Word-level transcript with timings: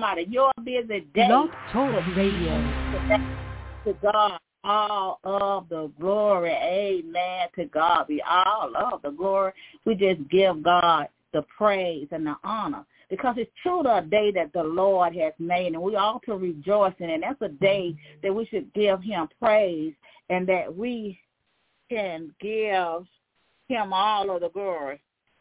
time 0.00 0.10
out 0.10 0.22
of 0.22 0.30
your 0.30 0.50
busy 0.64 1.00
day. 1.14 1.28
Blog 1.28 1.50
Talk 1.72 2.16
Radio. 2.16 2.52
To 3.84 3.94
God, 4.02 4.38
all 4.62 5.18
of 5.24 5.68
the 5.68 5.90
glory. 5.98 6.50
Amen. 6.50 7.48
To 7.56 7.64
God 7.66 8.08
be 8.08 8.22
all 8.22 8.72
of 8.76 9.02
the 9.02 9.10
glory. 9.10 9.52
We 9.84 9.94
just 9.94 10.28
give 10.28 10.62
God 10.62 11.08
the 11.32 11.42
praise 11.56 12.08
and 12.10 12.26
the 12.26 12.36
honor 12.44 12.84
because 13.08 13.36
it's 13.38 13.50
truly 13.62 13.90
a 13.90 14.02
day 14.02 14.30
that 14.32 14.52
the 14.52 14.62
Lord 14.62 15.16
has 15.16 15.32
made 15.38 15.72
and 15.72 15.82
we 15.82 15.96
ought 15.96 16.22
to 16.26 16.36
rejoice 16.36 16.94
in 16.98 17.10
it. 17.10 17.22
That's 17.22 17.40
a 17.40 17.48
day 17.48 17.94
that 18.22 18.34
we 18.34 18.46
should 18.46 18.72
give 18.74 19.02
him 19.02 19.28
praise 19.40 19.94
and 20.28 20.46
that 20.48 20.74
we 20.74 21.18
can 21.88 22.34
give 22.40 23.06
him 23.68 23.92
all 23.92 24.34
of 24.34 24.42
the 24.42 24.50
glory. 24.50 25.00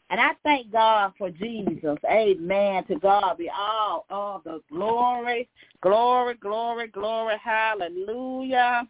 And 0.10 0.20
I 0.20 0.32
thank 0.44 0.72
God 0.72 1.14
for 1.18 1.30
Jesus. 1.30 1.98
Amen. 2.10 2.84
To 2.86 2.96
God 2.96 3.38
be 3.38 3.50
all 3.50 4.06
all 4.10 4.42
the 4.44 4.62
glory, 4.72 5.48
glory, 5.82 6.36
glory, 6.36 6.88
glory. 6.88 7.36
Hallelujah. 7.44 8.88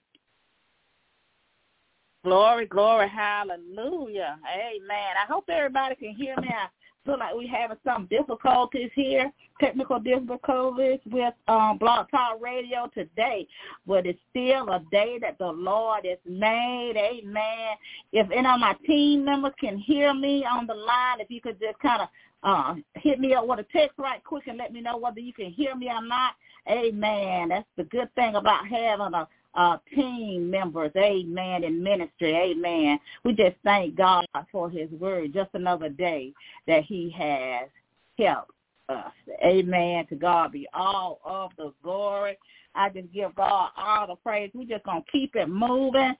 Glory, 2.23 2.65
glory, 2.65 3.07
hallelujah. 3.07 4.37
Amen. 4.53 5.13
I 5.17 5.25
hope 5.31 5.45
everybody 5.49 5.95
can 5.95 6.13
hear 6.15 6.35
me. 6.41 6.49
I 6.49 6.67
feel 7.09 7.19
like 7.19 7.33
we're 7.33 7.49
having 7.49 7.77
some 7.83 8.07
difficulties 8.07 8.91
here, 8.93 9.31
technical 9.59 9.99
difficulties 9.99 10.99
with 11.09 11.33
um, 11.47 11.77
Blog 11.79 12.09
Talk 12.11 12.39
Radio 12.41 12.89
today, 12.93 13.47
but 13.87 14.05
it's 14.05 14.19
still 14.29 14.69
a 14.69 14.81
day 14.91 15.17
that 15.19 15.37
the 15.39 15.47
Lord 15.47 16.05
has 16.05 16.19
made. 16.27 16.93
Amen. 16.95 17.75
If 18.13 18.29
any 18.29 18.47
of 18.47 18.59
my 18.59 18.75
team 18.85 19.25
members 19.25 19.53
can 19.59 19.77
hear 19.77 20.13
me 20.13 20.45
on 20.45 20.67
the 20.67 20.75
line, 20.75 21.19
if 21.19 21.31
you 21.31 21.41
could 21.41 21.59
just 21.59 21.79
kind 21.79 22.03
of 22.03 22.09
uh, 22.43 22.75
hit 22.95 23.19
me 23.19 23.33
up 23.33 23.47
with 23.47 23.59
a 23.59 23.65
text 23.73 23.97
right 23.97 24.23
quick 24.23 24.47
and 24.47 24.57
let 24.57 24.71
me 24.71 24.81
know 24.81 24.97
whether 24.97 25.19
you 25.19 25.33
can 25.33 25.51
hear 25.51 25.75
me 25.75 25.89
or 25.89 26.05
not. 26.05 26.33
Amen. 26.69 27.49
That's 27.49 27.65
the 27.75 27.85
good 27.85 28.13
thing 28.13 28.35
about 28.35 28.67
having 28.67 29.13
a 29.15 29.27
uh, 29.55 29.77
team 29.95 30.49
members, 30.49 30.91
amen, 30.95 31.63
in 31.63 31.81
ministry, 31.83 32.35
amen. 32.35 32.99
We 33.23 33.33
just 33.33 33.55
thank 33.63 33.95
God 33.95 34.25
for 34.51 34.69
his 34.69 34.89
word, 34.91 35.33
just 35.33 35.49
another 35.53 35.89
day 35.89 36.33
that 36.67 36.83
he 36.83 37.13
has 37.17 37.69
helped 38.17 38.51
us. 38.89 39.11
Amen. 39.43 40.05
To 40.07 40.15
God 40.15 40.51
be 40.51 40.67
all 40.73 41.19
of 41.23 41.51
the 41.57 41.73
glory. 41.83 42.37
I 42.75 42.89
just 42.89 43.11
give 43.13 43.35
God 43.35 43.71
all 43.77 44.07
the 44.07 44.15
praise. 44.15 44.51
We're 44.53 44.65
just 44.65 44.85
going 44.85 45.03
to 45.03 45.11
keep 45.11 45.35
it 45.35 45.47
moving. 45.47 46.15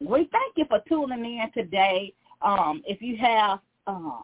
We 0.00 0.28
thank 0.30 0.56
you 0.56 0.64
for 0.68 0.80
tuning 0.88 1.24
in 1.24 1.50
today. 1.52 2.12
Um, 2.42 2.82
if 2.86 3.00
you 3.00 3.16
have 3.16 3.60
uh, 3.86 4.20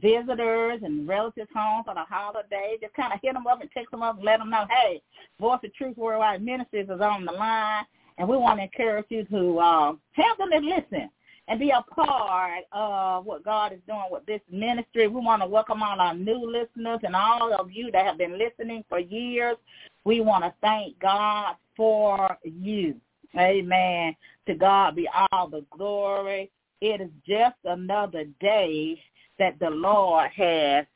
visitors 0.00 0.80
and 0.82 1.06
relatives 1.08 1.50
home 1.54 1.84
for 1.84 1.94
the 1.94 2.04
holiday. 2.08 2.76
Just 2.80 2.94
kind 2.94 3.12
of 3.12 3.20
hit 3.22 3.34
them 3.34 3.46
up 3.46 3.60
and 3.60 3.70
text 3.72 3.90
them 3.90 4.02
up 4.02 4.16
and 4.16 4.24
let 4.24 4.38
them 4.38 4.50
know, 4.50 4.66
hey, 4.70 5.02
Voice 5.40 5.60
of 5.64 5.74
Truth 5.74 5.96
Worldwide 5.96 6.44
Ministries 6.44 6.88
is 6.88 7.00
on 7.00 7.24
the 7.24 7.32
line, 7.32 7.84
and 8.18 8.28
we 8.28 8.36
want 8.36 8.58
to 8.58 8.64
encourage 8.64 9.06
you 9.08 9.24
to 9.24 9.58
uh, 9.58 9.92
have 10.12 10.38
them 10.38 10.52
and 10.52 10.66
listen 10.66 11.10
and 11.48 11.60
be 11.60 11.70
a 11.70 11.82
part 11.94 12.64
of 12.72 13.26
what 13.26 13.44
God 13.44 13.72
is 13.72 13.80
doing 13.86 14.06
with 14.10 14.24
this 14.26 14.40
ministry. 14.50 15.08
We 15.08 15.20
want 15.20 15.42
to 15.42 15.48
welcome 15.48 15.82
all 15.82 16.00
our 16.00 16.14
new 16.14 16.50
listeners 16.50 17.00
and 17.02 17.14
all 17.14 17.52
of 17.52 17.70
you 17.70 17.90
that 17.92 18.06
have 18.06 18.18
been 18.18 18.38
listening 18.38 18.84
for 18.88 18.98
years. 18.98 19.56
We 20.04 20.20
want 20.20 20.44
to 20.44 20.54
thank 20.62 20.98
God 21.00 21.56
for 21.76 22.38
you. 22.44 22.96
Amen. 23.36 24.16
To 24.46 24.54
God 24.54 24.96
be 24.96 25.08
all 25.32 25.48
the 25.48 25.64
glory. 25.76 26.50
It 26.80 27.00
is 27.00 27.10
just 27.26 27.56
another 27.64 28.24
day 28.40 29.00
that 29.38 29.58
the 29.58 29.70
Lord 29.70 30.30
has 30.34 30.86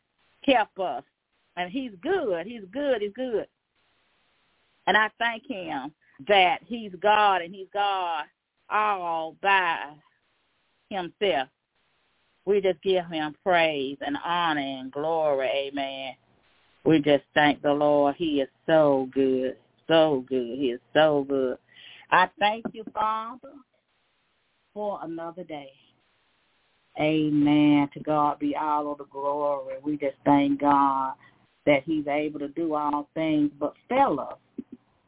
kept 0.44 0.78
us. 0.78 1.04
And 1.56 1.70
he's 1.70 1.92
good. 2.02 2.46
He's 2.46 2.62
good. 2.72 3.02
He's 3.02 3.12
good. 3.14 3.46
And 4.86 4.96
I 4.96 5.10
thank 5.18 5.44
him 5.46 5.92
that 6.28 6.58
he's 6.64 6.92
God 7.00 7.42
and 7.42 7.54
he's 7.54 7.66
God 7.72 8.24
all 8.70 9.36
by 9.42 9.76
himself. 10.88 11.48
We 12.44 12.60
just 12.60 12.80
give 12.82 13.04
him 13.06 13.34
praise 13.42 13.98
and 14.00 14.16
honor 14.24 14.60
and 14.60 14.90
glory. 14.90 15.48
Amen. 15.48 16.14
We 16.84 17.00
just 17.00 17.24
thank 17.34 17.60
the 17.60 17.72
Lord. 17.72 18.14
He 18.16 18.40
is 18.40 18.48
so 18.66 19.08
good. 19.12 19.56
So 19.86 20.24
good. 20.28 20.58
He 20.58 20.70
is 20.70 20.80
so 20.94 21.26
good. 21.28 21.58
I 22.10 22.28
thank 22.38 22.64
you, 22.72 22.84
Father, 22.94 23.52
for 24.72 24.98
another 25.02 25.44
day. 25.44 25.72
Amen. 27.00 27.88
To 27.94 28.00
God 28.00 28.38
be 28.38 28.56
all 28.56 28.92
of 28.92 28.98
the 28.98 29.04
glory. 29.04 29.74
We 29.82 29.96
just 29.96 30.16
thank 30.24 30.60
God 30.60 31.14
that 31.66 31.82
he's 31.84 32.06
able 32.06 32.40
to 32.40 32.48
do 32.48 32.74
all 32.74 33.08
things 33.14 33.50
but 33.58 33.74
fail 33.88 34.18
us. 34.20 34.38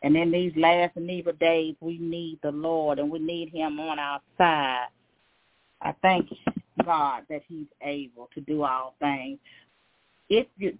And 0.02 0.16
in 0.16 0.30
these 0.30 0.52
last 0.56 0.96
and 0.96 1.10
evil 1.10 1.32
days, 1.34 1.74
we 1.80 1.98
need 1.98 2.38
the 2.42 2.52
Lord 2.52 2.98
and 2.98 3.10
we 3.10 3.18
need 3.18 3.50
him 3.50 3.78
on 3.80 3.98
our 3.98 4.20
side. 4.38 4.86
I 5.82 5.94
thank 6.02 6.28
God 6.84 7.24
that 7.28 7.42
he's 7.48 7.66
able 7.82 8.28
to 8.34 8.40
do 8.42 8.62
all 8.62 8.94
things. 9.00 9.38
If 10.28 10.46
you, 10.58 10.76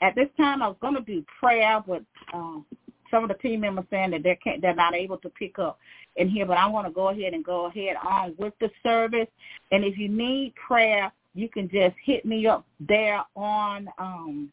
at 0.00 0.14
this 0.14 0.28
time, 0.36 0.62
I 0.62 0.68
was 0.68 0.76
going 0.80 0.94
to 0.94 1.02
do 1.02 1.24
prayer, 1.40 1.82
but 1.86 2.02
um, 2.32 2.64
some 3.12 3.22
of 3.22 3.28
the 3.28 3.34
team 3.36 3.60
members 3.60 3.84
saying 3.90 4.10
that 4.10 4.24
they 4.24 4.36
can't, 4.42 4.60
they're 4.60 4.74
not 4.74 4.94
able 4.94 5.18
to 5.18 5.28
pick 5.28 5.58
up 5.58 5.78
in 6.16 6.28
here, 6.28 6.46
but 6.46 6.56
I 6.56 6.66
want 6.66 6.86
to 6.86 6.92
go 6.92 7.10
ahead 7.10 7.34
and 7.34 7.44
go 7.44 7.66
ahead 7.66 7.96
on 8.04 8.34
with 8.38 8.54
the 8.60 8.70
service. 8.82 9.28
And 9.70 9.84
if 9.84 9.96
you 9.96 10.08
need 10.08 10.54
prayer, 10.54 11.12
you 11.34 11.48
can 11.48 11.68
just 11.68 11.94
hit 12.04 12.24
me 12.24 12.46
up 12.46 12.66
there 12.80 13.22
on 13.36 13.88
um, 13.98 14.52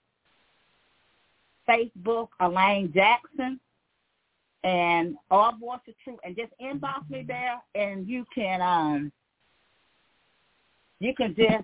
Facebook, 1.67 2.29
Elaine 2.39 2.91
Jackson, 2.93 3.59
and 4.63 5.15
Our 5.31 5.53
Voice 5.57 5.79
of 5.87 5.93
Truth, 6.03 6.19
and 6.23 6.35
just 6.35 6.51
inbox 6.61 7.09
me 7.09 7.23
there, 7.25 7.61
and 7.75 8.07
you 8.07 8.25
can 8.35 8.61
um, 8.61 9.11
you 10.99 11.13
can 11.15 11.33
just 11.35 11.63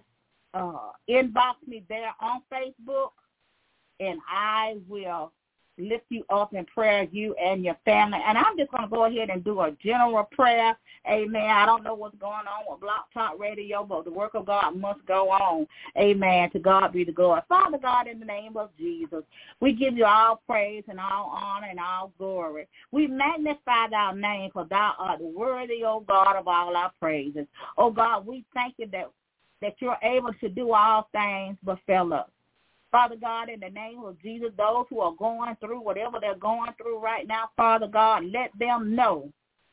uh, 0.53 0.91
inbox 1.09 1.55
me 1.67 1.83
there 1.89 2.13
on 2.21 2.41
Facebook, 2.51 3.11
and 3.99 4.19
I 4.29 4.77
will 4.87 5.31
lift 5.77 6.05
you 6.09 6.23
up 6.29 6.53
in 6.53 6.65
prayer, 6.65 7.03
you 7.11 7.33
and 7.35 7.63
your 7.63 7.77
family. 7.85 8.19
And 8.25 8.37
I'm 8.37 8.57
just 8.57 8.71
going 8.71 8.83
to 8.83 8.89
go 8.89 9.05
ahead 9.05 9.29
and 9.29 9.43
do 9.43 9.61
a 9.61 9.71
general 9.83 10.23
prayer. 10.23 10.77
Amen. 11.07 11.49
I 11.49 11.65
don't 11.65 11.83
know 11.83 11.93
what's 11.93 12.17
going 12.17 12.33
on 12.33 12.65
with 12.67 12.81
Blog 12.81 13.01
Talk 13.13 13.39
Radio, 13.39 13.83
but 13.83 14.05
the 14.05 14.11
work 14.11 14.33
of 14.33 14.45
God 14.45 14.75
must 14.75 15.05
go 15.05 15.29
on. 15.29 15.67
Amen. 15.97 16.49
To 16.51 16.59
God 16.59 16.93
be 16.93 17.03
the 17.03 17.11
glory. 17.11 17.41
Father 17.47 17.77
God, 17.77 18.07
in 18.07 18.19
the 18.19 18.25
name 18.25 18.57
of 18.57 18.69
Jesus, 18.77 19.23
we 19.59 19.73
give 19.73 19.95
you 19.95 20.05
all 20.05 20.41
praise 20.47 20.83
and 20.87 20.99
all 20.99 21.29
honor 21.29 21.67
and 21.69 21.79
all 21.79 22.11
glory. 22.17 22.67
We 22.91 23.07
magnify 23.07 23.89
thy 23.91 24.13
name, 24.13 24.51
for 24.51 24.65
thou 24.65 24.93
art 24.97 25.21
worthy, 25.21 25.83
O 25.85 25.99
God, 25.99 26.35
of 26.35 26.47
all 26.47 26.75
our 26.75 26.91
praises. 26.99 27.45
Oh 27.77 27.91
God, 27.91 28.25
we 28.25 28.45
thank 28.53 28.75
you 28.77 28.87
that 28.91 29.11
that 29.61 29.75
you're 29.79 29.97
able 30.03 30.33
to 30.33 30.49
do 30.49 30.73
all 30.73 31.09
things 31.11 31.57
but 31.63 31.79
fail 31.87 32.13
us. 32.13 32.29
Father 32.95 33.17
God, 33.17 33.49
in 33.49 33.59
the 33.59 33.69
name 33.69 34.05
of 34.05 34.17
Jesus, 34.21 34.51
those 34.57 34.85
who 34.89 35.01
are 35.01 35.11
going 35.19 35.57
through 35.59 35.81
whatever 35.81 36.17
they're 36.21 36.33
going 36.33 36.71
through 36.77 36.97
right 36.97 37.27
now, 37.27 37.49
Father 37.57 37.87
God, 37.87 38.23
let 38.23 38.57
them 38.57 38.95
know 38.95 39.29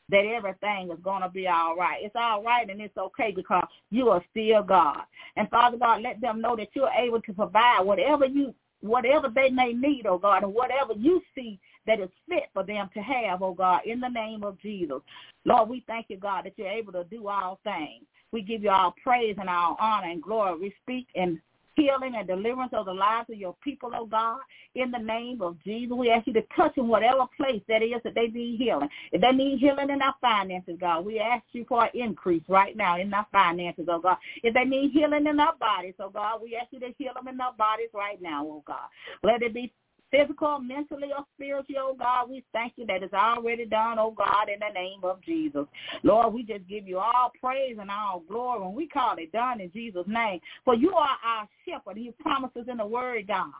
that 0.09 0.25
everything 0.25 0.91
is 0.91 0.99
going 1.01 1.21
to 1.21 1.29
be 1.29 1.47
all 1.47 1.77
right. 1.77 2.03
It's 2.03 2.17
all 2.17 2.43
right 2.43 2.69
and 2.69 2.81
it's 2.81 2.97
okay 2.97 3.31
because 3.33 3.63
you 3.91 4.09
are 4.09 4.21
still 4.29 4.61
God. 4.61 5.03
And 5.37 5.49
Father 5.49 5.77
God, 5.77 6.01
let 6.01 6.19
them 6.19 6.41
know 6.41 6.57
that 6.57 6.67
you're 6.73 6.89
able 6.89 7.21
to 7.21 7.31
provide 7.31 7.83
whatever 7.83 8.25
you 8.25 8.53
whatever 8.81 9.29
they 9.33 9.49
may 9.49 9.71
need, 9.71 10.05
oh 10.05 10.17
God, 10.17 10.43
and 10.43 10.53
whatever 10.53 10.91
you 10.91 11.21
see 11.33 11.57
that 11.87 12.01
is 12.01 12.09
fit 12.27 12.49
for 12.53 12.65
them 12.65 12.89
to 12.93 12.99
have, 12.99 13.41
oh 13.41 13.53
God, 13.53 13.83
in 13.85 14.01
the 14.01 14.09
name 14.09 14.43
of 14.43 14.59
Jesus. 14.59 14.99
Lord, 15.45 15.69
we 15.69 15.81
thank 15.87 16.07
you, 16.09 16.17
God, 16.17 16.43
that 16.43 16.57
you're 16.57 16.67
able 16.67 16.91
to 16.91 17.05
do 17.05 17.29
all 17.29 17.61
things. 17.63 18.03
We 18.33 18.41
give 18.41 18.63
you 18.63 18.69
all 18.69 18.93
praise 19.01 19.37
and 19.39 19.47
all 19.47 19.77
honor 19.79 20.09
and 20.09 20.21
glory. 20.21 20.59
We 20.59 20.75
speak 20.83 21.07
and 21.15 21.39
healing 21.75 22.13
and 22.15 22.27
deliverance 22.27 22.71
of 22.73 22.85
the 22.85 22.93
lives 22.93 23.29
of 23.29 23.37
your 23.37 23.55
people, 23.63 23.91
oh 23.95 24.05
God. 24.05 24.39
In 24.75 24.91
the 24.91 24.99
name 24.99 25.41
of 25.41 25.61
Jesus, 25.63 25.95
we 25.95 26.09
ask 26.09 26.27
you 26.27 26.33
to 26.33 26.43
touch 26.55 26.77
in 26.77 26.87
whatever 26.87 27.25
place 27.37 27.61
that 27.67 27.83
is 27.83 28.01
that 28.03 28.15
they 28.15 28.27
need 28.27 28.57
healing. 28.57 28.89
If 29.11 29.21
they 29.21 29.31
need 29.31 29.59
healing 29.59 29.89
in 29.89 30.01
our 30.01 30.15
finances, 30.19 30.77
God, 30.79 31.05
we 31.05 31.19
ask 31.19 31.43
you 31.51 31.65
for 31.67 31.83
an 31.83 31.91
increase 31.93 32.43
right 32.47 32.75
now 32.75 32.99
in 32.99 33.13
our 33.13 33.27
finances, 33.31 33.85
oh 33.89 33.99
God. 33.99 34.17
If 34.41 34.53
they 34.53 34.63
need 34.63 34.91
healing 34.91 35.27
in 35.27 35.39
our 35.39 35.55
bodies, 35.55 35.95
oh 35.99 36.09
God, 36.09 36.41
we 36.41 36.55
ask 36.55 36.67
you 36.71 36.79
to 36.79 36.93
heal 36.97 37.13
them 37.13 37.27
in 37.27 37.39
our 37.39 37.53
bodies 37.53 37.89
right 37.93 38.21
now, 38.21 38.45
oh 38.45 38.63
God. 38.65 38.87
Let 39.23 39.41
it 39.41 39.53
be 39.53 39.71
physical, 40.13 40.59
mentally, 40.59 41.09
or 41.17 41.25
spiritually, 41.35 41.79
oh 41.79 41.95
God. 41.97 42.29
We 42.29 42.43
thank 42.53 42.73
you 42.75 42.85
that 42.87 43.03
it's 43.03 43.13
already 43.13 43.65
done, 43.65 43.97
oh 43.99 44.11
God, 44.11 44.47
in 44.53 44.59
the 44.59 44.73
name 44.73 44.99
of 45.03 45.21
Jesus. 45.23 45.65
Lord, 46.03 46.33
we 46.33 46.43
just 46.43 46.67
give 46.67 46.87
you 46.87 46.99
all 46.99 47.31
praise 47.41 47.77
and 47.79 47.89
all 47.89 48.23
glory 48.27 48.65
and 48.65 48.75
we 48.75 48.87
call 48.87 49.15
it 49.17 49.31
done 49.31 49.61
in 49.61 49.71
Jesus' 49.71 50.05
name. 50.07 50.39
For 50.65 50.75
you 50.75 50.93
are 50.93 51.17
our 51.25 51.47
shepherd. 51.67 51.97
He 51.97 52.11
promises 52.19 52.65
in 52.69 52.77
the 52.77 52.85
word, 52.85 53.27
God 53.27 53.51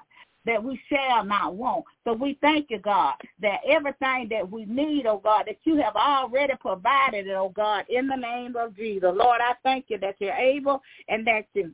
that 0.46 0.62
we 0.62 0.80
shall 0.90 1.24
not 1.24 1.56
want. 1.56 1.86
So 2.04 2.14
we 2.14 2.38
thank 2.42 2.70
you, 2.70 2.80
God, 2.80 3.14
that 3.42 3.60
everything 3.68 4.28
that 4.30 4.50
we 4.50 4.66
need, 4.66 5.06
oh 5.06 5.22
God, 5.24 5.46
that 5.48 5.58
you 5.64 5.78
have 5.78 5.96
already 5.96 6.54
provided, 6.60 7.30
oh 7.30 7.50
God, 7.56 7.86
in 7.90 8.08
the 8.08 8.16
name 8.16 8.56
of 8.58 8.76
Jesus. 8.76 9.12
Lord, 9.14 9.40
I 9.42 9.54
thank 9.64 9.86
you 9.88 9.98
that 10.00 10.16
you're 10.20 10.34
able 10.34 10.82
and 11.08 11.26
that 11.28 11.46
you 11.54 11.74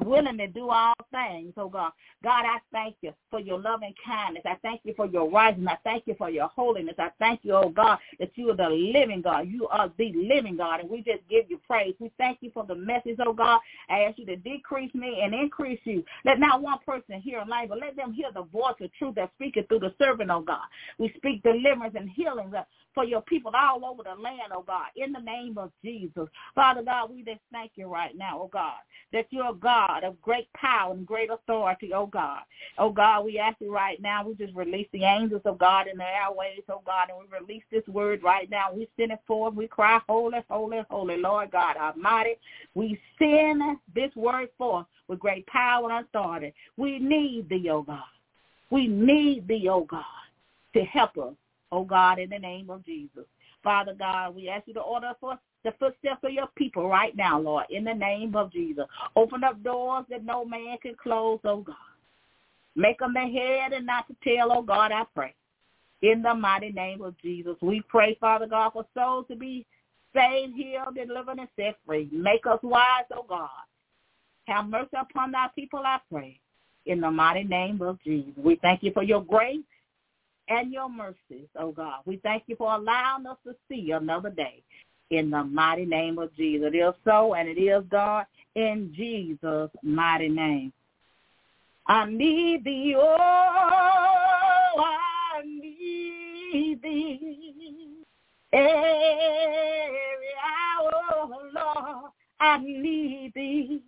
willing 0.00 0.38
to 0.38 0.46
do 0.46 0.70
all 0.70 0.94
things, 1.10 1.52
oh 1.56 1.68
God. 1.68 1.92
God, 2.22 2.44
I 2.46 2.58
thank 2.72 2.96
you 3.02 3.12
for 3.30 3.40
your 3.40 3.58
loving 3.60 3.94
kindness. 4.04 4.42
I 4.46 4.56
thank 4.62 4.80
you 4.84 4.94
for 4.96 5.06
your 5.06 5.30
righteousness. 5.30 5.74
I 5.74 5.76
thank 5.84 6.04
you 6.06 6.14
for 6.16 6.30
your 6.30 6.48
holiness. 6.48 6.94
I 6.98 7.10
thank 7.18 7.40
you, 7.42 7.54
oh 7.54 7.68
God, 7.68 7.98
that 8.18 8.30
you 8.34 8.50
are 8.50 8.56
the 8.56 8.68
living 8.68 9.22
God. 9.22 9.48
You 9.48 9.68
are 9.68 9.90
the 9.98 10.12
living 10.14 10.56
God, 10.56 10.80
and 10.80 10.90
we 10.90 10.98
just 10.98 11.26
give 11.28 11.44
you 11.48 11.58
praise. 11.66 11.94
We 11.98 12.10
thank 12.18 12.38
you 12.40 12.50
for 12.52 12.64
the 12.64 12.74
message, 12.74 13.18
oh 13.24 13.32
God. 13.32 13.60
I 13.88 14.00
ask 14.00 14.18
you 14.18 14.26
to 14.26 14.36
decrease 14.36 14.94
me 14.94 15.20
and 15.22 15.34
increase 15.34 15.80
you. 15.84 16.04
Let 16.24 16.40
not 16.40 16.62
one 16.62 16.78
person 16.86 17.20
hear 17.20 17.40
a 17.40 17.44
lie, 17.46 17.66
but 17.68 17.78
let 17.80 17.96
them 17.96 18.12
hear 18.12 18.28
the 18.32 18.44
voice 18.44 18.74
of 18.80 18.92
truth 18.94 19.14
that 19.16 19.30
speaketh 19.36 19.68
through 19.68 19.80
the 19.80 19.94
servant, 19.98 20.30
oh 20.30 20.40
God. 20.40 20.64
We 20.98 21.12
speak 21.16 21.42
deliverance 21.42 21.94
and 21.98 22.08
healing 22.10 22.52
for 22.94 23.04
your 23.04 23.22
people 23.22 23.52
all 23.54 23.84
over 23.84 24.02
the 24.04 24.20
land, 24.20 24.52
oh 24.52 24.64
God, 24.66 24.86
in 24.96 25.12
the 25.12 25.20
name 25.20 25.58
of 25.58 25.70
Jesus. 25.84 26.28
Father 26.54 26.82
God, 26.82 27.10
we 27.10 27.24
just 27.24 27.40
thank 27.52 27.72
you 27.74 27.88
right 27.88 28.16
now, 28.16 28.40
oh 28.42 28.50
God, 28.52 28.78
that 29.12 29.26
you're 29.30 29.50
a 29.50 29.54
God 29.86 30.04
of 30.04 30.20
great 30.22 30.52
power 30.52 30.92
and 30.92 31.06
great 31.06 31.30
authority, 31.30 31.92
oh 31.94 32.06
God. 32.06 32.40
Oh 32.78 32.90
God, 32.90 33.24
we 33.24 33.38
ask 33.38 33.56
you 33.60 33.72
right 33.72 34.00
now, 34.00 34.26
we 34.26 34.34
just 34.34 34.54
release 34.54 34.88
the 34.92 35.04
angels 35.04 35.42
of 35.44 35.58
God 35.58 35.86
in 35.88 35.98
the 35.98 36.04
airways, 36.04 36.62
oh 36.68 36.82
God, 36.84 37.08
and 37.10 37.18
we 37.18 37.38
release 37.38 37.64
this 37.70 37.86
word 37.88 38.22
right 38.22 38.48
now. 38.50 38.72
We 38.72 38.88
send 38.96 39.12
it 39.12 39.20
forth. 39.26 39.54
We 39.54 39.66
cry, 39.66 40.00
holy, 40.08 40.38
holy, 40.48 40.82
holy, 40.90 41.16
Lord 41.16 41.50
God 41.50 41.76
Almighty. 41.76 42.36
We 42.74 43.00
send 43.18 43.62
this 43.94 44.14
word 44.16 44.48
forth 44.58 44.86
with 45.08 45.18
great 45.18 45.46
power 45.46 45.90
and 45.90 46.06
authority. 46.06 46.54
We 46.76 46.98
need 46.98 47.48
thee, 47.48 47.68
oh 47.70 47.82
God. 47.82 48.02
We 48.70 48.88
need 48.88 49.46
thee, 49.46 49.68
oh 49.70 49.84
God, 49.84 50.04
to 50.74 50.84
help 50.84 51.16
us 51.18 51.34
oh 51.74 51.84
God, 51.84 52.18
in 52.18 52.30
the 52.30 52.38
name 52.38 52.70
of 52.70 52.84
Jesus. 52.84 53.24
Father 53.62 53.94
God, 53.98 54.34
we 54.34 54.48
ask 54.48 54.68
you 54.68 54.74
to 54.74 54.80
order 54.80 55.12
for 55.20 55.38
the 55.64 55.72
footsteps 55.78 56.22
of 56.22 56.32
your 56.32 56.48
people 56.56 56.88
right 56.88 57.16
now, 57.16 57.40
Lord, 57.40 57.66
in 57.70 57.84
the 57.84 57.94
name 57.94 58.36
of 58.36 58.52
Jesus. 58.52 58.84
Open 59.16 59.42
up 59.42 59.62
doors 59.62 60.04
that 60.10 60.24
no 60.24 60.44
man 60.44 60.76
can 60.82 60.94
close, 61.02 61.40
oh 61.44 61.62
God. 61.62 61.76
Make 62.76 62.98
them 62.98 63.14
the 63.14 63.20
head 63.20 63.72
and 63.72 63.86
not 63.86 64.06
the 64.08 64.16
tail, 64.22 64.48
oh 64.50 64.62
God, 64.62 64.92
I 64.92 65.04
pray. 65.14 65.34
In 66.02 66.22
the 66.22 66.34
mighty 66.34 66.70
name 66.70 67.00
of 67.00 67.16
Jesus, 67.22 67.56
we 67.62 67.82
pray, 67.88 68.16
Father 68.20 68.46
God, 68.46 68.72
for 68.74 68.84
souls 68.94 69.26
to 69.30 69.36
be 69.36 69.64
saved, 70.14 70.54
healed, 70.54 70.94
delivered, 70.94 71.38
and 71.38 71.48
set 71.56 71.76
free. 71.86 72.08
Make 72.12 72.46
us 72.46 72.58
wise, 72.62 73.06
oh 73.12 73.24
God. 73.26 73.48
Have 74.46 74.66
mercy 74.66 74.96
upon 75.00 75.32
thy 75.32 75.46
people, 75.54 75.80
I 75.84 75.98
pray. 76.12 76.38
In 76.86 77.00
the 77.00 77.10
mighty 77.10 77.44
name 77.44 77.80
of 77.80 77.98
Jesus, 78.04 78.34
we 78.36 78.56
thank 78.56 78.82
you 78.82 78.92
for 78.92 79.02
your 79.02 79.24
grace 79.24 79.64
and 80.48 80.70
your 80.70 80.90
mercies, 80.90 81.48
oh 81.58 81.72
God. 81.72 82.00
We 82.04 82.18
thank 82.18 82.42
you 82.48 82.56
for 82.56 82.74
allowing 82.74 83.26
us 83.26 83.38
to 83.46 83.54
see 83.68 83.92
another 83.92 84.28
day. 84.28 84.62
In 85.10 85.30
the 85.30 85.44
mighty 85.44 85.84
name 85.84 86.18
of 86.18 86.34
Jesus. 86.34 86.70
It 86.72 86.76
is 86.76 86.94
so 87.04 87.34
and 87.34 87.48
it 87.48 87.60
is 87.60 87.84
God 87.90 88.26
in 88.54 88.92
Jesus' 88.96 89.70
mighty 89.82 90.28
name. 90.28 90.72
I 91.86 92.06
need 92.06 92.64
thee, 92.64 92.94
oh, 92.96 93.02
I 94.78 95.42
need 95.44 96.80
thee. 96.82 98.02
Every 98.52 98.70
hour, 100.42 101.28
Lord, 101.52 102.12
I 102.40 102.58
need 102.58 103.32
thee. 103.34 103.82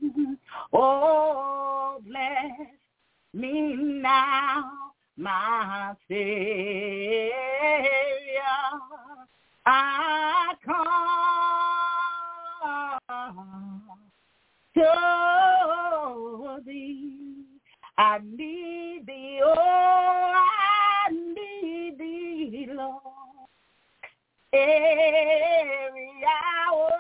Oh, 0.72 2.02
bless 2.06 2.52
me 3.32 3.76
now 3.76 4.70
my 5.16 5.94
Savior. 6.08 7.32
I 9.68 10.54
come 10.64 10.76
to 14.74 16.62
thee. 16.64 17.44
I 17.98 18.20
need 18.22 19.06
thee, 19.06 19.40
oh, 19.42 20.32
I 20.36 21.10
need 21.10 21.98
thee, 21.98 22.68
Lord. 22.72 23.00
Every 24.52 26.10
hour 26.24 26.95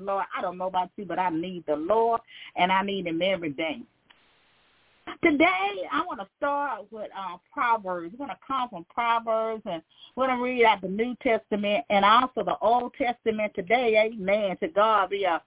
the 0.00 0.12
Lord. 0.12 0.24
I 0.36 0.42
don't 0.42 0.58
know 0.58 0.66
about 0.66 0.90
you, 0.96 1.04
but 1.04 1.18
I 1.18 1.30
need 1.30 1.64
the 1.66 1.76
Lord, 1.76 2.20
and 2.56 2.72
I 2.72 2.82
need 2.82 3.06
him 3.06 3.22
every 3.22 3.50
day. 3.50 3.80
Today, 5.22 5.88
I 5.92 6.02
want 6.06 6.20
to 6.20 6.28
start 6.36 6.86
with 6.90 7.10
uh, 7.16 7.36
Proverbs. 7.52 8.12
We're 8.12 8.26
going 8.26 8.36
to 8.36 8.46
come 8.46 8.68
from 8.68 8.86
Proverbs, 8.92 9.62
and 9.66 9.82
we're 10.16 10.26
going 10.26 10.38
to 10.38 10.44
read 10.44 10.64
out 10.64 10.80
the 10.80 10.88
New 10.88 11.14
Testament 11.22 11.84
and 11.90 12.04
also 12.04 12.44
the 12.44 12.56
Old 12.62 12.94
Testament 12.94 13.52
today. 13.54 14.10
Amen. 14.12 14.56
To 14.60 14.68
God 14.68 15.10
be 15.10 15.24
a, 15.24 15.34
uh, 15.34 15.38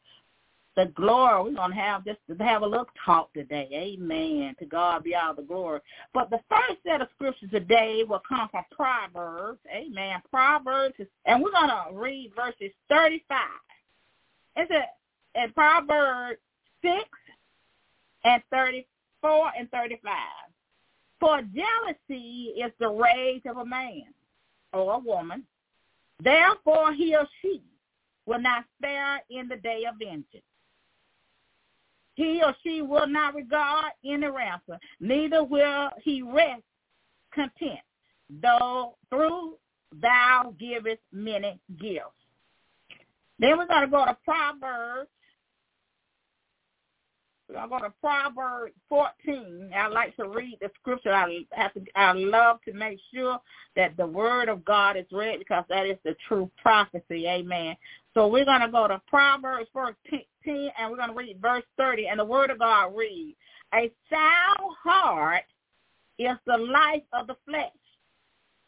the 0.75 0.91
glory. 0.95 1.44
We're 1.44 1.55
going 1.55 1.71
to 1.71 1.77
have 1.77 2.05
just 2.05 2.19
have 2.39 2.61
a 2.61 2.67
little 2.67 2.88
talk 3.05 3.33
today. 3.33 3.69
Amen. 3.71 4.55
To 4.59 4.65
God 4.65 5.03
be 5.03 5.15
all 5.15 5.33
the 5.33 5.44
glory. 5.44 5.79
But 6.13 6.29
the 6.29 6.39
first 6.50 6.79
set 6.85 7.01
of 7.01 7.07
scriptures 7.15 7.50
today 7.51 8.03
will 8.07 8.21
come 8.27 8.50
from 8.50 8.63
Proverbs. 8.71 9.59
Amen. 9.71 10.21
Proverbs, 10.29 10.95
and 11.25 11.41
we're 11.41 11.51
going 11.51 11.69
to 11.69 11.94
read 11.94 12.31
verses 12.35 12.71
35. 12.89 13.39
It's 14.55 14.71
a, 14.71 15.41
in 15.44 15.51
Proverbs 15.53 16.39
6 16.83 16.95
and 18.23 18.41
34 18.51 19.51
and 19.57 19.69
35. 19.71 20.13
For 21.19 21.41
jealousy 21.41 22.53
is 22.57 22.71
the 22.79 22.89
rage 22.89 23.44
of 23.45 23.57
a 23.57 23.65
man 23.65 24.13
or 24.73 24.95
a 24.95 25.00
woman. 25.00 25.44
Therefore 26.21 26.94
he 26.94 27.15
or 27.15 27.27
she 27.41 27.61
will 28.25 28.39
not 28.39 28.65
spare 28.77 29.21
in 29.29 29.47
the 29.47 29.57
day 29.57 29.85
of 29.88 29.95
vengeance. 30.00 30.44
He 32.15 32.41
or 32.44 32.55
she 32.63 32.81
will 32.81 33.07
not 33.07 33.33
regard 33.33 33.85
any 34.05 34.27
ransom, 34.27 34.77
neither 35.00 35.44
will 35.44 35.89
he 36.03 36.21
rest 36.21 36.61
content, 37.33 37.79
though 38.29 38.95
through 39.09 39.57
thou 40.00 40.53
givest 40.59 41.01
many 41.11 41.59
gifts. 41.79 42.22
Then 43.39 43.57
we're 43.57 43.68
going 43.68 43.85
to 43.85 43.91
go 43.91 44.06
to 44.06 44.18
Proverbs 44.24 45.10
I'm 47.57 47.69
going 47.69 47.84
to 47.84 47.93
Proverbs 48.01 48.74
14. 48.89 49.72
I 49.75 49.88
like 49.88 50.15
to 50.17 50.27
read 50.27 50.57
the 50.62 50.69
scripture. 50.79 51.13
I 51.13 51.46
have 51.51 51.74
to. 51.74 51.81
I 51.96 52.13
love 52.13 52.60
to 52.65 52.74
make 52.74 53.00
sure 53.13 53.39
that 53.75 53.96
the 53.98 54.05
word 54.05 54.50
of 54.50 54.63
God 54.65 54.98
is 54.98 55.05
read 55.12 55.39
because 55.39 55.63
that 55.69 55.86
is 55.86 55.98
the 56.03 56.15
true 56.27 56.50
prophecy. 56.62 57.27
Amen. 57.27 57.75
So 58.13 58.27
we're 58.27 58.46
going 58.46 58.62
to 58.62 58.69
go 58.69 58.88
to 58.88 59.01
Proverbs 59.07 59.69
14 59.74 59.96
and 60.48 60.91
we're 60.91 60.98
going 60.98 61.10
to 61.10 61.15
read 61.15 61.39
verse 61.41 61.63
30. 61.77 62.07
And 62.07 62.19
the 62.19 62.25
word 62.25 62.50
of 62.50 62.60
God 62.60 62.96
reads, 62.96 63.38
"A 63.74 63.91
sound 64.10 64.75
heart 64.84 65.43
is 66.17 66.38
the 66.46 66.57
life 66.57 67.03
of 67.12 67.27
the 67.27 67.36
flesh." 67.46 67.72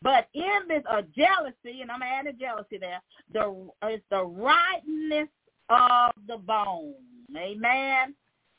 But 0.01 0.27
in 0.33 0.67
this 0.67 0.83
a 0.89 1.01
jealousy, 1.01 1.81
and 1.81 1.89
I'm 1.89 2.01
adding 2.01 2.37
jealousy 2.39 2.77
there, 2.77 3.01
the 3.33 3.69
is 3.89 4.01
the 4.11 4.23
rightness 4.23 5.29
of 5.69 6.11
the 6.27 6.37
bone. 6.37 6.93
Amen. 7.35 8.13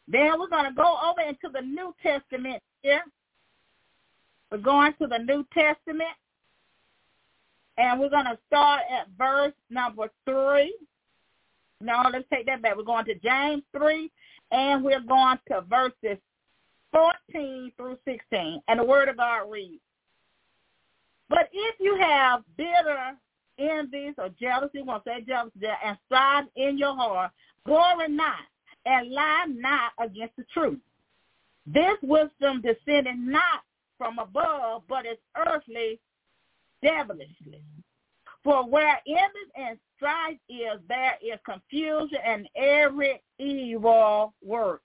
Then 0.08 0.38
we're 0.38 0.48
going 0.48 0.64
to 0.66 0.74
go 0.74 0.98
over 1.08 1.20
into 1.20 1.48
the 1.52 1.60
New 1.60 1.94
Testament 2.02 2.62
here. 2.82 3.02
We're 4.50 4.58
going 4.58 4.94
to 5.00 5.06
the 5.06 5.18
New 5.18 5.44
Testament. 5.52 6.10
And 7.78 8.00
we're 8.00 8.10
going 8.10 8.24
to 8.24 8.38
start 8.46 8.80
at 8.90 9.06
verse 9.18 9.52
number 9.68 10.08
3. 10.24 10.74
No, 11.82 12.02
let's 12.10 12.24
take 12.32 12.46
that 12.46 12.62
back. 12.62 12.76
We're 12.76 12.84
going 12.84 13.04
to 13.04 13.14
James 13.16 13.62
3, 13.76 14.10
and 14.50 14.82
we're 14.82 15.00
going 15.00 15.38
to 15.48 15.60
verses 15.60 16.18
14 16.92 17.72
through 17.76 17.98
16. 18.06 18.62
And 18.68 18.80
the 18.80 18.84
Word 18.84 19.10
of 19.10 19.18
God 19.18 19.50
reads, 19.50 19.82
But 21.28 21.48
if 21.52 21.76
you 21.80 21.96
have 22.00 22.42
bitter 22.56 23.16
envies 23.58 24.14
or 24.18 24.28
jealousy, 24.40 24.82
to 24.82 25.02
say 25.04 25.24
jealousy 25.26 25.58
there, 25.60 25.78
and 25.84 25.98
strife 26.06 26.44
in 26.56 26.78
your 26.78 26.94
heart, 26.94 27.32
glory 27.64 28.08
not 28.08 28.44
and 28.84 29.10
lie 29.10 29.46
not 29.48 29.92
against 29.98 30.36
the 30.36 30.44
truth. 30.52 30.78
This 31.66 31.96
wisdom 32.02 32.62
descended 32.62 33.18
not 33.18 33.62
from 33.98 34.18
above, 34.18 34.82
but 34.88 35.06
is 35.06 35.18
earthly, 35.36 35.98
devilishly. 36.82 37.62
For 38.44 38.68
where 38.68 39.00
envy 39.08 39.50
and 39.56 39.78
strife 39.96 40.38
is, 40.48 40.80
there 40.88 41.18
is 41.20 41.40
confusion 41.44 42.18
and 42.24 42.48
every 42.54 43.20
evil 43.38 44.34
work. 44.44 44.82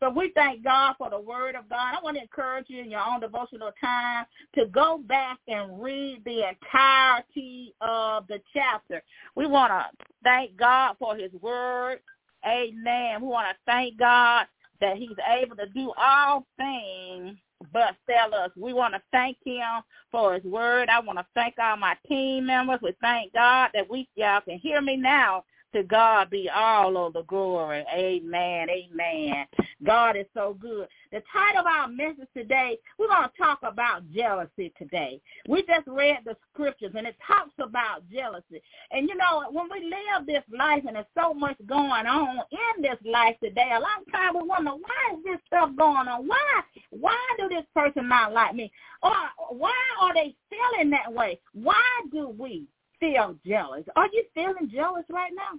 So 0.00 0.08
we 0.08 0.32
thank 0.34 0.64
God 0.64 0.94
for 0.96 1.10
the 1.10 1.20
word 1.20 1.54
of 1.54 1.68
God. 1.68 1.94
I 1.94 2.02
want 2.02 2.16
to 2.16 2.22
encourage 2.22 2.66
you 2.68 2.82
in 2.82 2.90
your 2.90 3.00
own 3.00 3.20
devotional 3.20 3.70
time 3.80 4.24
to 4.54 4.66
go 4.66 4.98
back 5.06 5.38
and 5.46 5.82
read 5.82 6.22
the 6.24 6.48
entirety 6.48 7.74
of 7.82 8.26
the 8.26 8.40
chapter. 8.54 9.02
We 9.36 9.46
want 9.46 9.72
to 9.72 9.86
thank 10.24 10.56
God 10.56 10.96
for 10.98 11.16
his 11.16 11.32
word. 11.42 12.00
Amen. 12.46 13.20
We 13.20 13.28
want 13.28 13.48
to 13.50 13.56
thank 13.66 13.98
God 13.98 14.46
that 14.80 14.96
he's 14.96 15.16
able 15.38 15.56
to 15.56 15.66
do 15.68 15.92
all 15.98 16.46
things 16.56 17.36
but 17.72 17.94
fail 18.06 18.34
us. 18.34 18.50
We 18.56 18.72
want 18.72 18.94
to 18.94 19.02
thank 19.12 19.36
him 19.44 19.82
for 20.10 20.34
his 20.34 20.44
word. 20.44 20.88
I 20.88 21.00
want 21.00 21.18
to 21.18 21.26
thank 21.34 21.56
all 21.58 21.76
my 21.76 21.94
team 22.08 22.46
members. 22.46 22.80
We 22.82 22.94
thank 23.02 23.34
God 23.34 23.70
that 23.74 23.90
we 23.90 24.08
y'all 24.14 24.40
can 24.40 24.58
hear 24.58 24.80
me 24.80 24.96
now 24.96 25.44
to 25.74 25.82
God 25.82 26.30
be 26.30 26.48
all 26.54 27.06
of 27.06 27.12
the 27.12 27.22
glory. 27.22 27.84
Amen. 27.94 28.68
Amen. 28.70 29.46
God 29.84 30.16
is 30.16 30.26
so 30.34 30.56
good. 30.60 30.88
The 31.12 31.22
title 31.32 31.60
of 31.60 31.66
our 31.66 31.88
message 31.88 32.28
today, 32.36 32.78
we're 32.98 33.08
going 33.08 33.28
to 33.28 33.38
talk 33.38 33.60
about 33.62 34.02
jealousy 34.10 34.72
today. 34.78 35.20
We 35.48 35.62
just 35.62 35.86
read 35.86 36.18
the 36.24 36.36
scriptures 36.52 36.92
and 36.96 37.06
it 37.06 37.16
talks 37.26 37.52
about 37.58 38.08
jealousy. 38.12 38.62
And 38.90 39.08
you 39.08 39.16
know, 39.16 39.44
when 39.50 39.68
we 39.70 39.84
live 39.84 40.26
this 40.26 40.44
life 40.56 40.82
and 40.86 40.96
there's 40.96 41.06
so 41.16 41.32
much 41.32 41.56
going 41.66 42.06
on 42.06 42.40
in 42.50 42.82
this 42.82 42.98
life 43.04 43.36
today, 43.42 43.70
a 43.74 43.80
lot 43.80 44.02
of 44.06 44.12
times 44.12 44.36
we 44.40 44.48
wonder, 44.48 44.72
why 44.72 45.16
is 45.16 45.24
this 45.24 45.40
stuff 45.46 45.70
going 45.76 46.08
on? 46.08 46.26
Why? 46.26 46.62
Why 46.90 47.18
do 47.38 47.48
this 47.48 47.64
person 47.74 48.08
not 48.08 48.32
like 48.32 48.54
me? 48.54 48.70
Or 49.02 49.12
why 49.50 49.74
are 50.00 50.14
they 50.14 50.34
feeling 50.48 50.90
that 50.90 51.12
way? 51.12 51.40
Why 51.52 51.82
do 52.12 52.28
we 52.28 52.66
feel 53.00 53.34
jealous. 53.46 53.84
Are 53.96 54.06
you 54.12 54.24
feeling 54.34 54.70
jealous 54.72 55.04
right 55.10 55.32
now? 55.34 55.58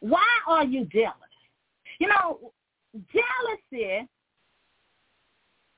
Why 0.00 0.26
are 0.46 0.64
you 0.64 0.84
jealous? 0.86 1.14
You 1.98 2.08
know, 2.08 2.52
jealousy 3.12 4.08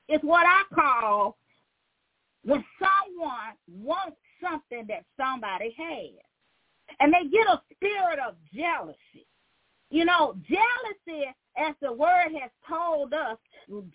is 0.07 0.19
what 0.21 0.45
I 0.45 0.63
call 0.73 1.37
when 2.43 2.63
someone 2.79 3.55
wants 3.83 4.17
something 4.41 4.85
that 4.87 5.03
somebody 5.17 5.75
has. 5.77 6.13
And 6.99 7.13
they 7.13 7.29
get 7.29 7.47
a 7.47 7.61
spirit 7.73 8.19
of 8.25 8.35
jealousy. 8.53 9.27
You 9.95 10.03
know, 10.03 10.35
jealousy, 10.45 11.23
as 11.57 11.73
the 11.81 11.93
word 11.93 12.33
has 12.41 12.51
told 12.67 13.13
us, 13.13 13.37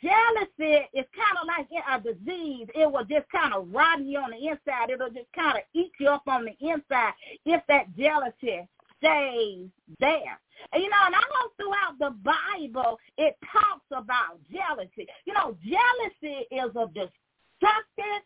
jealousy 0.00 0.88
is 0.94 1.04
kind 1.12 1.36
of 1.36 1.46
like 1.46 1.68
a 1.70 2.00
disease. 2.00 2.68
It 2.74 2.90
will 2.90 3.04
just 3.04 3.28
kind 3.30 3.52
of 3.52 3.68
rotten 3.70 4.08
you 4.08 4.18
on 4.18 4.30
the 4.30 4.48
inside. 4.48 4.88
It'll 4.88 5.10
just 5.10 5.30
kind 5.34 5.58
of 5.58 5.64
eat 5.74 5.92
you 6.00 6.08
up 6.08 6.22
on 6.26 6.46
the 6.46 6.56
inside 6.66 7.12
if 7.44 7.60
that 7.68 7.94
jealousy 7.98 8.66
stays 8.96 9.68
there. 10.00 10.40
You 10.72 10.88
know, 10.88 11.02
and 11.04 11.14
all 11.14 11.50
throughout 11.58 11.98
the 11.98 12.16
Bible, 12.24 12.98
it 13.18 13.36
talks 13.52 13.84
about 13.92 14.40
jealousy. 14.50 15.06
You 15.26 15.34
know, 15.34 15.54
jealousy 15.62 16.46
is 16.50 16.70
a 16.76 16.86
destructive 16.86 18.24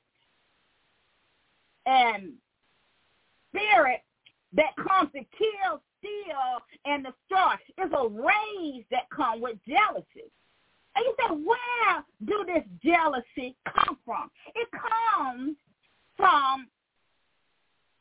and 1.87 2.35
spirit 3.51 4.05
that 4.53 4.77
comes 4.77 5.11
to 5.13 5.25
kill, 5.37 5.83
steal, 6.05 6.61
and 6.85 7.05
destroy. 7.05 7.55
It's 7.79 7.95
a 7.97 8.09
rage 8.09 8.85
that 8.91 9.09
comes 9.11 9.43
with 9.43 9.57
jealousy. 9.67 10.31
And 10.97 11.05
you 11.05 11.15
say, 11.19 11.35
where 11.35 12.05
do 12.25 12.45
this 12.47 12.65
jealousy 12.85 13.57
come 13.67 13.99
from? 14.05 14.31
It 14.55 14.69
comes 14.71 15.57
from 16.17 16.69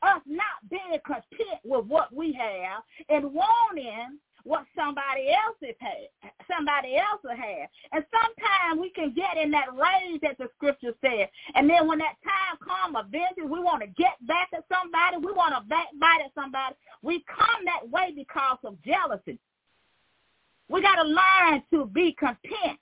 us 0.02 0.20
not 0.26 0.60
being 0.70 0.98
content 1.04 1.60
with 1.64 1.86
what 1.86 2.14
we 2.14 2.32
have 2.34 2.82
and 3.08 3.32
wanting 3.32 4.18
what 4.44 4.64
somebody 4.76 5.32
else 5.32 5.56
had, 5.80 6.08
somebody 6.46 6.96
else 6.96 7.20
will 7.24 7.36
have. 7.36 7.68
And 7.92 8.04
sometimes 8.12 8.80
we 8.80 8.90
can 8.90 9.12
get 9.12 9.36
in 9.42 9.50
that 9.52 9.72
rage 9.72 10.20
that 10.20 10.36
the 10.38 10.48
scripture 10.54 10.92
says. 11.00 11.28
And 11.54 11.68
then 11.68 11.88
when 11.88 11.98
that 11.98 12.16
time 12.22 12.60
comes, 12.60 12.96
of 12.96 13.10
vengeance, 13.10 13.48
we 13.50 13.60
want 13.60 13.80
to 13.80 13.88
get 13.88 14.20
back 14.28 14.48
at 14.54 14.64
somebody. 14.68 15.16
We 15.16 15.32
want 15.32 15.54
to 15.56 15.68
backbite 15.68 16.24
at 16.24 16.34
somebody. 16.34 16.76
We 17.02 17.24
come 17.26 17.64
that 17.64 17.88
way 17.88 18.12
because 18.14 18.58
of 18.64 18.76
jealousy. 18.84 19.38
We 20.68 20.82
got 20.82 20.96
to 20.96 21.08
learn 21.08 21.62
to 21.72 21.86
be 21.86 22.12
content 22.12 22.78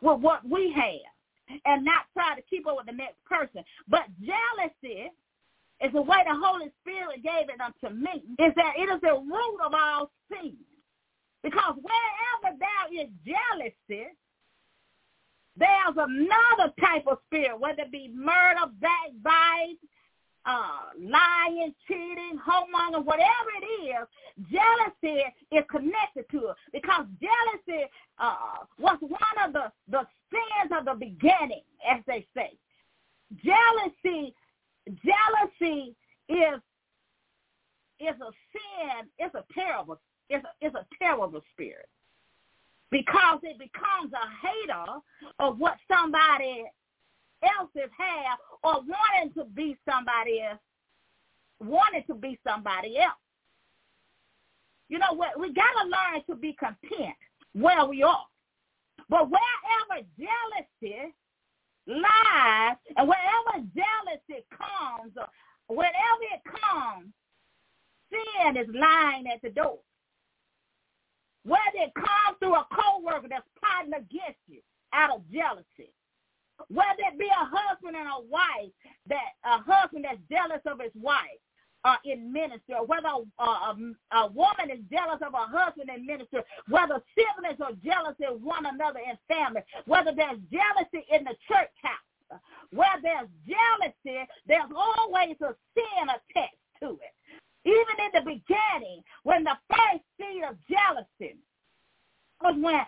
with 0.00 0.20
what 0.20 0.40
we 0.48 0.72
have 0.72 1.60
and 1.64 1.84
not 1.84 2.06
try 2.12 2.34
to 2.34 2.42
keep 2.42 2.66
up 2.66 2.76
with 2.76 2.86
the 2.86 2.92
next 2.92 3.22
person. 3.24 3.62
But 3.88 4.04
jealousy 4.20 5.12
is 5.84 5.92
the 5.92 6.02
way 6.02 6.18
the 6.26 6.34
Holy 6.34 6.70
Spirit 6.80 7.22
gave 7.22 7.48
it 7.48 7.60
unto 7.60 7.94
me, 7.94 8.22
is 8.38 8.52
that 8.56 8.74
it 8.78 8.88
is 8.88 9.00
the 9.02 9.12
root 9.12 9.58
of 9.64 9.72
all 9.74 10.10
sin. 10.30 10.56
Because 11.42 11.74
wherever 11.76 12.56
there 12.58 13.02
is 13.02 13.08
jealousy, 13.24 14.08
there's 15.56 15.96
another 15.96 16.72
type 16.80 17.06
of 17.06 17.18
spirit, 17.26 17.58
whether 17.58 17.82
it 17.82 17.92
be 17.92 18.10
murder, 18.14 18.72
backbite, 18.80 19.78
uh, 20.46 20.94
lying, 20.98 21.74
cheating, 21.88 22.38
homemonger, 22.38 23.04
whatever 23.04 23.50
it 23.60 23.66
is, 23.84 24.06
jealousy 24.50 25.22
is 25.50 25.64
connected 25.70 26.24
to 26.30 26.48
it 26.48 26.56
because 26.72 27.06
jealousy 27.20 27.84
uh, 28.18 28.64
was 28.78 28.98
one 29.00 29.46
of 29.46 29.52
the, 29.52 29.72
the 29.88 30.06
sins 30.30 30.72
of 30.78 30.84
the 30.84 30.94
beginning, 30.94 31.62
as 31.90 32.00
they 32.06 32.26
say. 32.34 32.52
Jealousy 33.44 34.34
jealousy 34.88 35.94
is 36.28 36.60
is 37.98 38.14
a 38.20 38.30
sin, 38.52 39.08
it's 39.18 39.34
a 39.34 39.44
terrible, 39.54 39.98
it's 40.28 40.44
a, 40.44 40.48
it's 40.60 40.74
a 40.74 40.86
terrible 40.98 41.40
spirit 41.52 41.88
because 42.90 43.40
it 43.42 43.58
becomes 43.58 44.12
a 44.12 44.46
hater 44.46 45.00
of 45.38 45.58
what 45.58 45.76
somebody 45.90 46.64
else 47.42 47.70
has 47.74 48.38
or 48.62 48.74
wanting 48.74 49.32
to 49.34 49.44
be 49.54 49.76
somebody 49.88 50.42
else, 50.42 50.60
wanting 51.60 52.04
to 52.06 52.14
be 52.14 52.38
somebody 52.46 52.98
else. 52.98 53.16
You 54.88 54.98
know 54.98 55.14
what? 55.14 55.38
We 55.38 55.52
got 55.52 55.72
to 55.82 55.88
learn 55.88 56.22
to 56.28 56.36
be 56.36 56.52
content 56.52 57.16
where 57.54 57.84
we 57.86 58.02
are. 58.02 58.26
But 59.08 59.30
wherever 59.30 60.06
jealousy 60.18 61.12
lies, 61.86 62.76
and 62.96 63.08
wherever 63.08 63.64
jealousy 63.74 64.44
comes, 64.50 65.12
whenever 65.68 66.26
it 66.34 66.42
comes, 66.44 67.12
sin 68.10 68.56
is 68.56 68.68
lying 68.74 69.26
at 69.28 69.42
the 69.42 69.50
door. 69.50 69.78
Whether 71.44 71.86
it 71.86 71.94
comes 71.94 72.38
through 72.40 72.54
a 72.54 72.66
co-worker 72.72 73.28
that's 73.30 73.46
plotting 73.58 73.94
against 73.94 74.42
you 74.48 74.60
out 74.92 75.14
of 75.14 75.22
jealousy, 75.30 75.94
whether 76.68 77.02
it 77.12 77.18
be 77.18 77.26
a 77.26 77.44
husband 77.46 77.96
and 77.96 78.08
a 78.08 78.20
wife, 78.28 78.72
that 79.08 79.36
a 79.44 79.58
husband 79.62 80.04
that's 80.04 80.18
jealous 80.30 80.62
of 80.66 80.80
his 80.80 80.92
wife, 80.94 81.38
uh, 81.86 81.94
in 82.04 82.32
ministry, 82.32 82.74
or 82.74 82.84
whether 82.84 83.06
uh, 83.38 83.70
a, 83.70 83.76
a 84.18 84.26
woman 84.32 84.74
is 84.74 84.82
jealous 84.90 85.22
of 85.22 85.32
her 85.32 85.46
husband 85.54 85.88
in 85.94 86.04
ministry, 86.04 86.42
whether 86.68 87.00
siblings 87.14 87.60
are 87.62 87.78
jealous 87.84 88.18
of 88.26 88.42
one 88.42 88.66
another 88.66 88.98
in 88.98 89.14
family, 89.30 89.62
whether 89.86 90.10
there's 90.10 90.42
jealousy 90.50 91.06
in 91.14 91.22
the 91.22 91.36
church 91.46 91.70
house, 91.86 92.40
where 92.72 92.98
there's 93.02 93.30
jealousy, 93.46 94.26
there's 94.48 94.72
always 94.74 95.38
a 95.46 95.54
sin 95.78 96.10
attached 96.10 96.66
to 96.82 96.98
it. 96.98 97.14
Even 97.64 97.96
in 98.02 98.10
the 98.14 98.34
beginning, 98.34 99.02
when 99.22 99.44
the 99.44 99.56
first 99.70 100.02
seed 100.18 100.42
of 100.42 100.56
jealousy 100.66 101.38
was 102.42 102.54
when 102.58 102.82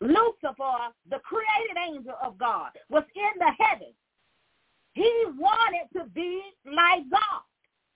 Lucifer, 0.00 0.90
the 1.10 1.20
created 1.22 1.78
angel 1.78 2.14
of 2.22 2.36
God, 2.38 2.70
was 2.90 3.04
in 3.14 3.38
the 3.38 3.52
heavens. 3.58 3.94
He 4.94 5.10
wanted 5.38 5.86
to 5.96 6.10
be 6.10 6.42
like 6.66 7.08
God. 7.08 7.46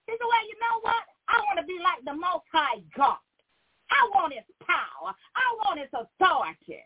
He 0.06 0.12
said, 0.14 0.26
well, 0.26 0.46
you 0.46 0.56
know 0.62 0.80
what? 0.82 1.04
I 1.28 1.42
want 1.46 1.58
to 1.58 1.66
be 1.66 1.78
like 1.82 2.02
the 2.04 2.14
Most 2.14 2.46
High 2.52 2.80
God. 2.96 3.18
I 3.90 4.00
want 4.14 4.34
his 4.34 4.46
power. 4.62 5.14
I 5.34 5.46
want 5.64 5.80
his 5.80 5.90
authority. 5.94 6.82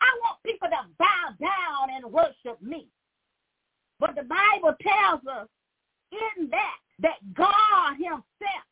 I 0.00 0.10
want 0.24 0.42
people 0.44 0.68
to 0.68 0.82
bow 0.98 1.24
down 1.40 1.94
and 1.94 2.12
worship 2.12 2.60
me. 2.60 2.88
But 4.00 4.14
the 4.14 4.24
Bible 4.24 4.76
tells 4.80 5.20
us 5.26 5.48
in 6.12 6.50
that, 6.50 6.78
that 7.00 7.20
God 7.34 7.94
himself 7.96 8.66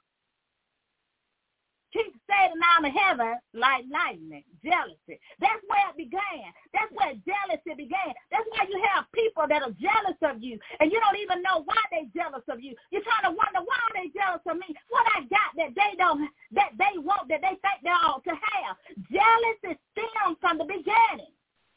Satan 2.32 2.64
out 2.64 2.88
of 2.88 2.92
heaven 2.96 3.36
like 3.52 3.84
lightning, 3.92 4.44
jealousy. 4.64 5.20
That's 5.36 5.60
where 5.68 5.92
it 5.92 6.00
began. 6.00 6.48
That's 6.72 6.88
where 6.96 7.12
jealousy 7.28 7.76
began. 7.76 8.16
That's 8.32 8.48
why 8.48 8.64
you 8.72 8.80
have 8.96 9.04
people 9.12 9.44
that 9.52 9.60
are 9.60 9.76
jealous 9.76 10.16
of 10.24 10.40
you, 10.40 10.56
and 10.80 10.88
you 10.88 10.96
don't 11.04 11.20
even 11.20 11.44
know 11.44 11.60
why 11.68 11.76
they're 11.92 12.08
jealous 12.16 12.44
of 12.48 12.64
you. 12.64 12.72
You're 12.88 13.04
trying 13.04 13.28
to 13.28 13.36
wonder 13.36 13.60
why 13.60 13.80
they 13.92 14.08
jealous 14.16 14.40
of 14.48 14.56
me? 14.56 14.72
What 14.88 15.04
I 15.12 15.28
got 15.28 15.52
that 15.60 15.76
they 15.76 15.92
don't, 16.00 16.24
that 16.56 16.72
they 16.80 16.96
want, 16.96 17.28
that 17.28 17.44
they 17.44 17.60
think 17.60 17.78
they 17.84 17.92
ought 17.92 18.24
to 18.24 18.32
have. 18.32 18.80
Jealousy 19.12 19.76
stems 19.92 20.40
from 20.40 20.56
the 20.56 20.64
beginning. 20.64 21.32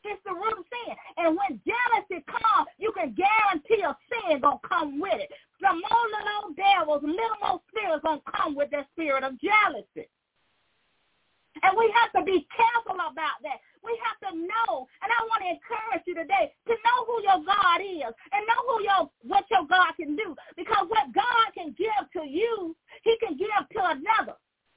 It's 0.05 0.21
the 0.23 0.37
root 0.37 0.61
of 0.61 0.65
sin. 0.69 0.95
And 1.17 1.35
when 1.35 1.59
jealousy 1.65 2.23
comes, 2.29 2.69
you 2.77 2.93
can 2.93 3.17
guarantee 3.17 3.81
a 3.81 3.97
sin 4.07 4.39
gonna 4.39 4.61
come 4.69 5.01
with 5.01 5.17
it. 5.17 5.31
Some 5.59 5.81
more 5.81 6.05
little 6.13 6.53
devils, 6.53 7.01
little 7.01 7.41
more 7.41 7.61
spirits 7.73 8.03
gonna 8.05 8.21
come 8.29 8.55
with 8.55 8.69
that 8.71 8.85
spirit 8.93 9.23
of 9.23 9.33
jealousy. 9.41 10.07
And 11.63 11.77
we 11.77 11.87
have 11.95 12.11
to 12.19 12.23
be 12.25 12.47
careful 12.51 12.99
about 12.99 13.39
that. 13.43 13.59
We 13.83 13.93
have 14.03 14.17
to 14.31 14.37
know, 14.37 14.87
and 15.03 15.09
I 15.11 15.19
want 15.29 15.43
to 15.45 15.53
encourage 15.55 16.03
you 16.07 16.15
today 16.15 16.51
to 16.67 16.73
know 16.73 16.97
who 17.07 17.21
your 17.23 17.41
God 17.45 17.79
is 17.81 18.11
and 18.33 18.41
know 18.47 18.61
who 18.67 18.77
your 18.83 19.01
what 19.23 19.45
your 19.51 19.65
God 19.67 19.93
can 19.95 20.15
do. 20.15 20.35
Because 20.57 20.87
what 20.89 21.13
God 21.13 21.47
can 21.53 21.75
give 21.77 22.03
to 22.17 22.27
you, 22.27 22.75
he 23.03 23.15
can 23.21 23.37
give 23.37 23.47
to 23.77 23.81
another. 23.83 24.35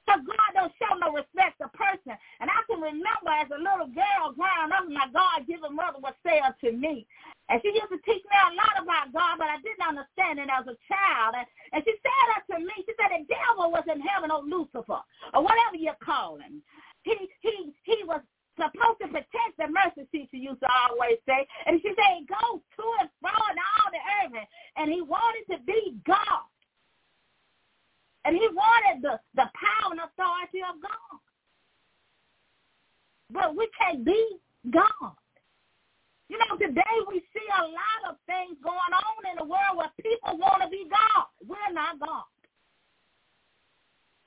So 0.09 0.17
God 0.25 0.49
don't 0.57 0.73
show 0.81 0.97
no 0.97 1.13
respect 1.13 1.61
to 1.61 1.69
person. 1.77 2.17
And 2.41 2.49
I 2.49 2.65
can 2.65 2.81
remember 2.81 3.29
as 3.29 3.53
a 3.53 3.61
little 3.61 3.93
girl 3.93 4.33
growing 4.33 4.73
up, 4.73 4.89
my 4.89 5.05
God-given 5.13 5.77
mother 5.77 6.01
would 6.01 6.17
say 6.25 6.41
unto 6.41 6.73
me, 6.73 7.05
and 7.45 7.61
she 7.61 7.69
used 7.69 7.93
to 7.93 8.01
teach 8.01 8.25
me 8.25 8.37
a 8.41 8.57
lot 8.57 8.81
about 8.81 9.13
God, 9.13 9.37
but 9.37 9.53
I 9.53 9.61
didn't 9.61 9.85
understand 9.85 10.41
it 10.41 10.49
as 10.49 10.65
a 10.65 10.77
child. 10.89 11.37
And, 11.37 11.45
and 11.77 11.81
she 11.85 11.93
said 12.01 12.27
unto 12.41 12.57
me, 12.65 12.73
she 12.89 12.93
said, 12.97 13.13
the 13.13 13.21
devil 13.29 13.69
was 13.69 13.85
in 13.85 14.01
heaven, 14.01 14.33
or 14.33 14.41
Lucifer, 14.41 15.05
or 15.05 15.41
whatever 15.45 15.77
you 15.77 15.93
call 16.01 16.41
him. 16.41 16.65
He, 17.05 17.13
he, 17.45 17.69
he 17.85 18.01
was 18.09 18.25
supposed 18.57 19.01
to 19.05 19.13
protect 19.13 19.61
the 19.61 19.69
mercy 19.69 20.09
seat, 20.09 20.29
she 20.33 20.41
used 20.41 20.61
to 20.65 20.69
always 20.73 21.21
say. 21.29 21.45
And 21.69 21.77
she 21.85 21.93
said, 21.93 22.25
goes 22.25 22.65
to 22.65 22.85
and 23.05 23.09
fro 23.21 23.29
in 23.29 23.57
all 23.61 23.89
the 23.93 24.03
earth, 24.25 24.45
and 24.77 24.89
he 24.89 25.05
wanted 25.05 25.45
to 25.53 25.57
be 25.69 26.01
God. 26.01 26.49
And 28.25 28.35
he 28.35 28.47
wanted 28.51 29.01
the, 29.01 29.19
the 29.35 29.47
power 29.55 29.91
and 29.91 30.01
authority 30.01 30.61
of 30.67 30.81
God. 30.81 31.17
But 33.31 33.55
we 33.55 33.69
can't 33.79 34.03
be 34.03 34.37
God. 34.69 35.15
You 36.29 36.37
know, 36.37 36.57
today 36.57 36.95
we 37.09 37.25
see 37.33 37.47
a 37.57 37.65
lot 37.65 38.13
of 38.13 38.21
things 38.29 38.57
going 38.61 38.93
on 38.93 39.21
in 39.33 39.37
the 39.41 39.49
world 39.49 39.77
where 39.77 39.93
people 39.97 40.37
want 40.37 40.61
to 40.61 40.69
be 40.69 40.85
God. 40.85 41.25
We're 41.41 41.73
not 41.73 41.97
God. 41.99 42.29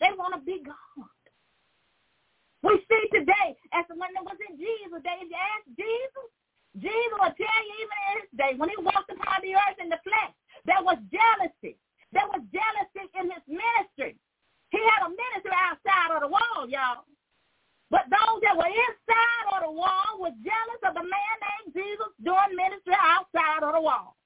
They 0.00 0.10
want 0.18 0.34
to 0.34 0.42
be 0.42 0.66
God. 0.66 1.06
We 2.62 2.78
see 2.90 3.04
today, 3.14 3.54
as 3.74 3.86
when 3.90 4.10
it 4.14 4.22
was 4.22 4.38
in 4.50 4.58
Jesus' 4.58 5.02
day, 5.02 5.18
if 5.18 5.30
you 5.30 5.38
ask 5.38 5.66
Jesus, 5.74 6.26
Jesus 6.78 7.18
will 7.18 7.34
tell 7.34 7.60
you 7.66 7.74
even 7.86 7.98
in 8.02 8.14
his 8.22 8.30
day, 8.38 8.52
when 8.58 8.70
he 8.70 8.78
walked 8.82 9.10
upon 9.10 9.42
the 9.42 9.54
earth 9.54 9.78
in 9.82 9.90
the 9.90 9.98
flesh, 10.02 10.34
there 10.66 10.82
was 10.82 10.98
jealousy. 11.10 11.78
There 12.12 12.28
was 12.28 12.44
jealousy 12.52 13.08
in 13.16 13.32
his 13.32 13.44
ministry. 13.48 14.16
He 14.70 14.80
had 14.92 15.08
a 15.08 15.10
ministry 15.10 15.52
outside 15.52 16.12
of 16.16 16.20
the 16.20 16.28
wall, 16.28 16.68
y'all. 16.68 17.04
But 17.92 18.08
those 18.08 18.40
that 18.40 18.56
were 18.56 18.72
inside 18.72 19.46
of 19.52 19.68
the 19.68 19.72
wall 19.72 20.16
were 20.16 20.32
jealous 20.40 20.80
of 20.84 20.96
the 20.96 21.04
man 21.04 21.34
named 21.44 21.76
Jesus 21.76 22.12
doing 22.24 22.56
ministry 22.56 22.96
outside 22.96 23.60
of 23.60 23.76
the 23.76 23.84
wall. 23.84 24.16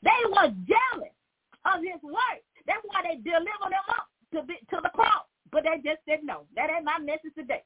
They 0.00 0.20
were 0.32 0.48
jealous 0.64 1.12
of 1.68 1.84
his 1.84 2.00
work. 2.00 2.40
That's 2.64 2.80
why 2.88 3.04
they 3.04 3.20
delivered 3.20 3.76
him 3.76 3.86
up 3.92 4.08
to, 4.32 4.42
be, 4.48 4.56
to 4.72 4.80
the 4.80 4.88
cross. 4.96 5.28
But 5.52 5.68
they 5.68 5.84
just 5.84 6.00
said, 6.08 6.24
no, 6.24 6.48
that 6.56 6.72
ain't 6.72 6.88
my 6.88 6.96
message 7.00 7.36
today. 7.36 7.60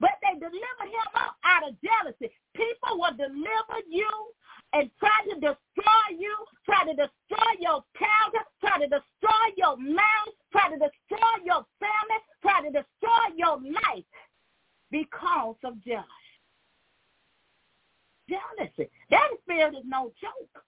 But 0.00 0.16
they 0.24 0.40
delivered 0.40 0.88
him 0.88 1.08
up 1.20 1.36
out 1.44 1.68
of 1.68 1.76
jealousy. 1.84 2.32
People 2.56 2.96
will 2.96 3.16
deliver 3.16 3.78
you 3.88 4.08
and 4.72 4.90
try 4.98 5.18
to 5.28 5.34
destroy 5.34 6.06
you, 6.18 6.34
try 6.64 6.84
to 6.84 6.94
destroy 6.94 7.50
your 7.58 7.82
character, 7.98 8.44
try 8.60 8.78
to 8.78 8.86
destroy 8.86 9.44
your 9.56 9.76
marriage, 9.76 10.38
try 10.52 10.68
to 10.70 10.78
destroy 10.78 11.34
your 11.44 11.66
family, 11.82 12.20
try 12.42 12.62
to 12.62 12.70
destroy 12.70 13.24
your 13.36 13.58
life 13.58 14.04
because 14.90 15.56
of 15.64 15.82
jealousy. 15.82 16.06
Jealousy. 18.28 18.90
That 19.10 19.28
spirit 19.42 19.74
is 19.74 19.84
no 19.86 20.12
joke. 20.20 20.62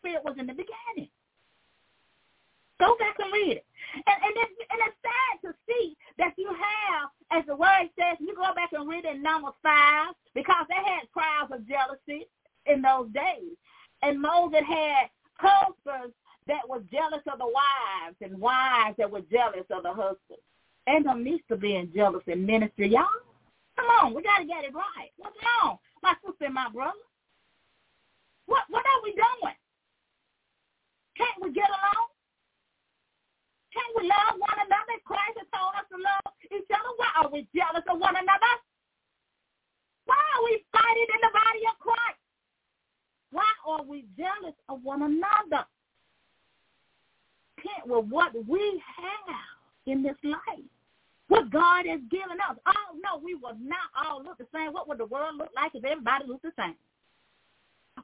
Spirit 0.00 0.24
was 0.24 0.36
in 0.38 0.46
the 0.46 0.52
beginning. 0.52 1.08
Go 2.80 2.96
back 2.98 3.16
and 3.18 3.32
read 3.32 3.62
it. 3.62 3.66
And, 3.94 4.18
and, 4.24 4.34
it's, 4.36 4.56
and 4.68 4.80
it's 4.84 4.98
sad 5.00 5.34
to 5.46 5.54
see 5.64 5.96
that 6.18 6.34
you 6.36 6.48
have, 6.48 7.08
as 7.30 7.46
the 7.46 7.56
word 7.56 7.88
says, 7.96 8.18
you 8.20 8.34
go 8.34 8.52
back 8.54 8.72
and 8.72 8.88
read 8.88 9.04
it 9.04 9.16
in 9.16 9.22
number 9.22 9.52
5, 9.62 10.14
because 10.34 10.66
they 10.68 10.82
had 10.82 11.08
crowds 11.12 11.52
of 11.52 11.66
jealousy 11.68 12.28
in 12.66 12.82
those 12.82 13.08
days. 13.12 13.56
And 14.02 14.20
Moses 14.20 14.62
had 14.66 15.10
husbands 15.34 16.14
that 16.46 16.68
were 16.68 16.82
jealous 16.90 17.22
of 17.30 17.38
the 17.38 17.46
wives 17.46 18.16
and 18.20 18.40
wives 18.40 18.96
that 18.98 19.10
were 19.10 19.22
jealous 19.30 19.66
of 19.70 19.82
the 19.82 19.92
husbands. 19.92 20.42
Ain't 20.88 21.06
no 21.06 21.14
need 21.14 21.42
to 21.48 21.56
being 21.56 21.92
jealous 21.94 22.22
in 22.26 22.44
ministry, 22.44 22.90
y'all. 22.90 23.06
Come 23.76 23.86
on, 24.02 24.14
we 24.14 24.22
got 24.22 24.38
to 24.38 24.46
get 24.46 24.64
it 24.64 24.74
right. 24.74 25.14
What's 25.16 25.38
wrong, 25.38 25.78
my 26.02 26.14
sister 26.26 26.46
and 26.46 26.54
my 26.54 26.68
brother? 26.70 26.98
What 28.46 28.66
what 28.68 28.82
are 28.82 29.02
we 29.02 29.14
doing? 29.14 29.58
Can't 31.16 31.38
we 31.40 31.52
get 31.54 31.70
along? 31.70 32.08
Can't 33.72 33.94
we 33.96 34.04
love 34.10 34.36
one 34.36 34.58
another? 34.66 34.96
Christ 35.06 35.38
has 35.40 35.48
told 35.54 35.72
us 35.78 35.86
to 35.88 35.96
love 35.96 36.34
each 36.50 36.68
other. 36.68 36.92
Why 36.98 37.10
are 37.22 37.30
we 37.32 37.48
jealous 37.54 37.86
of 37.88 37.96
one 37.96 38.18
another? 38.18 38.54
Why 40.04 40.18
are 40.18 40.44
we 40.44 40.60
fighting 40.74 41.10
in 41.14 41.20
the 41.22 41.32
body 41.32 41.62
of 41.70 41.78
Christ? 41.78 42.21
Why 43.32 43.48
are 43.66 43.82
we 43.82 44.04
jealous 44.16 44.54
of 44.68 44.84
one 44.84 45.02
another? 45.02 45.64
Can't 47.56 47.88
with 47.88 48.06
what 48.06 48.32
we 48.46 48.82
have 48.96 49.36
in 49.86 50.02
this 50.02 50.16
life, 50.22 50.68
what 51.28 51.50
God 51.50 51.86
has 51.86 52.00
given 52.10 52.36
us. 52.48 52.56
Oh 52.66 52.92
no, 53.02 53.20
we 53.22 53.34
will 53.34 53.56
not 53.60 53.88
all 53.96 54.22
look 54.22 54.38
the 54.38 54.46
same. 54.54 54.72
What 54.72 54.88
would 54.88 54.98
the 54.98 55.06
world 55.06 55.36
look 55.38 55.50
like 55.56 55.72
if 55.74 55.84
everybody 55.84 56.26
looked 56.26 56.42
the 56.42 56.52
same? 56.58 56.76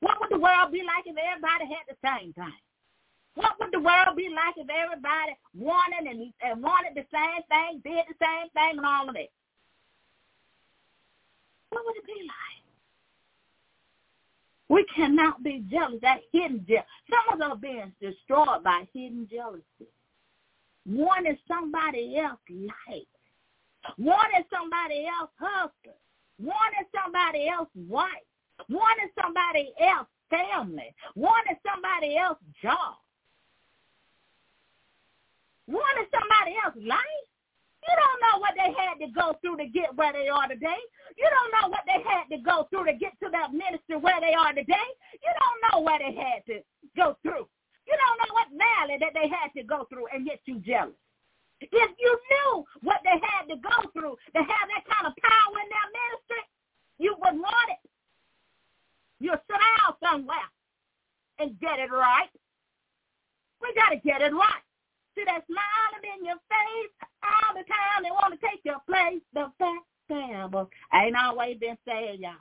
What 0.00 0.20
would 0.20 0.30
the 0.30 0.38
world 0.40 0.72
be 0.72 0.82
like 0.82 1.04
if 1.06 1.16
everybody 1.16 1.64
had 1.68 1.86
the 1.88 1.98
same 2.00 2.32
thing? 2.32 2.60
What 3.34 3.54
would 3.60 3.70
the 3.72 3.80
world 3.80 4.16
be 4.16 4.28
like 4.28 4.56
if 4.56 4.68
everybody 4.68 5.36
wanted 5.54 6.10
and, 6.10 6.32
and 6.42 6.62
wanted 6.62 6.94
the 6.96 7.06
same 7.12 7.42
thing, 7.46 7.80
did 7.84 8.04
the 8.08 8.18
same 8.18 8.48
thing, 8.50 8.78
and 8.78 8.86
all 8.86 9.08
of 9.08 9.14
that? 9.14 9.30
What 11.70 11.84
would 11.84 11.96
it 11.96 12.06
be 12.06 12.26
like? 12.26 12.57
We 14.68 14.84
cannot 14.94 15.42
be 15.42 15.64
jealous. 15.70 16.00
That 16.02 16.20
hidden 16.32 16.64
jealousy. 16.68 16.86
Some 17.10 17.34
of 17.34 17.40
us 17.40 17.52
are 17.52 17.56
being 17.56 17.92
destroyed 18.00 18.62
by 18.62 18.86
hidden 18.92 19.26
jealousy. 19.30 19.90
Wanting 20.86 21.38
somebody 21.46 22.18
else's 22.18 22.70
life. 22.88 23.02
Wanting 23.96 24.44
somebody 24.52 25.06
else's 25.06 25.34
husband. 25.38 25.96
Wanting 26.38 26.88
somebody 26.94 27.48
else's 27.48 27.88
wife. 27.88 28.26
Wanting 28.68 29.10
somebody 29.20 29.72
else's 29.80 30.12
family. 30.28 30.94
Wanting 31.14 31.56
somebody 31.64 32.16
else's 32.16 32.46
job. 32.62 32.96
Wanting 35.66 36.08
somebody 36.12 36.56
else's 36.62 36.86
life. 36.86 37.27
You 37.88 37.96
don't 37.96 38.20
know 38.20 38.36
what 38.44 38.52
they 38.52 38.68
had 38.76 39.00
to 39.00 39.08
go 39.16 39.32
through 39.40 39.56
to 39.64 39.66
get 39.72 39.96
where 39.96 40.12
they 40.12 40.28
are 40.28 40.44
today. 40.44 40.76
You 41.16 41.24
don't 41.24 41.52
know 41.56 41.72
what 41.72 41.88
they 41.88 42.04
had 42.04 42.28
to 42.28 42.36
go 42.44 42.68
through 42.68 42.84
to 42.84 42.92
get 42.92 43.16
to 43.24 43.32
that 43.32 43.56
ministry 43.56 43.96
where 43.96 44.20
they 44.20 44.36
are 44.36 44.52
today. 44.52 44.88
You 45.16 45.32
don't 45.32 45.60
know 45.64 45.80
what 45.80 46.04
they 46.04 46.12
had 46.12 46.44
to 46.52 46.60
go 46.92 47.16
through. 47.24 47.48
You 47.88 47.96
don't 47.96 48.18
know 48.20 48.32
what 48.36 48.52
valley 48.52 49.00
that 49.00 49.16
they 49.16 49.24
had 49.32 49.48
to 49.56 49.64
go 49.64 49.88
through 49.88 50.12
and 50.12 50.28
yet 50.28 50.44
you 50.44 50.60
jealous. 50.60 51.00
If 51.64 51.72
you 51.72 52.12
knew 52.12 52.64
what 52.84 53.00
they 53.08 53.16
had 53.16 53.48
to 53.48 53.56
go 53.56 53.88
through 53.96 54.20
to 54.36 54.40
have 54.44 54.66
that 54.68 54.84
kind 54.84 55.08
of 55.08 55.16
power 55.16 55.56
in 55.56 55.68
their 55.72 55.88
ministry, 55.88 56.44
you 57.00 57.16
would 57.16 57.40
want 57.40 57.72
it. 57.72 57.82
You'll 59.18 59.40
sit 59.48 59.56
down 59.56 59.96
somewhere 60.04 60.48
and 61.40 61.58
get 61.58 61.80
it 61.80 61.90
right. 61.90 62.28
We 63.60 63.72
got 63.74 63.90
to 63.90 63.96
get 63.96 64.20
it 64.20 64.32
right. 64.36 64.67
See 65.18 65.24
that 65.26 65.42
smiling 65.46 66.18
in 66.20 66.24
your 66.24 66.36
face 66.46 67.08
all 67.24 67.52
the 67.54 67.66
time. 67.66 68.04
They 68.04 68.10
want 68.12 68.38
to 68.38 68.46
take 68.46 68.60
your 68.62 68.78
place. 68.86 69.20
The 69.34 69.50
fact, 69.58 69.82
backstabber 70.08 70.68
ain't 70.94 71.16
always 71.16 71.58
been 71.58 71.76
said, 71.84 72.20
y'all. 72.20 72.34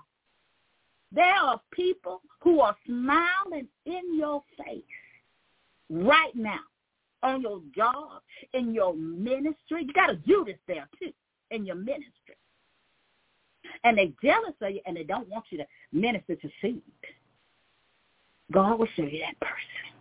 There 1.12 1.26
are 1.26 1.60
people 1.72 2.22
who 2.42 2.60
are 2.60 2.76
smiling 2.86 3.68
in 3.88 4.16
your 4.16 4.44
face 4.64 4.84
right 5.90 6.36
now 6.36 6.60
on 7.24 7.42
your 7.42 7.62
job, 7.76 8.22
in 8.54 8.76
your 8.76 8.94
ministry. 8.94 9.86
You 9.86 9.94
got 9.94 10.12
a 10.12 10.18
Judas 10.18 10.58
there 10.68 10.88
too 11.00 11.12
in 11.50 11.66
your 11.66 11.78
ministry. 11.78 12.36
And 13.86 13.98
they're 13.98 14.08
jealous 14.24 14.54
of 14.62 14.72
you 14.72 14.82
and 14.86 14.98
they 14.98 15.04
don't 15.04 15.30
want 15.30 15.46
you 15.50 15.58
to 15.58 15.66
minister 15.92 16.36
to 16.36 16.50
seed. 16.62 16.82
God 18.52 18.78
will 18.78 18.88
show 18.96 19.04
you 19.04 19.20
that 19.22 19.40
person 19.40 19.97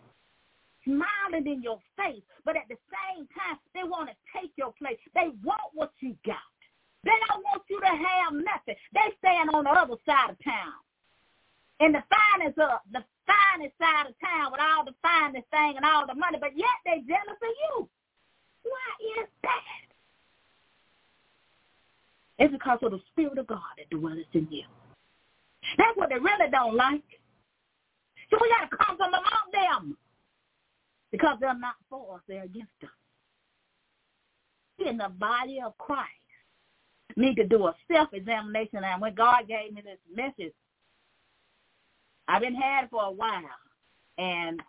smiling 0.87 1.47
in 1.47 1.63
your 1.63 1.83
face, 1.99 2.23
but 2.47 2.57
at 2.57 2.71
the 2.71 2.79
same 2.89 3.27
time, 3.35 3.59
they 3.75 3.83
want 3.83 4.09
to 4.09 4.17
take 4.31 4.53
your 4.57 4.73
place. 4.79 4.97
They 5.15 5.35
want 5.43 5.75
what 5.75 5.91
you 6.01 6.15
got. 6.25 6.55
They 7.03 7.19
don't 7.29 7.43
want 7.43 7.63
you 7.69 7.81
to 7.81 7.93
have 7.93 8.33
nothing. 8.33 8.79
They 8.95 9.09
stand 9.19 9.51
on 9.51 9.65
the 9.65 9.71
other 9.71 9.99
side 10.07 10.31
of 10.31 10.39
town. 10.43 10.79
In 11.79 11.93
the 11.93 12.03
finest 12.09 12.59
of 12.59 12.81
the 12.91 13.05
finest 13.27 13.75
side 13.77 14.09
of 14.09 14.15
town 14.23 14.51
with 14.51 14.63
all 14.63 14.85
the 14.87 14.97
finest 15.03 15.47
thing 15.51 15.75
and 15.77 15.85
all 15.85 16.07
the 16.07 16.15
money, 16.15 16.39
but 16.41 16.57
yet 16.57 16.79
they 16.87 17.05
jealous 17.05 17.37
of 17.37 17.55
you. 17.69 17.89
Why 18.65 19.23
is 19.23 19.29
that? 19.43 19.87
It's 22.39 22.53
because 22.53 22.79
of 22.83 22.93
the 22.93 23.01
Spirit 23.13 23.39
of 23.39 23.47
God 23.47 23.75
that 23.77 23.91
dwells 23.91 24.27
in 24.33 24.49
you. 24.51 24.65
That's 25.79 25.97
what 25.97 26.09
they 26.09 26.19
really 26.19 26.51
don't 26.51 26.77
like. 26.77 27.05
So 28.31 28.39
we 28.41 28.49
got 28.51 28.71
to 28.71 28.77
come 28.77 28.97
from 28.97 29.15
among 29.15 29.47
them 29.53 29.97
because 31.17 31.39
they're 31.41 31.59
not 31.59 31.77
for 31.89 32.17
us, 32.17 32.21
they're 32.29 32.45
against 32.45 32.73
us. 32.83 32.91
In 34.87 34.99
the 34.99 35.09
body 35.09 35.61
of 35.65 35.77
Christ, 35.79 36.11
need 37.17 37.37
to 37.37 37.47
do 37.47 37.67
a 37.67 37.75
self-examination. 37.91 38.85
And 38.85 39.01
when 39.01 39.15
God 39.15 39.49
gave 39.49 39.73
me 39.73 39.81
this 39.81 39.99
message, 40.15 40.53
I've 42.29 42.43
been 42.43 42.55
had 42.55 42.91
for 42.91 43.05
a 43.05 43.11
while, 43.11 43.43
and 44.19 44.61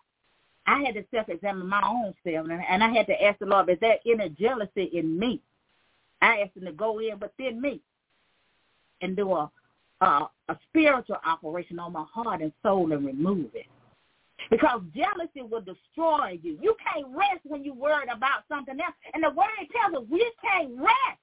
I 0.65 0.81
had 0.83 0.95
to 0.95 1.03
self-examine 1.13 1.67
my 1.67 1.81
own 1.85 2.13
self, 2.23 2.47
and 2.49 2.83
I 2.83 2.89
had 2.89 3.07
to 3.07 3.23
ask 3.23 3.39
the 3.39 3.45
Lord, 3.45 3.69
is 3.69 3.77
there 3.81 3.97
any 4.05 4.29
jealousy 4.29 4.83
in 4.93 5.19
me? 5.19 5.41
I 6.21 6.39
asked 6.39 6.55
him 6.55 6.65
to 6.65 6.71
go 6.71 6.99
in 6.99 7.19
within 7.19 7.61
me 7.61 7.81
and 9.01 9.15
do 9.15 9.31
a, 9.33 9.51
a, 10.01 10.29
a 10.49 10.57
spiritual 10.69 11.17
operation 11.25 11.79
on 11.79 11.93
my 11.93 12.05
heart 12.11 12.41
and 12.41 12.51
soul 12.63 12.91
and 12.93 13.05
remove 13.05 13.49
it. 13.53 13.65
Because 14.49 14.81
jealousy 14.95 15.41
will 15.41 15.61
destroy 15.61 16.39
you. 16.41 16.57
You 16.61 16.75
can't 16.81 17.07
rest 17.09 17.41
when 17.43 17.63
you're 17.63 17.73
worried 17.73 18.09
about 18.09 18.47
something 18.47 18.79
else. 18.79 18.95
And 19.13 19.23
the 19.23 19.29
word 19.31 19.67
tells 19.73 20.03
us 20.03 20.09
we 20.09 20.31
can't 20.41 20.71
rest 20.77 21.21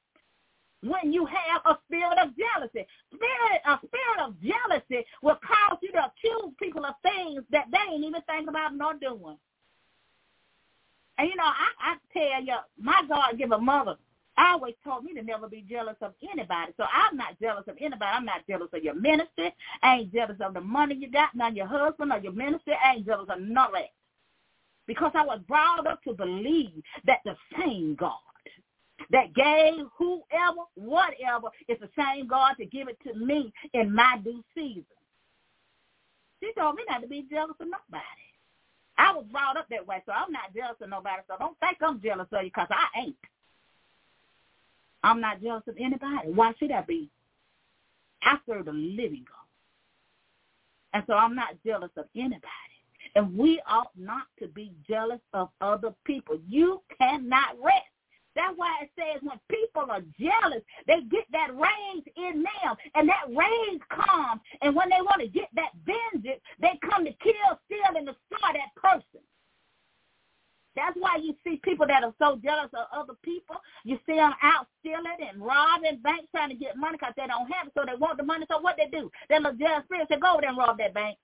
when 0.83 1.13
you 1.13 1.27
have 1.27 1.63
a 1.65 1.79
spirit 1.87 2.19
of 2.19 2.31
jealousy. 2.37 2.87
Spirit, 3.15 3.61
a 3.67 3.79
spirit 3.79 4.21
of 4.21 4.35
jealousy 4.41 5.07
will 5.23 5.39
cause 5.41 5.79
you 5.83 5.93
to 5.93 6.05
accuse 6.05 6.53
people 6.61 6.85
of 6.85 6.95
things 7.03 7.43
that 7.51 7.67
they 7.73 7.95
ain't 7.95 8.05
even 8.05 8.23
thinking 8.29 8.49
about 8.49 8.75
nor 8.75 8.95
doing. 8.95 9.39
And 11.17 11.29
you 11.29 11.37
know, 11.37 11.45
I, 11.45 11.95
I 11.95 11.97
tell 12.13 12.43
you, 12.43 12.57
my 12.79 13.01
God 13.09 13.39
give 13.39 13.53
a 13.53 13.59
mother 13.59 13.97
always 14.39 14.75
told 14.85 15.05
me 15.05 15.15
to 15.15 15.23
never 15.23 15.49
be 15.49 15.65
jealous 15.69 15.97
of 16.03 16.15
anybody. 16.33 16.73
So 16.77 16.85
I'm 16.93 17.17
not 17.17 17.41
jealous 17.41 17.65
of 17.69 17.77
anybody. 17.81 18.05
I'm 18.13 18.25
not 18.25 18.47
jealous 18.49 18.69
of 18.73 18.83
your 18.83 18.95
ministry. 18.95 19.55
I 19.83 19.97
ain't 19.97 20.13
jealous 20.13 20.37
of 20.41 20.55
the 20.55 20.61
money 20.61 20.95
you 20.97 21.11
got, 21.11 21.35
none 21.35 21.57
your 21.57 21.67
husband 21.67 22.13
or 22.13 22.19
your 22.19 22.33
ministry. 22.33 22.75
I 22.83 22.95
ain't 22.97 23.07
jealous 23.07 23.29
of 23.31 23.41
none 23.41 23.69
of 23.69 23.73
that. 23.75 23.93
Because 24.87 25.13
I 25.15 25.25
was 25.25 25.41
brought 25.49 25.87
up 25.87 26.03
to 26.05 26.15
believe 26.15 26.83
that 27.07 27.21
the 27.25 27.37
same 27.59 27.95
God 27.95 28.13
that 29.11 29.35
gave 29.35 29.87
whoever, 29.99 30.65
whatever, 30.75 31.49
is 31.69 31.79
the 31.81 31.89
same 31.99 32.27
God 32.27 32.55
to 32.59 32.67
give 32.67 32.89
it 32.89 32.99
to 33.07 33.15
me 33.15 33.53
in 33.73 33.95
my 33.95 34.19
due 34.23 34.43
season. 34.55 34.85
She 36.43 36.53
told 36.59 36.77
me 36.77 36.85
not 36.89 37.03
to 37.03 37.09
be 37.09 37.27
jealous 37.31 37.57
of 37.61 37.67
nobody. 37.67 38.05
I 38.99 39.13
was 39.15 39.25
brought 39.33 39.57
up 39.57 39.67
that 39.71 39.87
way, 39.87 40.03
so 40.07 40.13
I'm 40.13 40.33
not 40.33 40.55
jealous 40.55 40.77
of 40.81 40.91
nobody. 40.91 41.23
So 41.29 41.37
don't 41.39 41.59
think 41.61 41.79
I'm 41.83 42.01
jealous 42.03 42.29
of 42.33 42.45
you 42.45 42.51
because 42.55 42.69
I 42.71 43.01
ain't. 43.01 43.17
I'm 45.05 45.21
not 45.21 45.43
jealous 45.43 45.63
of 45.69 45.77
anybody. 45.79 46.31
Why 46.33 46.53
should 46.59 46.73
I 46.73 46.81
be? 46.81 47.11
I 48.23 48.39
serve 48.49 48.65
the 48.65 48.73
living 48.73 49.25
God. 49.29 49.45
And 50.95 51.05
so 51.07 51.13
I'm 51.13 51.35
not 51.35 51.57
jealous 51.65 51.91
of 51.97 52.07
anybody. 52.17 52.41
And 53.15 53.37
we 53.37 53.61
ought 53.69 53.91
not 53.97 54.27
to 54.41 54.49
be 54.49 54.73
jealous 54.89 55.21
of 55.35 55.51
other 55.61 55.95
people. 56.05 56.39
You 56.49 56.81
cannot 56.99 57.63
rest 57.63 57.85
that's 58.35 58.57
why 58.57 58.83
it 58.83 58.91
says 58.99 59.23
when 59.23 59.39
people 59.49 59.87
are 59.91 60.03
jealous, 60.19 60.63
they 60.87 61.03
get 61.11 61.25
that 61.33 61.51
rage 61.55 62.05
in 62.17 62.43
them, 62.43 62.77
and 62.95 63.09
that 63.09 63.27
rage 63.29 63.81
comes. 63.91 64.41
And 64.61 64.75
when 64.75 64.89
they 64.89 65.01
want 65.01 65.21
to 65.21 65.29
get 65.29 65.49
that 65.55 65.71
vengeance, 65.87 66.41
they 66.61 66.79
come 66.89 67.05
to 67.05 67.13
kill, 67.13 67.59
steal, 67.67 67.97
and 67.97 68.07
destroy. 68.07 68.24
That's 70.77 70.97
why 70.99 71.17
you 71.23 71.35
see 71.45 71.61
people 71.63 71.87
that 71.87 72.03
are 72.03 72.15
so 72.19 72.39
jealous 72.43 72.71
of 72.75 72.87
other 72.93 73.15
people. 73.23 73.57
You 73.85 73.99
see 74.07 74.17
them 74.17 74.35
out 74.43 74.67
stealing 74.81 75.05
and 75.21 75.41
robbing 75.41 76.01
banks 76.03 76.27
trying 76.31 76.51
to 76.51 76.57
get 76.57 76.77
money 76.77 76.99
because 76.99 77.15
they 77.17 77.27
don't 77.27 77.51
have 77.53 77.69
it, 77.69 77.73
so 77.77 77.85
they 77.87 77.97
want 77.97 78.19
the 78.19 78.25
money. 78.25 78.47
So 78.51 78.61
what 78.61 78.77
they 78.77 78.91
do? 78.91 79.11
They 79.29 79.39
look 79.39 79.59
jealous 79.59 79.85
spirits 79.85 80.11
say, 80.11 80.19
go 80.19 80.33
over 80.33 80.41
there 80.41 80.51
and 80.51 80.59
rob 80.59 80.79
that 80.79 80.95
bank. 80.95 81.17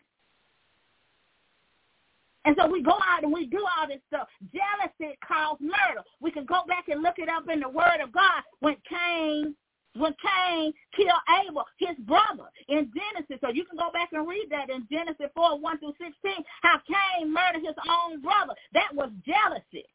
And 2.45 2.57
so 2.59 2.71
we 2.71 2.83
go 2.83 2.97
out 3.07 3.23
and 3.23 3.33
we 3.33 3.47
do 3.47 3.59
all 3.59 3.87
this 3.87 4.01
stuff. 4.09 4.27
Jealousy 4.53 5.19
caused 5.27 5.61
murder. 5.61 6.03
We 6.21 6.31
can 6.31 6.47
go 6.47 6.63
back 6.67 6.89
and 6.89 7.03
look 7.03 7.19
it 7.19 7.29
up 7.29 7.45
in 7.53 7.61
the 7.61 7.69
Word 7.69 8.01
of 8.03 8.13
God 8.13 8.43
when 8.61 8.77
Cain 8.89 9.55
when 9.97 10.15
Cain 10.23 10.73
killed 10.95 11.25
Abel, 11.43 11.65
his 11.79 11.97
brother, 12.07 12.47
in 12.69 12.91
Genesis. 12.95 13.39
So 13.41 13.51
you 13.51 13.65
can 13.65 13.77
go 13.77 13.91
back 13.91 14.11
and 14.13 14.29
read 14.29 14.47
that 14.51 14.71
in 14.71 14.87
Genesis 14.91 15.31
4, 15.35 15.59
1 15.59 15.79
through 15.79 15.95
16, 15.99 16.45
how 16.63 16.81
Cain 16.87 17.33
murdered 17.33 17.67
his 17.67 17.77
own 17.89 18.21
brother. 18.23 18.55
That 18.73 18.95
was 18.95 19.11
jealousy 19.27 19.87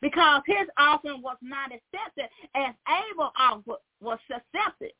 because 0.00 0.42
his 0.46 0.68
offering 0.78 1.22
was 1.22 1.36
not 1.42 1.72
accepted 1.72 2.28
as 2.54 2.74
Abel's 2.86 3.32
offering 3.38 3.78
was 4.00 4.18
accepted. 4.30 4.92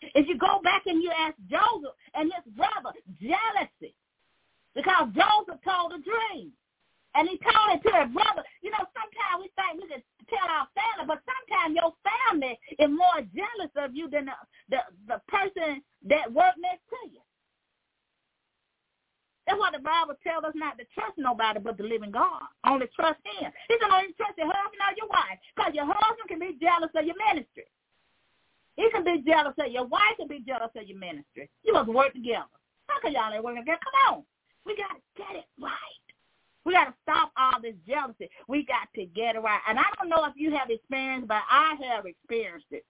If 0.00 0.28
you 0.28 0.38
go 0.38 0.60
back 0.62 0.82
and 0.86 1.02
you 1.02 1.10
ask 1.10 1.34
Joseph 1.50 1.94
and 2.14 2.30
his 2.32 2.54
brother, 2.54 2.94
jealousy. 3.20 3.94
Because 4.74 5.08
Joseph 5.10 5.60
told 5.64 5.92
a 5.92 5.98
dream. 5.98 6.52
And 7.18 7.26
he 7.26 7.34
told 7.42 7.74
it 7.74 7.82
to 7.82 7.90
his 7.98 8.14
brother. 8.14 8.46
You 8.62 8.70
know, 8.70 8.86
sometimes 8.94 9.42
we 9.42 9.50
think 9.58 9.82
we 9.82 9.90
can 9.90 10.02
tell 10.30 10.46
our 10.46 10.70
family, 10.70 11.10
but 11.10 11.18
sometimes 11.26 11.74
your 11.74 11.90
family 12.06 12.54
is 12.78 12.86
more 12.86 13.26
jealous 13.34 13.74
of 13.74 13.90
you 13.90 14.06
than 14.06 14.30
the, 14.30 14.38
the, 14.70 14.80
the 15.10 15.18
person 15.26 15.82
that 16.06 16.30
worked 16.30 16.62
next 16.62 16.86
to 16.94 17.00
you. 17.10 17.18
That's 19.50 19.58
why 19.58 19.74
the 19.74 19.82
Bible 19.82 20.14
tells 20.22 20.46
us 20.46 20.54
not 20.54 20.78
to 20.78 20.86
trust 20.94 21.18
nobody 21.18 21.58
but 21.58 21.74
the 21.74 21.90
living 21.90 22.14
God. 22.14 22.46
Only 22.62 22.86
trust 22.94 23.18
him. 23.26 23.50
He 23.66 23.74
said 23.82 23.90
only 23.90 24.14
trust 24.14 24.38
your 24.38 24.54
husband 24.54 24.78
or 24.78 24.94
your 24.94 25.10
wife. 25.10 25.42
Because 25.58 25.74
your 25.74 25.90
husband 25.90 26.30
can 26.30 26.38
be 26.38 26.54
jealous 26.62 26.94
of 26.94 27.02
your 27.02 27.18
ministry. 27.18 27.66
He 28.78 28.86
can 28.94 29.02
be 29.02 29.26
jealous 29.26 29.58
of 29.58 29.74
your 29.74 29.90
wife 29.90 30.14
can 30.22 30.30
be 30.30 30.38
jealous 30.46 30.70
of 30.70 30.86
your 30.86 31.00
ministry. 31.02 31.50
You 31.66 31.74
must 31.74 31.90
work 31.90 32.14
together. 32.14 32.46
How 32.86 33.02
can 33.02 33.10
y'all 33.10 33.34
ain't 33.34 33.42
working 33.42 33.66
together? 33.66 33.82
Come 33.82 34.22
on. 34.22 34.22
We 34.62 34.78
got 34.78 34.94
to 34.94 35.02
get 35.18 35.34
it 35.34 35.50
right. 35.58 36.07
We 36.68 36.74
got 36.74 36.84
to 36.84 36.94
stop 37.00 37.32
all 37.38 37.62
this 37.62 37.72
jealousy. 37.88 38.28
We 38.46 38.62
got 38.62 38.92
to 38.94 39.06
get 39.06 39.36
it 39.36 39.38
right. 39.38 39.60
And 39.66 39.78
I 39.78 39.84
don't 39.96 40.10
know 40.10 40.26
if 40.26 40.34
you 40.36 40.54
have 40.54 40.68
experienced, 40.68 41.26
but 41.26 41.40
I 41.50 41.76
have 41.82 42.04
experienced 42.04 42.66
it. 42.70 42.84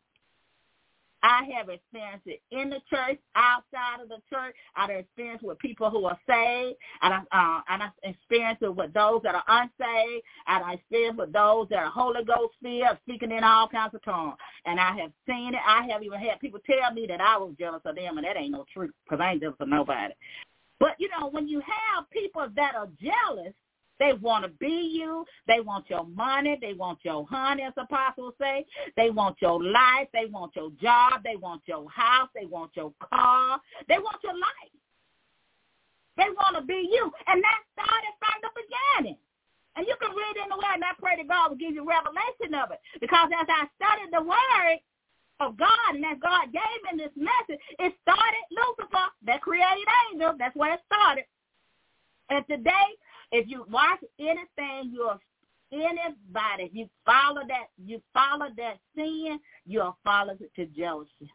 I 1.23 1.49
have 1.57 1.69
experienced 1.69 2.27
it 2.27 2.43
in 2.51 2.71
the 2.71 2.81
church, 2.91 3.21
outside 3.37 4.03
of 4.03 4.09
the 4.09 4.19
church. 4.29 4.57
I've 4.75 4.91
experienced 4.91 5.45
with 5.45 5.61
people 5.61 5.91
who 5.91 6.07
are 6.07 6.19
saved, 6.27 6.77
and 7.03 7.15
I 7.15 7.19
uh, 7.31 7.61
and 7.69 7.85
I've 7.85 7.93
experienced 8.03 8.63
it 8.63 8.75
with 8.75 8.93
those 8.95 9.21
that 9.23 9.37
are 9.37 9.45
unsaved, 9.47 10.25
and 10.49 10.65
I've 10.65 10.79
experienced 10.79 11.21
with 11.21 11.33
those 11.33 11.69
that 11.71 11.79
are 11.79 11.91
Holy 11.91 12.25
Ghost 12.25 12.55
filled, 12.61 12.99
speaking 13.05 13.31
in 13.31 13.45
all 13.45 13.69
kinds 13.69 13.95
of 13.95 14.03
tongues. 14.03 14.39
And 14.65 14.81
I 14.81 14.97
have 14.99 15.13
seen 15.25 15.55
it. 15.55 15.61
I 15.65 15.87
have 15.93 16.03
even 16.03 16.19
had 16.19 16.41
people 16.41 16.59
tell 16.67 16.93
me 16.93 17.07
that 17.07 17.21
I 17.21 17.37
was 17.37 17.55
jealous 17.57 17.83
of 17.85 17.95
them, 17.95 18.19
and 18.19 18.27
that 18.27 18.37
ain't 18.37 18.53
no 18.53 18.65
truth 18.75 18.91
because 19.05 19.23
I 19.23 19.33
ain't 19.33 19.41
jealous 19.41 19.57
of 19.61 19.69
nobody. 19.69 20.15
But, 20.81 20.95
you 20.99 21.09
know, 21.09 21.29
when 21.29 21.49
you 21.49 21.61
have 21.61 22.09
people 22.11 22.47
that 22.55 22.75
are 22.77 22.89
jealous, 23.01 23.55
they 23.99 24.13
want 24.13 24.45
to 24.45 24.51
be 24.59 24.93
you. 24.95 25.25
They 25.47 25.61
want 25.61 25.91
your 25.91 26.05
money. 26.05 26.59
They 26.61 26.75
want 26.75 27.01
your 27.03 27.27
honey, 27.29 27.65
as 27.65 27.73
apostles 27.77 28.35
say. 28.41 28.65
They 28.97 29.11
want 29.11 29.37
your 29.41 29.63
life. 29.63 30.09
They 30.13 30.27
want 30.27 30.55
your 30.57 30.71
job. 30.81 31.23
They 31.25 31.37
want 31.37 31.63
your 31.67 31.89
house. 31.91 32.29
They 32.35 32.47
want 32.47 32.73
your 32.75 32.93
car. 33.01 33.61
They 33.89 33.99
want 33.99 34.23
your 34.23 34.35
life. 34.35 34.75
They 36.17 36.31
want 36.35 36.57
to 36.57 36.63
be 36.63 36.89
you. 36.91 37.11
And 37.27 37.43
that 37.43 37.61
started 37.75 38.15
from 38.19 38.37
the 38.43 38.51
beginning. 38.55 39.19
And 39.77 39.87
you 39.87 39.95
can 40.03 40.11
read 40.11 40.43
in 40.43 40.51
the 40.51 40.59
Word, 40.59 40.75
and 40.75 40.85
I 40.85 40.95
pray 40.99 41.15
that 41.17 41.29
God 41.29 41.51
will 41.51 41.59
give 41.59 41.75
you 41.75 41.87
revelation 41.87 42.55
of 42.55 42.75
it. 42.75 42.81
Because 43.01 43.31
as 43.31 43.47
I 43.47 43.71
studied 43.79 44.11
the 44.11 44.23
Word, 44.23 44.83
of 45.41 45.57
God 45.57 45.95
and 45.95 46.03
that 46.03 46.19
God 46.21 46.51
gave 46.53 46.81
in 46.91 46.99
this 46.99 47.15
message, 47.15 47.63
it 47.79 47.95
started 48.03 48.45
Lucifer, 48.51 49.07
that 49.27 49.41
created 49.41 49.87
angel. 50.11 50.35
That's 50.39 50.57
where 50.57 50.75
it 50.75 50.81
started. 50.87 51.25
And 52.31 52.45
today, 52.51 52.89
if 53.33 53.49
you 53.49 53.65
watch 53.71 54.01
anything, 54.19 54.93
you're 54.93 55.19
anybody, 55.73 56.65
if 56.65 56.75
you 56.75 56.89
follow 57.05 57.43
that, 57.47 57.67
you 57.85 58.01
follow 58.13 58.47
that 58.57 58.79
sin, 58.95 59.39
you'll 59.67 59.97
follow 60.05 60.37
it 60.41 60.51
to 60.57 60.67
jealousy. 60.67 61.31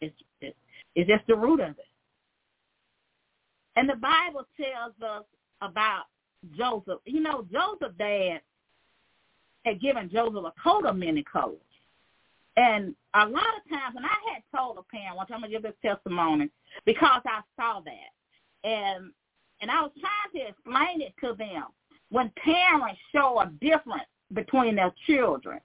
It's, 0.00 0.14
it's, 0.40 0.56
it's 0.94 1.08
just 1.08 1.26
the 1.26 1.36
root 1.36 1.60
of 1.60 1.70
it. 1.70 1.86
And 3.76 3.88
the 3.88 3.96
Bible 3.96 4.46
tells 4.56 4.94
us 5.02 5.24
about 5.60 6.04
Joseph. 6.56 7.00
You 7.06 7.20
know, 7.20 7.46
Joseph's 7.50 7.96
dad 7.98 8.40
had 9.64 9.80
given 9.80 10.10
Joseph 10.12 10.44
a 10.44 10.52
coat 10.62 10.86
of 10.86 10.96
many 10.96 11.24
colors. 11.24 11.58
And 12.56 12.94
a 13.14 13.26
lot 13.26 13.44
of 13.56 13.70
times, 13.70 13.94
and 13.96 14.04
I 14.04 14.34
had 14.34 14.42
told 14.54 14.76
a 14.76 14.82
parent 14.82 15.18
I'm 15.18 15.40
going 15.40 15.42
to 15.42 15.48
give 15.48 15.62
this 15.62 15.72
testimony 15.82 16.50
because 16.84 17.22
I 17.24 17.40
saw 17.56 17.80
that. 17.80 18.68
And 18.68 19.10
and 19.62 19.70
I 19.70 19.80
was 19.80 19.92
trying 20.00 20.44
to 20.44 20.50
explain 20.50 21.00
it 21.00 21.14
to 21.20 21.34
them 21.34 21.64
when 22.10 22.30
parents 22.44 23.00
show 23.14 23.40
a 23.40 23.46
difference 23.64 24.08
between 24.34 24.74
their 24.74 24.92
children. 25.06 25.60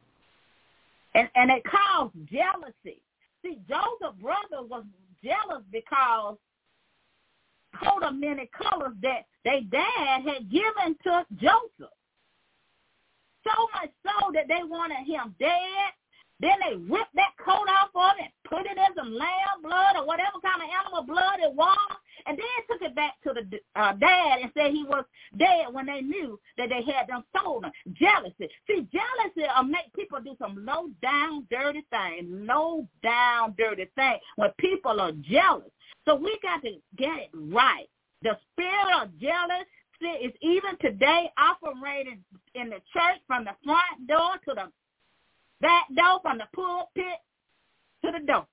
And 1.16 1.28
and 1.36 1.52
it 1.52 1.64
caused 1.66 2.14
jealousy. 2.32 3.02
See, 3.42 3.58
Joseph's 3.68 4.22
brother 4.22 4.64
was 4.64 4.86
jealous 5.24 5.64
because 5.72 6.38
coat 7.84 8.04
of 8.04 8.16
many 8.16 8.50
colors 8.56 8.94
that 9.02 9.26
their 9.44 9.62
dad 9.62 10.22
had 10.24 10.50
given 10.50 10.96
to 11.04 11.26
Joseph. 11.36 11.94
So 13.44 13.68
much 13.74 13.92
so 14.04 14.32
that 14.34 14.48
they 14.48 14.64
wanted 14.64 15.06
him 15.08 15.34
dead 15.40 15.92
then 16.40 16.58
they 16.62 16.76
rip 16.76 17.08
that 17.16 17.34
coat 17.44 17.66
off 17.66 17.90
of 17.96 18.14
it, 18.20 18.32
put 18.48 18.66
it 18.66 18.78
in 18.78 18.96
some 18.96 19.14
lamb 19.14 19.62
blood 19.64 19.96
or 19.96 20.06
whatever 20.06 20.38
kind 20.44 20.62
of 20.62 20.70
animal 20.70 21.04
blood 21.04 21.40
it 21.42 21.54
was, 21.54 21.98
and 22.28 22.38
then 22.38 22.46
took 22.70 22.82
it 22.82 22.96
back 22.96 23.14
to 23.24 23.34
the 23.34 23.60
uh, 23.76 23.94
dad 23.94 24.40
and 24.42 24.52
said 24.54 24.72
he 24.72 24.84
was 24.84 25.06
dead 25.38 25.66
when 25.72 25.88
they 25.88 26.02
knew 26.02 26.40
that 26.58 26.70
they 26.70 26.84
had 26.84 27.08
them 27.08 27.24
stolen. 27.36 27.72
Jealousy. 27.94 28.50
See, 28.68 28.88
jealousy 28.94 29.50
will 29.56 29.64
make 29.64 29.92
people 29.96 30.20
do 30.24 30.36
some 30.38 30.64
low 30.64 30.90
down 31.02 31.48
dirty 31.50 31.86
things, 31.90 32.28
low 32.30 32.88
down 33.02 33.56
dirty 33.58 33.88
things 33.96 34.20
when 34.36 34.52
people 34.60 35.02
are 35.02 35.14
jealous. 35.14 35.72
So 36.06 36.16
we 36.16 36.38
got 36.44 36.62
to 36.62 36.74
get 36.98 37.18
it 37.18 37.30
right. 37.34 37.90
The 38.22 38.38
spirit 38.52 39.02
of 39.02 39.20
jealousy 39.20 40.24
is 40.24 40.34
even 40.42 40.78
today 40.80 41.32
operating 41.38 42.24
in 42.54 42.70
the 42.70 42.82
church 42.94 43.20
from 43.26 43.46
the 43.46 43.56
front 43.64 44.08
door 44.08 44.34
to 44.48 44.54
the 44.54 44.72
back 45.62 45.88
door, 45.96 46.20
from 46.22 46.38
the 46.38 46.48
pulpit 46.54 47.20
to 48.04 48.12
the 48.12 48.26
door. 48.26 48.48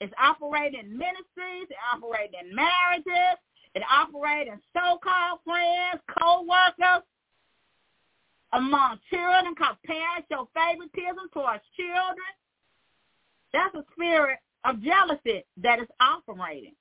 It's 0.00 0.12
operating 0.20 0.80
in 0.80 0.98
ministries. 0.98 1.68
It 1.70 1.76
operates 1.94 2.34
in 2.38 2.54
marriages. 2.54 3.38
It 3.74 3.82
operates 3.90 4.50
in 4.52 4.60
so-called 4.72 5.40
friends, 5.44 6.02
co-workers, 6.18 7.04
among 8.52 8.98
children, 9.10 9.54
because 9.54 9.76
parents 9.84 10.28
show 10.30 10.48
favoritism 10.54 11.28
towards 11.32 11.62
children. 11.76 12.32
That's 13.52 13.74
a 13.74 13.84
spirit 13.92 14.38
of 14.64 14.82
jealousy 14.82 15.44
that 15.62 15.80
is 15.80 15.88
operating. 16.00 16.74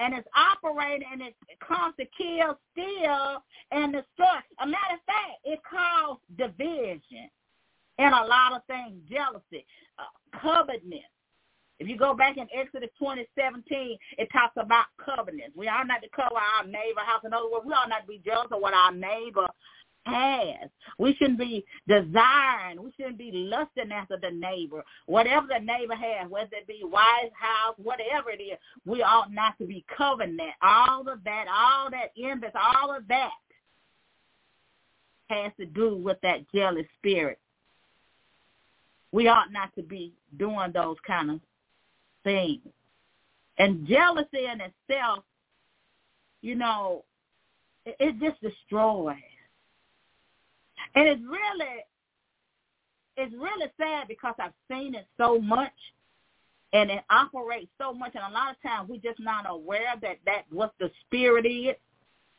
And 0.00 0.14
it's 0.14 0.28
operating 0.36 1.08
and 1.12 1.22
it 1.22 1.34
comes 1.66 1.94
to 1.98 2.06
kill, 2.16 2.58
steal, 2.72 3.42
and 3.72 3.92
destroy. 3.92 4.38
A 4.62 4.66
matter 4.66 4.94
of 4.94 5.02
fact, 5.06 5.42
it 5.44 5.58
causes 5.68 6.22
division 6.36 7.28
and 7.98 8.14
a 8.14 8.24
lot 8.24 8.54
of 8.54 8.64
things, 8.66 8.94
jealousy, 9.10 9.66
uh, 9.98 10.38
covetousness, 10.40 11.04
if 11.78 11.88
you 11.88 11.96
go 11.96 12.14
back 12.14 12.36
in 12.36 12.48
Exodus 12.52 12.90
2017, 12.98 13.98
it 14.18 14.28
talks 14.32 14.54
about 14.56 14.86
covenants. 14.98 15.56
We 15.56 15.68
are 15.68 15.84
not 15.84 16.02
to 16.02 16.08
cover 16.08 16.34
our 16.34 16.66
neighbor 16.66 17.00
house. 17.06 17.22
In 17.24 17.32
other 17.32 17.48
words, 17.50 17.66
we 17.66 17.72
are 17.72 17.88
not 17.88 18.00
to 18.02 18.06
be 18.06 18.20
jealous 18.24 18.48
of 18.50 18.60
what 18.60 18.74
our 18.74 18.92
neighbor 18.92 19.46
has. 20.04 20.70
We 20.98 21.14
shouldn't 21.14 21.38
be 21.38 21.64
desiring. 21.86 22.82
We 22.82 22.92
shouldn't 22.96 23.18
be 23.18 23.30
lusting 23.32 23.92
after 23.92 24.18
the 24.20 24.30
neighbor. 24.30 24.82
Whatever 25.06 25.46
the 25.46 25.64
neighbor 25.64 25.94
has, 25.94 26.28
whether 26.28 26.56
it 26.56 26.66
be 26.66 26.80
wise 26.82 27.30
house, 27.38 27.76
whatever 27.76 28.30
it 28.30 28.42
is, 28.42 28.58
we 28.84 29.02
ought 29.02 29.32
not 29.32 29.56
to 29.58 29.66
be 29.66 29.84
covenant. 29.96 30.50
All 30.62 31.08
of 31.08 31.22
that, 31.24 31.46
all 31.48 31.90
that 31.90 32.10
envy, 32.20 32.48
all 32.54 32.94
of 32.94 33.06
that 33.06 33.30
has 35.28 35.52
to 35.60 35.66
do 35.66 35.96
with 35.96 36.18
that 36.22 36.50
jealous 36.52 36.86
spirit. 36.98 37.38
We 39.12 39.28
ought 39.28 39.52
not 39.52 39.74
to 39.76 39.82
be 39.82 40.12
doing 40.38 40.72
those 40.72 40.96
kind 41.06 41.30
of 41.30 41.40
things. 42.24 42.60
And 43.58 43.86
jealousy 43.86 44.46
in 44.52 44.60
itself, 44.60 45.24
you 46.42 46.54
know, 46.54 47.04
it, 47.84 47.96
it 47.98 48.20
just 48.20 48.40
destroys. 48.40 49.16
And 50.94 51.08
it's 51.08 51.22
really, 51.22 51.84
it's 53.16 53.34
really 53.34 53.70
sad 53.78 54.08
because 54.08 54.34
I've 54.38 54.52
seen 54.70 54.94
it 54.94 55.06
so 55.16 55.40
much 55.40 55.72
and 56.72 56.90
it 56.90 57.02
operates 57.10 57.70
so 57.78 57.92
much. 57.92 58.12
And 58.14 58.24
a 58.24 58.34
lot 58.34 58.50
of 58.52 58.62
times 58.62 58.88
we're 58.88 59.00
just 59.00 59.20
not 59.20 59.46
aware 59.48 59.94
that 60.02 60.18
that 60.26 60.44
what 60.50 60.74
the 60.78 60.90
spirit 61.06 61.46
is. 61.46 61.76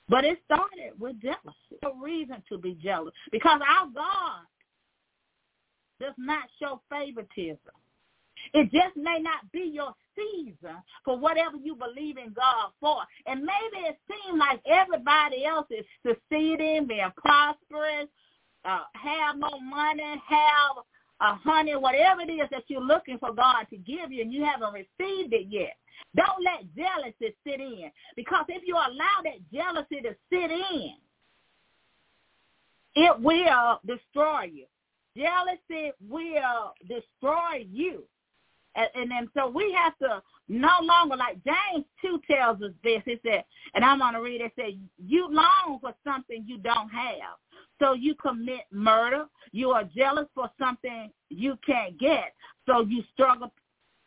But 0.08 0.26
it 0.26 0.40
started 0.46 1.00
with 1.00 1.22
jealousy. 1.22 1.78
No 1.84 1.94
reason 2.02 2.42
to 2.50 2.58
be 2.58 2.74
jealous 2.82 3.14
because 3.32 3.62
our 3.62 3.88
God 3.94 4.42
does 6.00 6.14
not 6.18 6.44
show 6.60 6.82
favoritism. 6.90 7.74
It 8.54 8.72
just 8.72 8.96
may 8.96 9.20
not 9.20 9.52
be 9.52 9.70
your 9.74 9.94
season 10.16 10.78
for 11.06 11.18
whatever 11.18 11.58
you 11.58 11.76
believe 11.76 12.18
in 12.18 12.34
God 12.34 12.72
for. 12.80 12.98
And 13.26 13.42
maybe 13.42 13.86
it 13.86 14.00
seems 14.08 14.40
like 14.40 14.62
everybody 14.66 15.46
else 15.46 15.68
is 15.70 15.86
succeeding, 16.06 16.88
being 16.88 17.12
prosperous, 17.18 18.08
uh, 18.66 18.84
have 18.94 19.38
more 19.38 19.62
money, 19.62 20.22
have 20.28 20.84
a 21.22 21.36
honey, 21.36 21.76
whatever 21.76 22.22
it 22.22 22.32
is 22.32 22.48
that 22.52 22.64
you're 22.68 22.82
looking 22.82 23.18
for 23.20 23.34
God 23.34 23.66
to 23.70 23.78
give 23.78 24.12
you 24.12 24.22
and 24.22 24.34
you 24.34 24.44
haven't 24.44 24.74
received 24.74 25.34
it 25.34 25.48
yet. 25.50 25.76
Don't 26.16 26.44
let 26.44 26.64
jealousy 26.76 27.36
sit 27.46 27.60
in. 27.60 27.92
Because 28.16 28.46
if 28.48 28.64
you 28.66 28.76
allow 28.76 29.22
that 29.24 29.40
jealousy 29.54 30.02
to 30.02 30.16
sit 30.32 30.52
in, 30.52 30.94
it 32.96 33.20
will 33.20 33.80
destroy 33.86 34.44
you. 34.44 34.66
Jealousy 35.20 35.92
will 36.08 36.74
destroy 36.88 37.66
you. 37.70 38.04
And, 38.76 38.88
and 38.96 39.12
and 39.12 39.28
so 39.36 39.50
we 39.50 39.74
have 39.74 39.98
to 40.00 40.22
no 40.48 40.78
longer, 40.82 41.16
like 41.16 41.38
James 41.44 41.86
2 42.02 42.22
tells 42.30 42.62
us 42.62 42.72
this, 42.84 43.02
it 43.06 43.20
said, 43.24 43.44
and 43.76 43.84
I'm 43.84 44.00
going 44.00 44.14
to 44.14 44.22
read 44.22 44.42
it, 44.42 44.46
it 44.46 44.52
said, 44.56 44.80
you 44.98 45.28
long 45.30 45.80
for 45.82 45.94
something 46.04 46.44
you 46.48 46.58
don't 46.58 46.90
have. 46.90 47.38
So 47.80 47.94
you 47.94 48.16
commit 48.16 48.66
murder. 48.72 49.26
You 49.52 49.72
are 49.72 49.84
jealous 49.84 50.28
for 50.36 50.50
something 50.60 51.12
you 51.30 51.58
can't 51.66 52.00
get. 52.00 52.34
So 52.66 52.82
you 52.82 53.04
struggle, 53.14 53.52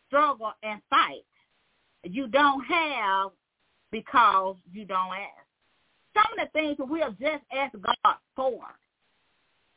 struggle 0.09 0.53
and 0.63 0.81
fight. 0.91 1.25
You 2.05 2.27
don't 2.27 2.65
have 2.65 3.31
because 3.91 4.57
you 4.73 4.85
don't 4.85 5.13
ask. 5.13 5.47
Some 6.15 6.39
of 6.39 6.47
the 6.47 6.59
things 6.59 6.77
that 6.79 6.85
we'll 6.85 7.13
just 7.13 7.45
ask 7.57 7.73
God 7.73 8.17
for, 8.37 8.59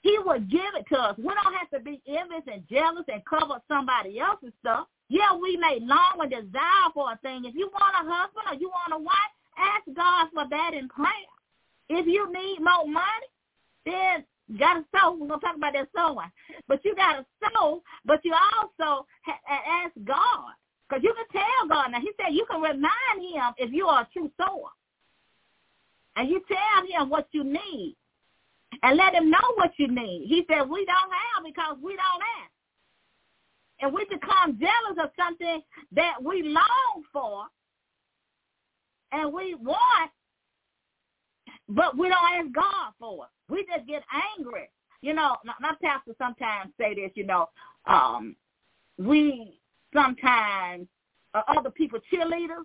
he 0.05 0.19
will 0.23 0.39
give 0.39 0.77
it 0.77 0.85
to 0.93 0.99
us. 1.01 1.17
We 1.17 1.33
don't 1.33 1.57
have 1.57 1.69
to 1.73 1.79
be 1.79 1.99
envious 2.05 2.45
and 2.45 2.61
jealous 2.69 3.05
and 3.11 3.25
cover 3.25 3.57
somebody 3.67 4.19
else's 4.19 4.53
stuff. 4.61 4.85
Yeah, 5.09 5.33
we 5.33 5.57
may 5.57 5.79
long 5.81 6.21
and 6.21 6.29
desire 6.29 6.93
for 6.93 7.11
a 7.11 7.17
thing. 7.23 7.43
If 7.45 7.55
you 7.55 7.71
want 7.73 8.05
a 8.05 8.05
husband 8.05 8.45
or 8.45 8.53
you 8.53 8.69
want 8.69 8.93
a 8.93 9.01
wife, 9.01 9.33
ask 9.57 9.83
God 9.97 10.29
for 10.31 10.45
that 10.47 10.77
in 10.77 10.89
prayer. 10.89 11.33
If 11.89 12.05
you 12.05 12.31
need 12.31 12.59
more 12.61 12.85
money, 12.85 13.29
then 13.83 14.23
got 14.59 14.75
to 14.75 14.85
sow. 14.93 15.17
We're 15.17 15.25
to 15.25 15.39
talk 15.41 15.57
about 15.57 15.73
that 15.73 15.89
sowing. 15.97 16.29
But 16.67 16.85
you 16.85 16.93
got 16.93 17.13
to 17.17 17.25
sow, 17.41 17.81
but 18.05 18.21
you 18.23 18.33
also 18.33 19.07
ha- 19.25 19.85
ask 19.85 19.93
God. 20.03 20.53
Because 20.87 21.03
you 21.03 21.15
can 21.17 21.41
tell 21.41 21.67
God. 21.67 21.91
Now, 21.93 21.99
he 21.99 22.11
said 22.13 22.35
you 22.35 22.45
can 22.45 22.61
remind 22.61 23.17
him 23.17 23.57
if 23.57 23.73
you 23.73 23.87
are 23.87 24.03
a 24.03 24.09
true 24.13 24.29
sower. 24.37 24.69
And 26.15 26.29
you 26.29 26.43
tell 26.47 26.85
him 26.85 27.09
what 27.09 27.27
you 27.31 27.43
need 27.43 27.97
and 28.83 28.97
let 28.97 29.13
him 29.13 29.29
know 29.29 29.53
what 29.55 29.71
you 29.77 29.87
need. 29.87 30.27
He 30.27 30.45
said, 30.49 30.69
we 30.69 30.85
don't 30.85 31.11
have 31.11 31.43
because 31.43 31.77
we 31.81 31.91
don't 31.95 32.23
ask. 32.41 32.51
And 33.81 33.93
we 33.93 34.05
become 34.05 34.57
jealous 34.59 35.03
of 35.03 35.09
something 35.17 35.61
that 35.91 36.15
we 36.23 36.43
long 36.43 37.03
for 37.11 37.45
and 39.11 39.33
we 39.33 39.55
want, 39.55 40.11
but 41.69 41.97
we 41.97 42.07
don't 42.07 42.45
ask 42.45 42.53
God 42.53 42.93
for 42.99 43.25
it. 43.25 43.53
We 43.53 43.65
just 43.65 43.87
get 43.87 44.03
angry. 44.37 44.69
You 45.01 45.13
know, 45.13 45.35
my 45.43 45.73
pastor 45.83 46.13
sometimes 46.17 46.71
say 46.79 46.95
this, 46.95 47.11
you 47.15 47.25
know, 47.25 47.49
um, 47.85 48.35
we 48.97 49.59
sometimes, 49.93 50.87
uh, 51.33 51.41
other 51.55 51.69
people 51.69 51.99
cheerleaders, 52.11 52.63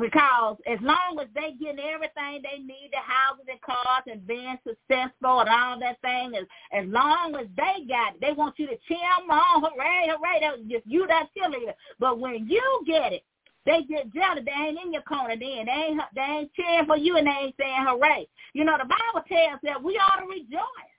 because 0.00 0.56
as 0.66 0.78
long 0.82 1.18
as 1.20 1.28
they 1.34 1.52
getting 1.52 1.78
everything 1.78 2.42
they 2.42 2.58
need, 2.58 2.90
the 2.90 2.98
houses 2.98 3.46
and 3.48 3.60
cars 3.62 4.02
and 4.06 4.26
being 4.26 4.58
successful 4.66 5.40
and 5.40 5.48
all 5.48 5.78
that 5.78 6.00
thing, 6.02 6.34
as 6.34 6.46
as 6.72 6.88
long 6.88 7.36
as 7.36 7.46
they 7.56 7.86
got 7.86 8.14
it, 8.14 8.20
they 8.20 8.32
want 8.32 8.58
you 8.58 8.66
to 8.66 8.76
cheer 8.88 8.98
them 8.98 9.30
on, 9.30 9.62
hooray, 9.62 10.10
hooray, 10.10 10.40
that's 10.40 10.62
just 10.68 10.86
you 10.86 11.06
that 11.06 11.28
cheerleader. 11.36 11.74
But 12.00 12.18
when 12.18 12.48
you 12.48 12.82
get 12.86 13.12
it, 13.12 13.22
they 13.66 13.82
get 13.88 14.12
jealous. 14.12 14.44
They 14.44 14.66
ain't 14.66 14.78
in 14.84 14.92
your 14.92 15.02
corner 15.02 15.36
then. 15.36 15.66
They 15.66 15.94
ain't 15.94 16.00
they 16.14 16.20
ain't 16.20 16.54
cheering 16.54 16.86
for 16.86 16.96
you 16.96 17.16
and 17.16 17.26
they 17.26 17.46
ain't 17.46 17.54
saying 17.58 17.86
hooray. 17.86 18.26
You 18.52 18.64
know, 18.64 18.76
the 18.76 18.90
Bible 18.90 19.26
tells 19.28 19.60
that 19.62 19.82
we 19.82 19.96
ought 19.98 20.20
to 20.20 20.26
rejoice 20.26 20.94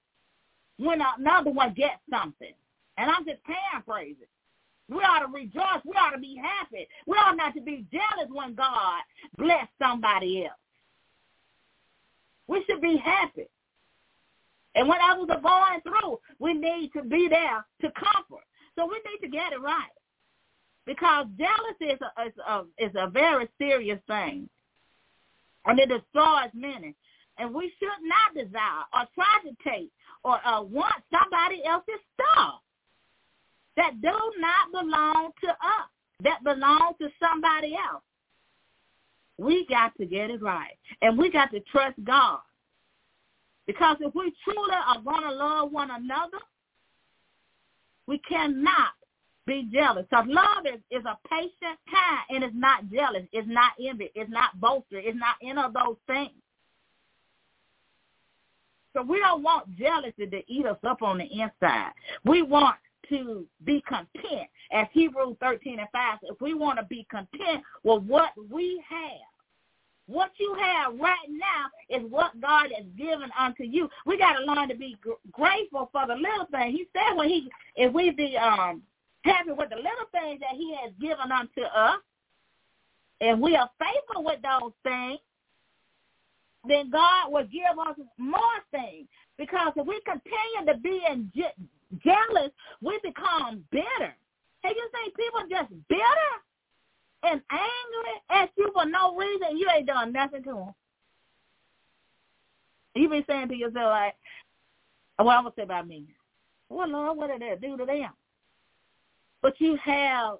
when 0.77 1.01
another 1.19 1.51
one 1.51 1.73
gets 1.73 1.99
something. 2.10 2.53
And 2.97 3.12
I'm 3.12 3.25
just 3.25 3.41
paraphrasing. 3.43 4.31
We 4.89 4.97
ought 4.97 5.25
to 5.25 5.31
rejoice. 5.33 5.81
We 5.83 5.93
ought 5.93 6.11
to 6.11 6.19
be 6.19 6.39
happy. 6.41 6.87
We 7.07 7.17
ought 7.17 7.37
not 7.37 7.55
to 7.55 7.61
be 7.61 7.85
jealous 7.91 8.29
when 8.29 8.53
God 8.53 9.01
bless 9.37 9.67
somebody 9.79 10.45
else. 10.45 10.59
We 12.47 12.63
should 12.67 12.81
be 12.81 12.97
happy. 13.03 13.47
And 14.75 14.87
when 14.87 14.99
others 15.01 15.27
are 15.29 15.41
going 15.41 15.81
through, 15.81 16.19
we 16.37 16.53
need 16.53 16.91
to 16.95 17.03
be 17.03 17.27
there 17.29 17.65
to 17.81 17.91
comfort. 17.91 18.45
So 18.75 18.85
we 18.85 19.01
need 19.09 19.25
to 19.25 19.29
get 19.29 19.53
it 19.53 19.61
right. 19.61 19.89
Because 20.85 21.25
jealousy 21.37 21.93
is 21.93 21.99
a, 22.01 22.27
is 22.27 22.33
a, 22.47 22.61
is 22.77 22.91
a 22.95 23.09
very 23.09 23.47
serious 23.57 23.99
thing. 24.05 24.47
And 25.65 25.79
it 25.79 25.89
destroys 25.89 26.51
many. 26.53 26.93
And 27.39 27.53
we 27.53 27.71
should 27.79 27.89
not 28.03 28.45
desire 28.45 28.83
or 28.93 29.07
try 29.15 29.49
to 29.49 29.55
take 29.67 29.91
or 30.23 30.45
uh, 30.45 30.61
want 30.61 30.95
somebody 31.11 31.63
else's 31.65 32.01
stuff 32.13 32.61
that 33.77 34.01
do 34.01 34.13
not 34.39 34.71
belong 34.71 35.31
to 35.43 35.49
us, 35.49 35.89
that 36.23 36.43
belong 36.43 36.93
to 37.01 37.09
somebody 37.19 37.75
else. 37.75 38.03
We 39.38 39.65
got 39.67 39.95
to 39.97 40.05
get 40.05 40.29
it 40.29 40.41
right. 40.41 40.77
And 41.01 41.17
we 41.17 41.29
got 41.29 41.51
to 41.51 41.59
trust 41.71 41.95
God. 42.03 42.39
Because 43.67 43.97
if 43.99 44.13
we 44.15 44.33
truly 44.43 44.75
are 44.88 45.01
going 45.01 45.23
to 45.23 45.31
love 45.31 45.71
one 45.71 45.91
another, 45.91 46.38
we 48.07 48.19
cannot 48.19 48.91
be 49.45 49.67
jealous. 49.73 50.05
Because 50.09 50.25
love 50.27 50.65
is, 50.65 50.79
is 50.91 51.03
a 51.05 51.17
patient 51.27 51.79
kind 51.89 52.23
and 52.29 52.43
it's 52.43 52.55
not 52.55 52.89
jealous. 52.91 53.23
It's 53.31 53.47
not 53.47 53.73
envy. 53.83 54.11
It's 54.15 54.31
not 54.31 54.59
boastful. 54.59 54.99
It's 55.03 55.17
not 55.17 55.35
any 55.41 55.61
of 55.61 55.73
those 55.73 55.97
things. 56.07 56.31
So 58.93 59.01
we 59.01 59.19
don't 59.19 59.43
want 59.43 59.75
jealousy 59.75 60.27
to 60.27 60.41
eat 60.47 60.65
us 60.65 60.77
up 60.88 61.01
on 61.01 61.17
the 61.17 61.25
inside. 61.25 61.91
We 62.23 62.43
want 62.43 62.77
to 63.09 63.45
be 63.63 63.81
content. 63.81 64.49
As 64.71 64.87
Hebrews 64.91 65.37
13 65.39 65.79
and 65.79 65.87
5 65.91 66.19
if 66.23 66.41
we 66.41 66.53
want 66.53 66.79
to 66.79 66.85
be 66.85 67.05
content 67.09 67.63
with 67.83 68.03
what 68.03 68.31
we 68.51 68.83
have, 68.89 69.21
what 70.07 70.31
you 70.37 70.55
have 70.59 70.93
right 70.99 71.27
now 71.29 71.97
is 71.97 72.09
what 72.11 72.39
God 72.39 72.67
has 72.75 72.85
given 72.97 73.29
unto 73.37 73.63
you. 73.63 73.89
We 74.05 74.17
got 74.17 74.33
to 74.33 74.45
learn 74.45 74.69
to 74.69 74.75
be 74.75 74.97
gr- 75.01 75.13
grateful 75.31 75.89
for 75.91 76.05
the 76.05 76.13
little 76.15 76.47
things. 76.51 76.77
He 76.77 76.87
said 76.93 77.15
when 77.17 77.27
he, 77.29 77.49
if 77.75 77.91
we 77.91 78.11
be 78.11 78.37
um 78.37 78.83
happy 79.23 79.51
with 79.51 79.69
the 79.69 79.77
little 79.77 80.09
things 80.11 80.39
that 80.41 80.55
he 80.55 80.75
has 80.83 80.91
given 81.01 81.31
unto 81.31 81.61
us, 81.61 81.99
and 83.21 83.41
we 83.41 83.55
are 83.55 83.69
faithful 83.79 84.23
with 84.23 84.39
those 84.43 84.71
things, 84.83 85.19
then 86.67 86.91
God 86.91 87.31
will 87.31 87.45
give 87.45 87.79
us 87.79 87.95
more 88.17 88.39
things. 88.71 89.07
Because 89.37 89.73
if 89.75 89.85
we 89.87 89.99
continue 90.05 90.71
to 90.73 90.77
be 90.79 91.01
in 91.09 91.31
je- 91.35 91.99
jealous, 92.03 92.51
become 93.25 93.63
bitter. 93.71 94.15
Have 94.63 94.75
you 94.75 94.89
seen 94.93 95.11
people 95.13 95.41
just 95.49 95.69
bitter 95.88 96.31
and 97.23 97.41
angry 97.51 98.21
at 98.29 98.49
you 98.57 98.71
for 98.73 98.85
no 98.85 99.15
reason? 99.15 99.57
You 99.57 99.69
ain't 99.75 99.88
done 99.88 100.11
nothing 100.11 100.43
to 100.43 100.49
them. 100.49 100.73
You 102.95 103.09
be 103.09 103.25
saying 103.27 103.49
to 103.49 103.55
yourself 103.55 103.89
like, 103.89 104.15
well, 105.19 105.29
I'm 105.29 105.43
going 105.43 105.53
to 105.53 105.59
say 105.59 105.63
about 105.63 105.88
me. 105.88 106.05
Well, 106.69 106.89
Lord, 106.89 107.17
what 107.17 107.29
did 107.29 107.41
that 107.41 107.61
do 107.61 107.77
to 107.77 107.85
them? 107.85 108.11
But 109.41 109.59
you 109.59 109.77
have 109.83 110.38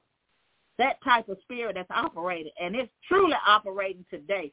that 0.78 1.02
type 1.04 1.30
of 1.30 1.38
spirit 1.44 1.76
that's 1.76 1.92
operating, 1.92 2.52
and 2.60 2.76
it's 2.76 2.92
truly 3.08 3.36
operating 3.48 4.06
today. 4.10 4.52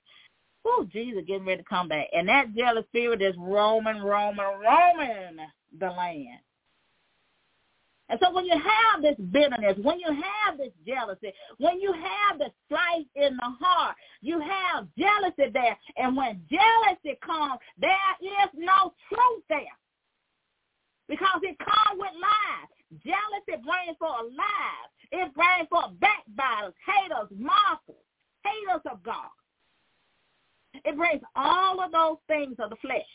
Oh, 0.65 0.87
Jesus 0.93 1.25
getting 1.27 1.47
ready 1.47 1.63
to 1.63 1.69
come 1.69 1.89
back. 1.89 2.09
And 2.13 2.29
that 2.29 2.55
jealous 2.55 2.85
spirit 2.87 3.23
is 3.23 3.35
roaming, 3.39 3.99
roaming, 3.99 4.45
roaming 4.45 5.39
the 5.79 5.87
land. 5.87 6.39
And 8.09 8.19
so 8.23 8.33
when 8.33 8.45
you 8.45 8.53
have 8.53 9.03
this 9.03 9.17
bitterness, 9.31 9.79
when 9.83 9.99
you 9.99 10.09
have 10.09 10.59
this 10.59 10.73
jealousy, 10.87 11.33
when 11.59 11.81
you 11.81 11.93
have 11.93 12.39
the 12.39 12.51
strife 12.67 13.07
in 13.15 13.37
the 13.37 13.51
heart, 13.61 13.97
you 14.21 14.41
have 14.41 14.87
jealousy 14.99 15.51
there. 15.53 15.79
And 15.97 16.17
when 16.17 16.43
jealousy 16.51 17.19
comes, 17.25 17.61
there 17.79 17.91
is 18.21 18.51
no 18.55 18.93
truth 19.09 19.45
there. 19.49 19.77
Because 21.09 21.41
it 21.43 21.59
comes 21.59 21.99
with 21.99 22.13
lies. 22.21 22.69
Jealousy 23.05 23.63
brings 23.65 23.97
forth 23.99 24.29
lies. 24.37 24.91
It 25.11 25.33
brings 25.35 25.69
forth 25.69 25.93
backbiters, 26.01 26.75
haters, 26.85 27.29
mockers, 27.37 28.05
haters 28.45 28.83
of 28.91 29.03
God. 29.03 29.33
It 30.85 30.97
brings 30.97 31.23
all 31.37 31.81
of 31.81 31.93
those 31.93 32.17
things 32.29 32.57
of 32.59 32.71
the 32.71 32.77
flesh. 32.77 33.07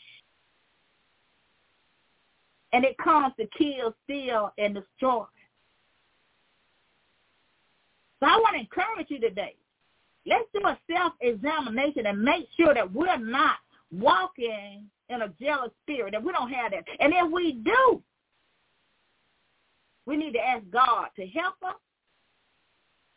And 2.72 2.84
it 2.84 2.96
comes 2.98 3.32
to 3.38 3.46
kill, 3.56 3.94
steal, 4.04 4.52
and 4.58 4.74
destroy. 4.74 5.24
So 8.20 8.26
I 8.26 8.36
want 8.36 8.54
to 8.54 8.60
encourage 8.60 9.10
you 9.10 9.20
today. 9.20 9.54
Let's 10.26 10.44
do 10.52 10.60
a 10.66 10.78
self-examination 10.90 12.06
and 12.06 12.22
make 12.22 12.48
sure 12.58 12.74
that 12.74 12.92
we're 12.92 13.16
not 13.16 13.56
walking 13.90 14.84
in 15.08 15.22
a 15.22 15.28
jealous 15.40 15.70
spirit, 15.82 16.12
that 16.12 16.22
we 16.22 16.32
don't 16.32 16.52
have 16.52 16.72
that. 16.72 16.84
And 17.00 17.14
if 17.14 17.32
we 17.32 17.52
do, 17.52 18.02
we 20.04 20.16
need 20.16 20.32
to 20.32 20.40
ask 20.40 20.64
God 20.70 21.08
to 21.16 21.26
help 21.26 21.54
us. 21.66 21.76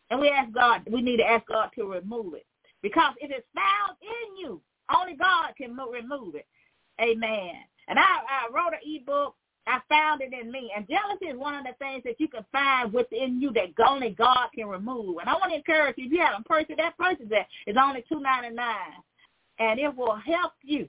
And 0.10 0.20
we 0.20 0.30
ask 0.30 0.54
God, 0.54 0.84
we 0.90 1.02
need 1.02 1.18
to 1.18 1.26
ask 1.26 1.46
God 1.48 1.70
to 1.76 1.86
remove 1.86 2.34
it. 2.34 2.46
Because 2.82 3.14
if 3.20 3.32
it's 3.32 3.48
found 3.56 3.98
in 4.02 4.38
you, 4.38 4.62
only 4.94 5.16
God 5.16 5.54
can 5.58 5.76
remove 5.76 6.36
it. 6.36 6.46
Amen. 7.02 7.56
And 7.88 7.98
I, 7.98 8.04
I 8.04 8.50
wrote 8.54 8.74
an 8.74 8.80
ebook. 8.86 9.36
I 9.68 9.80
found 9.90 10.22
it 10.22 10.34
in 10.34 10.52
me. 10.52 10.72
And 10.76 10.88
jealousy 10.90 11.26
is 11.26 11.38
one 11.38 11.54
of 11.54 11.64
the 11.64 11.74
things 11.78 12.04
that 12.04 12.20
you 12.20 12.28
can 12.28 12.46
find 12.52 12.92
within 12.92 13.40
you 13.42 13.52
that 13.54 13.74
only 13.88 14.10
God 14.10 14.50
can 14.56 14.68
remove. 14.68 15.18
And 15.20 15.30
I 15.30 15.34
want 15.34 15.52
to 15.52 15.58
encourage 15.58 15.98
you, 15.98 16.08
if 16.08 16.12
you 16.12 16.20
haven't 16.20 16.46
purchased 16.46 16.78
that, 16.78 16.98
purchase 16.98 17.28
that. 17.30 17.48
It's 17.68 17.78
only 17.82 18.04
two 18.10 18.20
ninety 18.20 18.56
nine, 18.56 18.94
And 19.60 19.80
it 19.80 19.96
will 19.96 20.16
help 20.16 20.54
you. 20.64 20.88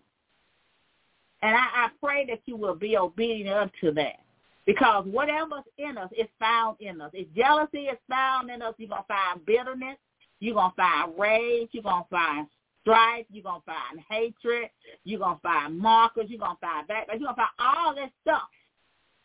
And 1.43 1.55
I, 1.55 1.67
I 1.75 1.89
pray 2.03 2.25
that 2.27 2.41
you 2.47 2.57
will 2.57 2.75
be 2.75 2.97
obedient 2.97 3.51
unto 3.51 3.93
that. 3.95 4.21
Because 4.65 5.05
whatever's 5.07 5.65
in 5.77 5.99
us 5.99 6.11
is 6.17 6.29
found 6.39 6.77
in 6.81 7.01
us. 7.01 7.11
If 7.13 7.27
jealousy 7.35 7.87
is 7.87 7.99
found 8.09 8.49
in 8.49 8.63
us, 8.63 8.75
you're 8.79 8.89
going 8.89 9.03
to 9.03 9.09
find 9.09 9.45
bitterness. 9.45 9.99
You're 10.39 10.55
going 10.55 10.71
to 10.71 10.77
find 10.77 11.13
rage. 11.19 11.69
You're 11.73 11.83
going 11.83 12.05
to 12.05 12.09
find 12.09 12.47
strife. 12.81 13.27
You're 13.29 13.43
to 13.61 13.67
find 13.67 14.01
hatred. 14.09 14.71
You're 15.05 15.19
to 15.19 15.41
find 15.43 15.77
markers. 15.77 16.27
You're 16.29 16.39
to 16.57 16.61
find 16.61 16.87
that. 16.89 17.07
You're 17.09 17.29
to 17.29 17.35
find 17.35 17.49
all 17.59 17.95
this 17.95 18.11
stuff. 18.23 18.43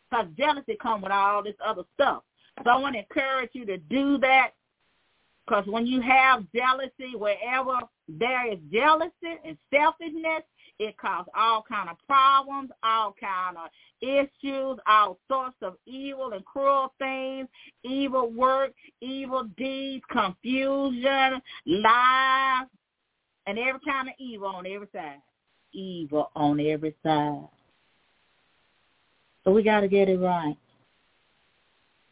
Because 0.10 0.28
jealousy 0.38 0.78
comes 0.82 1.04
with 1.04 1.12
all 1.12 1.44
this 1.44 1.56
other 1.66 1.84
stuff. 1.94 2.24
So 2.64 2.70
I 2.70 2.78
want 2.78 2.96
to 2.96 3.00
encourage 3.00 3.50
you 3.54 3.66
to 3.66 3.78
do 3.78 4.18
that. 4.20 4.52
Because 5.46 5.66
when 5.68 5.86
you 5.86 6.02
have 6.02 6.46
jealousy, 6.54 7.16
wherever 7.16 7.80
there 8.10 8.52
is 8.52 8.60
jealousy 8.72 9.40
and 9.46 9.58
selfishness, 9.74 10.44
it 10.80 10.98
causes 10.98 11.32
all 11.36 11.64
kind 11.68 11.90
of 11.90 11.98
problems, 12.08 12.70
all 12.84 13.16
kind 13.20 13.58
of 13.58 13.70
issues, 14.02 14.78
all 14.86 15.18
sorts 15.28 15.56
of 15.62 15.76
evil 15.86 16.34
and 16.34 16.46
cruel 16.46 16.94
things, 17.00 17.48
evil 17.84 18.30
work, 18.30 18.74
evil 19.02 19.46
deeds, 19.58 20.04
confusion, 20.12 21.42
lies, 21.66 22.68
and 23.48 23.58
every 23.58 23.80
kind 23.88 24.10
of 24.10 24.14
evil 24.20 24.48
on 24.48 24.68
every 24.68 24.88
side. 24.94 25.22
Evil 25.74 26.30
on 26.36 26.60
every 26.60 26.94
side. 27.04 27.48
So 29.48 29.54
we 29.54 29.64
got 29.64 29.80
to 29.80 29.88
get 29.88 30.10
it 30.10 30.20
right. 30.20 30.58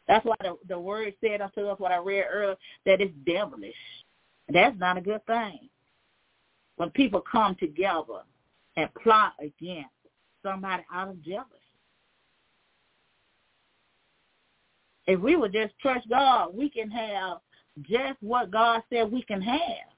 That's 0.08 0.24
why 0.24 0.36
the, 0.40 0.56
the 0.70 0.80
word 0.80 1.14
said 1.20 1.42
unto 1.42 1.68
us, 1.68 1.78
what 1.82 1.92
I 1.92 1.98
read 1.98 2.24
earlier, 2.32 2.56
that 2.86 3.02
it's 3.02 3.14
devilish. 3.26 3.74
That's 4.48 4.80
not 4.80 4.98
a 4.98 5.02
good 5.02 5.26
thing. 5.26 5.68
When 6.78 6.92
people 6.92 7.22
come 7.30 7.58
together 7.60 8.22
and 8.78 8.94
plot 8.94 9.34
against 9.42 9.90
somebody 10.44 10.86
out 10.94 11.10
of 11.10 11.22
jealousy. 11.24 11.50
If 15.06 15.20
we 15.20 15.36
would 15.36 15.52
just 15.52 15.78
trust 15.82 16.08
God, 16.08 16.56
we 16.56 16.70
can 16.70 16.90
have 16.90 17.40
just 17.82 18.16
what 18.22 18.50
God 18.50 18.82
said 18.90 19.12
we 19.12 19.24
can 19.24 19.42
have. 19.42 19.92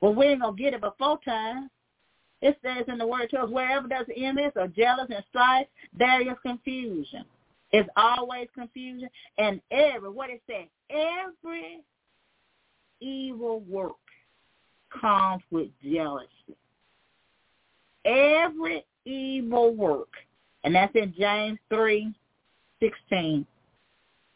But 0.00 0.12
we 0.12 0.24
ain't 0.28 0.40
going 0.40 0.56
to 0.56 0.62
get 0.62 0.72
it 0.72 0.80
before 0.80 1.18
time. 1.22 1.68
It 2.42 2.58
says 2.62 2.84
in 2.88 2.98
the 2.98 3.06
word 3.06 3.30
to 3.30 3.40
us, 3.40 3.50
wherever 3.50 3.86
there's 3.86 4.06
envy 4.16 4.48
or 4.56 4.68
jealous 4.68 5.08
and 5.14 5.24
strife, 5.28 5.66
there 5.96 6.22
is 6.22 6.36
confusion. 6.42 7.24
It's 7.72 7.88
always 7.96 8.48
confusion. 8.54 9.08
And 9.38 9.60
every, 9.70 10.10
what 10.10 10.30
it 10.30 10.42
says, 10.46 10.66
every 10.90 11.82
evil 13.00 13.60
work 13.60 13.96
comes 15.00 15.42
with 15.50 15.68
jealousy 15.82 16.56
every 18.04 18.84
evil 19.04 19.74
work. 19.74 20.08
And 20.64 20.74
that's 20.74 20.94
in 20.94 21.14
James 21.18 21.58
three 21.68 22.12
sixteen. 22.80 23.46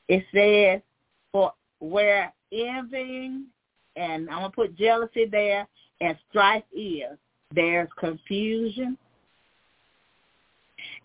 It 0.09 0.25
says, 0.35 0.83
for 1.33 1.53
where 1.79 2.33
envying 2.53 3.47
and 3.97 4.29
I'm 4.29 4.41
going 4.41 4.51
to 4.51 4.55
put 4.55 4.77
jealousy 4.77 5.27
there 5.27 5.67
and 6.01 6.17
strife 6.29 6.65
is, 6.73 7.17
there's 7.55 7.89
confusion 7.99 8.97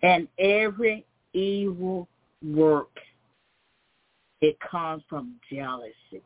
and 0.02 0.28
every 0.38 1.06
evil 1.34 2.08
work, 2.44 2.98
it 4.42 4.58
comes 4.60 5.04
from 5.10 5.36
jealousy. 5.52 6.24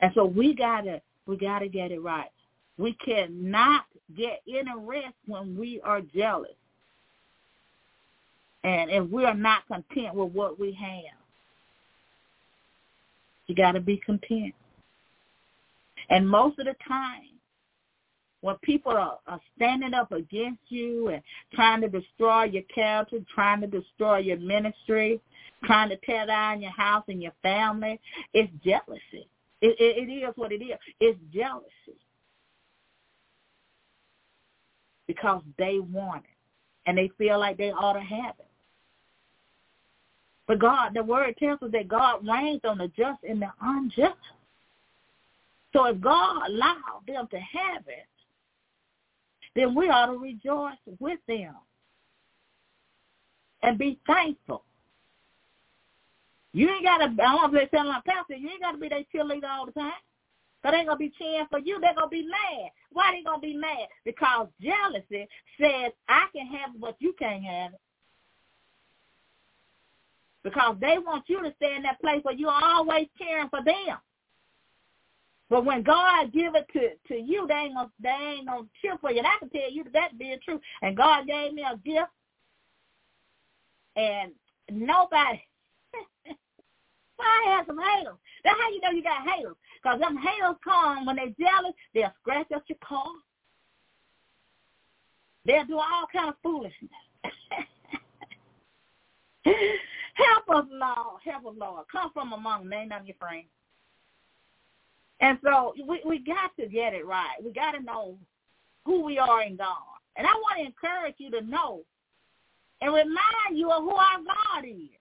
And 0.00 0.12
so 0.14 0.24
we 0.24 0.54
gotta 0.54 1.00
we 1.26 1.36
gotta 1.36 1.68
get 1.68 1.92
it 1.92 2.02
right. 2.02 2.30
We 2.76 2.94
cannot 2.94 3.84
get 4.16 4.42
in 4.46 4.68
a 4.68 4.76
rest 4.76 5.14
when 5.26 5.56
we 5.56 5.80
are 5.82 6.00
jealous. 6.00 6.50
And 8.64 8.90
if 8.90 9.08
we 9.10 9.24
are 9.24 9.34
not 9.34 9.66
content 9.68 10.14
with 10.14 10.32
what 10.32 10.58
we 10.58 10.72
have, 10.72 11.18
you 13.46 13.54
got 13.54 13.72
to 13.72 13.80
be 13.80 13.98
content. 13.98 14.54
And 16.08 16.28
most 16.28 16.58
of 16.58 16.66
the 16.66 16.74
time, 16.86 17.33
when 18.44 18.56
people 18.56 18.92
are, 18.92 19.18
are 19.26 19.40
standing 19.56 19.94
up 19.94 20.12
against 20.12 20.60
you 20.68 21.08
and 21.08 21.22
trying 21.54 21.80
to 21.80 21.88
destroy 21.88 22.44
your 22.44 22.62
character, 22.64 23.16
trying 23.34 23.62
to 23.62 23.66
destroy 23.66 24.18
your 24.18 24.36
ministry, 24.36 25.18
trying 25.64 25.88
to 25.88 25.96
tear 26.04 26.26
down 26.26 26.60
your 26.60 26.70
house 26.70 27.04
and 27.08 27.22
your 27.22 27.32
family, 27.40 27.98
it's 28.34 28.52
jealousy. 28.62 29.26
It, 29.62 29.76
it, 29.80 30.10
it 30.10 30.12
is 30.12 30.34
what 30.36 30.52
it 30.52 30.62
is. 30.62 30.76
It's 31.00 31.18
jealousy 31.32 31.98
because 35.06 35.40
they 35.56 35.78
want 35.78 36.24
it 36.24 36.86
and 36.86 36.98
they 36.98 37.10
feel 37.16 37.40
like 37.40 37.56
they 37.56 37.70
ought 37.70 37.94
to 37.94 38.00
have 38.00 38.34
it. 38.38 38.50
But 40.46 40.58
God, 40.58 40.92
the 40.92 41.02
word 41.02 41.34
tells 41.38 41.62
us 41.62 41.70
that 41.72 41.88
God 41.88 42.26
rains 42.28 42.60
on 42.64 42.76
the 42.76 42.88
just 42.88 43.24
and 43.26 43.40
the 43.40 43.48
unjust. 43.62 44.18
So 45.72 45.86
if 45.86 45.98
God 45.98 46.46
allowed 46.46 47.04
them 47.06 47.26
to 47.30 47.38
have 47.38 47.84
it, 47.88 48.06
then 49.54 49.74
we 49.74 49.88
ought 49.88 50.06
to 50.06 50.18
rejoice 50.18 50.76
with 50.98 51.20
them 51.28 51.54
and 53.62 53.78
be 53.78 53.98
thankful. 54.06 54.64
You 56.52 56.68
ain't 56.70 56.84
got 56.84 56.98
to, 56.98 57.04
I 57.04 57.46
to 57.46 57.56
say 57.56 57.68
something 57.72 57.88
like 57.88 58.04
Pastor, 58.04 58.34
you 58.34 58.48
ain't 58.48 58.62
got 58.62 58.72
to 58.72 58.78
be 58.78 58.88
their 58.88 59.04
cheerleader 59.14 59.50
all 59.50 59.66
the 59.66 59.72
time. 59.72 59.92
But 60.62 60.70
they 60.70 60.78
ain't 60.78 60.86
going 60.86 60.98
to 60.98 61.04
be 61.04 61.12
cheering 61.18 61.46
for 61.50 61.58
you. 61.58 61.78
They're 61.80 61.94
going 61.94 62.06
to 62.06 62.10
be 62.10 62.26
mad. 62.26 62.70
Why 62.90 63.12
they 63.12 63.22
going 63.22 63.40
to 63.40 63.46
be 63.46 63.54
mad? 63.54 63.88
Because 64.04 64.48
jealousy 64.62 65.28
says, 65.60 65.92
I 66.08 66.26
can 66.34 66.46
have 66.46 66.70
what 66.78 66.96
you 67.00 67.14
can't 67.18 67.44
have 67.44 67.72
Because 70.42 70.76
they 70.80 70.96
want 70.98 71.24
you 71.26 71.42
to 71.42 71.52
stay 71.56 71.74
in 71.76 71.82
that 71.82 72.00
place 72.00 72.20
where 72.22 72.34
you're 72.34 72.50
always 72.50 73.08
cheering 73.18 73.48
for 73.50 73.62
them. 73.64 73.98
But 75.54 75.64
when 75.66 75.82
God 75.84 76.32
give 76.32 76.56
it 76.56 76.66
to, 76.72 76.96
to 77.06 77.14
you, 77.14 77.46
they 77.46 77.54
ain't 77.54 77.74
gonna 77.74 77.88
they 78.02 78.08
ain't 78.08 78.48
gonna 78.48 78.66
cheer 78.82 78.98
for 79.00 79.12
you. 79.12 79.18
And 79.18 79.26
I 79.28 79.38
can 79.38 79.48
tell 79.50 79.70
you 79.70 79.84
that 79.84 79.92
that's 79.92 80.14
being 80.14 80.40
true. 80.44 80.60
And 80.82 80.96
God 80.96 81.28
gave 81.28 81.54
me 81.54 81.62
a 81.62 81.76
gift 81.76 82.10
and 83.94 84.32
nobody 84.68 85.40
I 87.20 87.44
have 87.50 87.66
some 87.68 87.78
haters. 87.78 88.16
That's 88.42 88.58
how 88.60 88.68
you 88.68 88.80
know 88.80 88.90
you 88.90 89.04
got 89.04 89.28
haters. 89.32 89.54
Because 89.80 90.00
them 90.00 90.16
haters 90.16 90.56
come 90.64 91.06
when 91.06 91.14
they 91.14 91.32
jealous, 91.38 91.74
they'll 91.94 92.12
scratch 92.20 92.50
up 92.52 92.64
your 92.66 92.78
car. 92.84 93.06
They'll 95.46 95.66
do 95.66 95.78
all 95.78 96.06
kind 96.12 96.30
of 96.30 96.34
foolishness. 96.42 96.90
Help 100.14 100.48
us, 100.48 100.64
Lord. 100.68 101.22
Help 101.24 101.46
us, 101.46 101.54
Lord. 101.56 101.86
Come 101.92 102.10
from 102.12 102.32
among 102.32 102.68
them. 102.68 102.88
None 102.88 103.02
of 103.02 103.06
your 103.06 103.14
friends. 103.20 103.46
And 105.24 105.38
so 105.42 105.72
we 105.88 106.02
we 106.04 106.18
got 106.18 106.54
to 106.60 106.68
get 106.68 106.92
it 106.92 107.06
right. 107.06 107.36
We 107.42 107.50
got 107.50 107.72
to 107.72 107.82
know 107.82 108.18
who 108.84 109.02
we 109.02 109.18
are 109.18 109.42
in 109.42 109.56
God. 109.56 109.96
And 110.16 110.26
I 110.26 110.34
want 110.34 110.58
to 110.60 110.66
encourage 110.66 111.14
you 111.16 111.30
to 111.30 111.40
know 111.40 111.80
and 112.82 112.92
remind 112.92 113.56
you 113.56 113.70
of 113.70 113.84
who 113.84 113.94
our 113.94 114.18
God 114.18 114.68
is. 114.68 114.92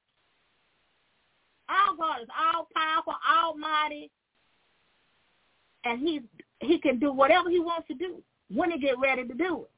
Our 1.68 1.98
God 1.98 2.22
is 2.22 2.30
all 2.40 2.70
powerful, 2.74 3.16
almighty, 3.30 4.10
and 5.84 6.00
he 6.00 6.22
he 6.62 6.80
can 6.80 7.00
do 7.00 7.12
whatever 7.12 7.50
he 7.50 7.60
wants 7.60 7.90
to 7.90 7.94
do 7.94 8.24
when 8.50 8.72
he 8.72 8.80
get 8.80 8.98
ready 9.00 9.28
to 9.28 9.34
do 9.34 9.64
it. 9.64 9.72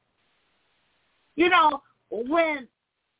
You 1.34 1.48
know, 1.48 1.82
when 2.10 2.68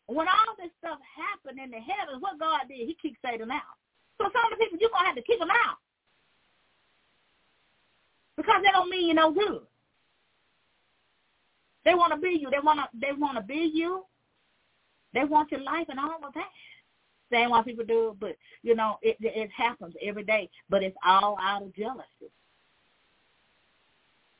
when 0.07 0.29
all 0.29 0.55
this 0.57 0.71
stuff 0.79 1.01
happened 1.03 1.59
in 1.59 1.73
the 1.73 1.81
heavens, 1.81 2.23
what 2.23 2.39
God 2.39 2.69
did, 2.69 2.87
he 2.87 2.97
kicked 3.03 3.19
Satan 3.21 3.51
out. 3.51 3.75
So 4.19 4.31
some 4.33 4.45
of 4.45 4.57
the 4.57 4.65
people 4.65 4.79
you're 4.81 4.91
gonna 4.95 5.07
have 5.07 5.17
to 5.17 5.23
kick 5.23 5.41
them 5.41 5.51
out. 5.51 5.79
Because 8.37 8.63
they 8.63 8.71
don't 8.71 8.91
mean 8.91 9.09
you 9.09 9.15
no 9.15 9.33
good. 9.33 9.63
They 11.85 11.95
want 11.95 12.13
to 12.13 12.19
be 12.19 12.39
you. 12.41 12.51
They 12.51 12.59
want 12.63 12.81
to. 12.81 12.99
They 12.99 13.13
want 13.13 13.37
to 13.39 13.43
be 13.43 13.71
you. 13.73 14.05
They 15.15 15.25
want 15.25 15.51
your 15.51 15.63
life 15.63 15.87
and 15.89 15.99
all 16.01 16.19
of 16.23 16.35
that. 16.35 16.51
Same 17.33 17.51
why 17.51 17.63
people 17.63 17.85
do 17.85 18.11
it, 18.11 18.21
but 18.21 18.37
you 18.63 18.75
know 18.75 18.99
it 19.03 19.17
it 19.21 19.51
happens 19.57 19.95
every 20.03 20.25
day. 20.25 20.51
But 20.69 20.83
it's 20.83 20.97
all 21.05 21.37
out 21.41 21.63
of 21.63 21.75
jealousy. 21.75 22.31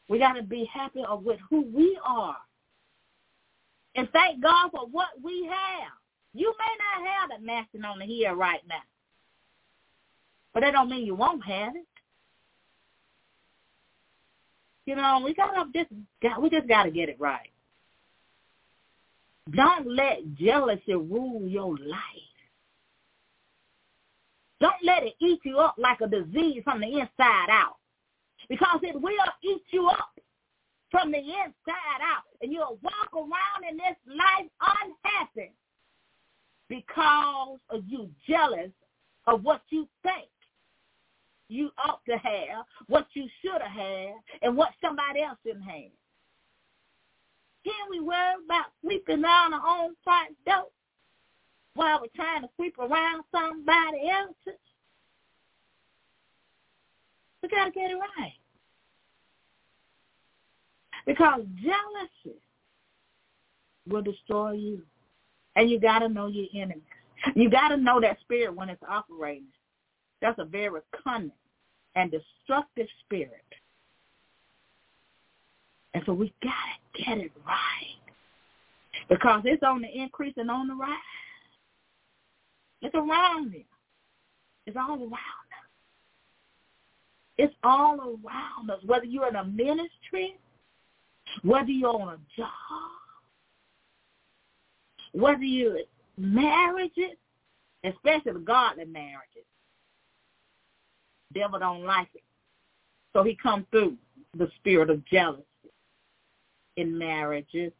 We 0.09 0.19
got 0.19 0.35
to 0.35 0.43
be 0.43 0.69
happy 0.73 1.03
with 1.23 1.41
who 1.51 1.63
we 1.73 1.99
are, 2.05 2.37
and 3.97 4.09
thank 4.13 4.43
God 4.43 4.71
for 4.71 4.87
what 4.87 5.09
we 5.23 5.47
have. 5.51 5.93
You 6.33 6.55
may 6.59 7.03
not 7.03 7.09
have 7.09 7.41
the 7.41 7.45
mansion 7.45 7.85
on 7.85 7.99
the 7.99 8.07
hill 8.07 8.35
right 8.35 8.61
now, 8.69 8.83
but 10.53 10.61
that 10.61 10.73
don't 10.73 10.91
mean 10.91 11.07
you 11.07 11.15
won't 11.15 11.45
have 11.45 11.75
it. 11.75 11.87
You 14.87 14.95
know, 14.95 15.21
we 15.25 15.35
got 15.35 15.53
to 15.53 15.65
just 15.75 15.93
got 16.23 16.41
we 16.41 16.49
just 16.49 16.69
got 16.69 16.85
to 16.85 16.91
get 16.91 17.09
it 17.09 17.17
right. 17.19 17.51
Don't 19.51 19.87
let 19.89 20.35
jealousy 20.35 20.95
rule 20.95 21.43
your 21.47 21.77
life. 21.77 22.01
Don't 24.61 24.75
let 24.85 25.03
it 25.03 25.15
eat 25.21 25.41
you 25.45 25.59
up 25.59 25.75
like 25.77 26.01
a 26.01 26.09
disease 26.09 26.63
from 26.65 26.81
the 26.81 26.87
inside 26.87 27.51
out. 27.51 27.77
Because 28.49 28.81
it 28.83 29.01
will 29.01 29.13
eat 29.43 29.63
you 29.71 29.89
up 29.89 30.19
from 30.91 31.11
the 31.11 31.19
inside 31.19 32.01
out. 32.01 32.25
And 32.41 32.53
you'll 32.53 32.79
walk 32.83 33.13
around 33.13 33.71
in 33.71 33.77
this 33.77 33.97
life 34.07 34.51
unhappy 34.61 35.53
because 36.69 37.59
of 37.71 37.83
you 37.87 38.09
jealous 38.29 38.71
of 39.27 39.43
what 39.43 39.63
you 39.71 39.89
think 40.03 40.29
you 41.49 41.71
ought 41.79 42.01
to 42.09 42.17
have, 42.17 42.65
what 42.89 43.07
you 43.15 43.29
should 43.43 43.61
have 43.63 43.71
had, 43.71 44.15
and 44.43 44.57
what 44.57 44.71
somebody 44.81 45.23
else 45.23 45.39
didn't 45.45 45.63
have. 45.63 45.93
Can 47.65 47.91
we 47.91 48.01
worry 48.01 48.35
about 48.45 48.67
sweeping 48.81 49.23
down 49.23 49.53
our 49.53 49.63
own 49.67 49.95
front 50.05 50.37
door 50.47 50.67
while 51.75 52.01
we're 52.01 52.07
trying 52.15 52.43
to 52.43 52.49
sweep 52.57 52.79
around 52.79 53.25
somebody 53.33 54.09
else's? 54.09 54.61
We 57.43 57.49
got 57.49 57.67
to 57.67 57.71
get 57.71 57.91
it 57.91 57.97
right. 57.97 58.35
Because 61.07 61.43
jealousy 61.63 62.39
will 63.89 64.03
destroy 64.03 64.53
you. 64.53 64.83
And 65.55 65.71
you 65.71 65.81
got 65.81 66.01
to 66.01 66.09
know 66.09 66.27
your 66.27 66.47
enemy. 66.55 66.83
You 67.35 67.49
got 67.49 67.69
to 67.69 67.77
know 67.77 68.01
that 68.01 68.21
spirit 68.21 68.55
when 68.55 68.69
it's 68.69 68.83
operating. 68.89 69.47
That's 70.21 70.39
a 70.39 70.45
very 70.45 70.81
cunning 71.05 71.31
and 71.95 72.11
destructive 72.11 72.87
spirit. 73.05 73.45
And 75.95 76.03
so 76.07 76.13
we 76.13 76.33
got 76.43 76.53
to 76.95 77.03
get 77.03 77.19
it 77.19 77.33
right. 77.47 77.97
Because 79.09 79.43
it's 79.45 79.63
on 79.63 79.83
the 79.83 79.89
increase 79.89 80.35
and 80.37 80.51
on 80.51 80.69
the 80.69 80.75
rise. 80.75 80.91
It's 82.83 82.95
around 82.95 83.53
you. 83.53 83.65
It's 84.67 84.77
all 84.77 84.99
around 84.99 85.11
us. 85.11 85.67
It's 87.39 87.55
all 87.63 88.01
around 88.01 88.71
us. 88.71 88.81
Whether 88.85 89.05
you're 89.05 89.29
in 89.29 89.37
a 89.37 89.45
ministry, 89.45 90.37
whether 91.43 91.71
you're 91.71 91.95
on 91.95 92.15
a 92.15 92.19
job, 92.37 92.51
whether 95.13 95.43
you're 95.43 95.79
marriages, 96.19 97.17
especially 97.85 98.43
godly 98.45 98.85
marriages, 98.87 99.45
devil 101.37 101.59
don't 101.59 101.85
like 101.85 102.09
it. 102.15 102.23
So 103.13 103.23
he 103.23 103.37
comes 103.37 103.65
through 103.71 103.97
the 104.37 104.49
spirit 104.57 104.91
of 104.91 105.05
jealousy 105.07 105.45
in 106.77 106.97
marriages. 106.97 107.73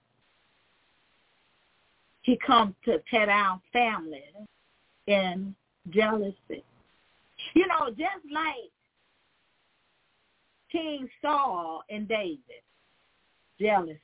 He 2.23 2.39
comes 2.45 2.75
to 2.85 3.03
tear 3.11 3.27
down 3.27 3.61
families 3.73 4.23
in 5.07 5.55
jealousy. 5.91 6.65
You 7.55 7.67
know, 7.69 7.91
just 7.91 8.25
like 8.33 8.71
King 10.73 11.09
Saul 11.23 11.83
and 11.91 12.09
David, 12.09 12.41
jealousy. 13.61 14.01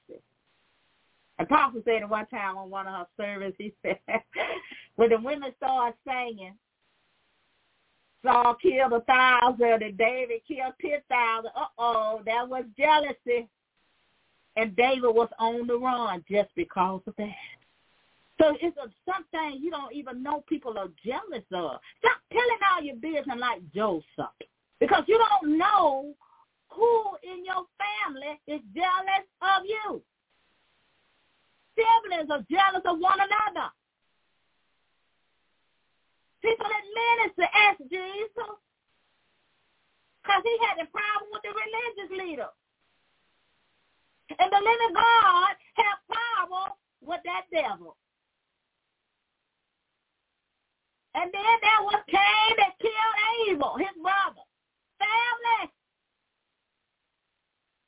Apostle 1.38 1.82
said 1.84 2.02
at 2.02 2.08
one 2.08 2.26
time 2.26 2.56
on 2.56 2.70
one 2.70 2.86
of 2.86 2.94
her 2.94 3.06
services, 3.16 3.54
he 3.58 3.72
said, 3.82 3.98
when 4.96 5.10
the 5.10 5.18
women 5.18 5.52
started 5.56 5.96
singing, 6.06 6.54
Saul 8.24 8.56
killed 8.62 8.92
a 8.92 9.00
thousand 9.00 9.82
and 9.82 9.98
David 9.98 10.40
killed 10.46 10.74
ten 10.80 11.00
thousand. 11.08 11.50
Uh-oh, 11.56 12.22
that 12.26 12.48
was 12.48 12.64
jealousy. 12.78 13.48
And 14.56 14.76
David 14.76 15.14
was 15.14 15.30
on 15.38 15.66
the 15.66 15.78
run 15.78 16.24
just 16.30 16.50
because 16.54 17.00
of 17.06 17.14
that. 17.16 17.34
So 18.40 18.56
it's 18.60 18.76
a, 18.76 18.90
something 19.10 19.60
you 19.62 19.70
don't 19.70 19.94
even 19.94 20.22
know 20.22 20.44
people 20.48 20.76
are 20.78 20.88
jealous 21.04 21.44
of. 21.52 21.80
Stop 21.98 22.18
telling 22.30 22.62
all 22.70 22.82
your 22.82 22.96
business 22.96 23.38
like 23.38 23.60
Joseph. 23.74 24.32
Because 24.80 25.04
you 25.06 25.18
don't 25.18 25.58
know 25.58 26.14
who 26.68 27.02
in 27.22 27.44
your 27.44 27.64
family 27.78 28.40
is 28.46 28.60
jealous 28.74 29.26
of 29.40 29.64
you. 29.64 30.02
Siblings 31.76 32.30
are 32.30 32.44
jealous 32.50 32.82
of 32.84 32.98
one 32.98 33.18
another. 33.18 33.70
People 36.42 36.66
in 36.66 36.86
ministry 36.90 37.48
ask 37.54 37.78
Jesus 37.88 38.58
because 40.22 40.42
he 40.42 40.56
had 40.66 40.82
a 40.82 40.90
problem 40.90 41.30
with 41.32 41.42
the 41.42 41.54
religious 41.54 42.10
leader. 42.18 42.50
And 44.38 44.50
the 44.50 44.58
living 44.58 44.94
God 44.94 45.54
had 45.74 45.96
power 46.10 46.74
with 47.02 47.20
that 47.24 47.46
devil. 47.52 47.96
And 51.14 51.30
then 51.32 51.42
there 51.60 51.82
was 51.82 52.02
Cain 52.08 52.56
that 52.58 52.78
killed 52.80 53.52
Abel, 53.52 53.76
his 53.78 53.94
brother. 54.00 54.42
Family. 54.98 55.72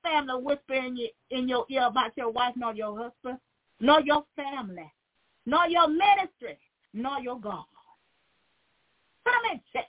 Family 0.02 0.42
whisper 0.42 0.74
in 0.74 0.96
your, 0.96 1.08
in 1.30 1.48
your 1.48 1.64
ear 1.70 1.86
about 1.86 2.16
your 2.16 2.30
wife, 2.30 2.54
nor 2.56 2.74
your 2.74 2.96
husband, 2.98 3.38
nor 3.80 4.00
your 4.02 4.24
family, 4.36 4.92
nor 5.46 5.66
your 5.66 5.88
ministry, 5.88 6.58
nor 6.92 7.18
your 7.20 7.40
God. 7.40 7.64
In 9.52 9.60
check. 9.72 9.88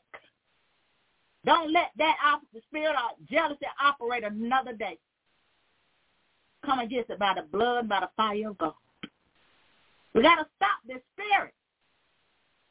Don't 1.45 1.71
let 1.71 1.91
that 1.97 2.15
spirit 2.67 2.95
of 2.95 3.27
jealousy 3.29 3.65
operate 3.81 4.23
another 4.23 4.73
day. 4.73 4.97
Come 6.65 6.79
against 6.79 7.11
it 7.11 7.19
by 7.19 7.33
the 7.35 7.43
blood, 7.43 7.87
by 7.87 7.99
the 7.99 8.09
fire 8.17 8.49
of 8.49 8.57
God. 8.57 8.73
We 10.13 10.23
got 10.23 10.35
to 10.35 10.47
stop 10.55 10.79
this 10.87 11.01
spirit 11.13 11.53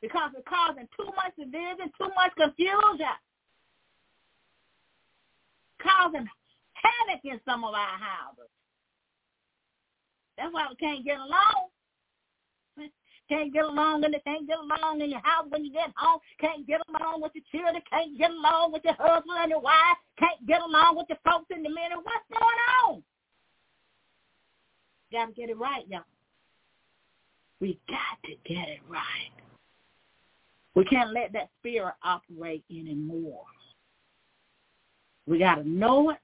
because 0.01 0.31
it's 0.37 0.49
causing 0.49 0.89
too 0.97 1.07
much 1.15 1.37
division, 1.39 1.93
too 1.97 2.11
much 2.17 2.33
confusion, 2.37 3.15
causing 5.81 6.27
havoc 6.75 7.25
in 7.25 7.41
some 7.45 7.65
of 7.65 7.75
our 7.75 7.99
houses. 7.99 8.51
That's 10.37 10.53
why 10.53 10.67
we 10.69 10.77
can't 10.77 11.05
get 11.05 11.19
along. 11.19 11.69
Can't 13.29 13.53
get 13.53 13.65
along 13.65 14.05
and 14.05 14.15
can't 14.25 14.47
get 14.47 14.59
along 14.59 15.01
in 15.01 15.11
your 15.11 15.21
house 15.21 15.47
when 15.49 15.65
you 15.65 15.73
get 15.73 15.91
home. 15.97 16.21
Can't 16.39 16.67
get 16.67 16.81
along 16.89 17.23
with 17.23 17.33
your 17.35 17.45
children. 17.51 17.83
Can't 17.89 18.19
get 18.19 18.31
along 18.31 18.73
with 18.73 18.83
your 18.85 18.95
husband 18.99 19.39
and 19.39 19.51
your 19.51 19.61
wife. 19.61 19.97
Can't 20.19 20.47
get 20.47 20.61
along 20.61 20.97
with 20.97 21.07
your 21.09 21.19
folks 21.25 21.47
in 21.51 21.63
the 21.63 21.71
minute. 21.71 21.97
What's 22.03 22.29
going 22.31 22.61
on? 22.87 23.03
Got 25.11 25.27
to 25.27 25.33
get 25.33 25.49
it 25.49 25.59
right, 25.59 25.85
y'all. 25.89 26.03
We 27.61 27.79
got 27.89 28.23
to 28.25 28.35
get 28.45 28.69
it 28.69 28.81
right. 28.89 29.33
We 30.75 30.85
can't 30.85 31.13
let 31.13 31.33
that 31.33 31.49
spirit 31.61 31.95
operate 32.03 32.65
anymore. 32.71 33.45
We 35.27 35.39
got 35.39 35.57
to 35.57 35.69
know 35.69 36.11
it 36.11 36.19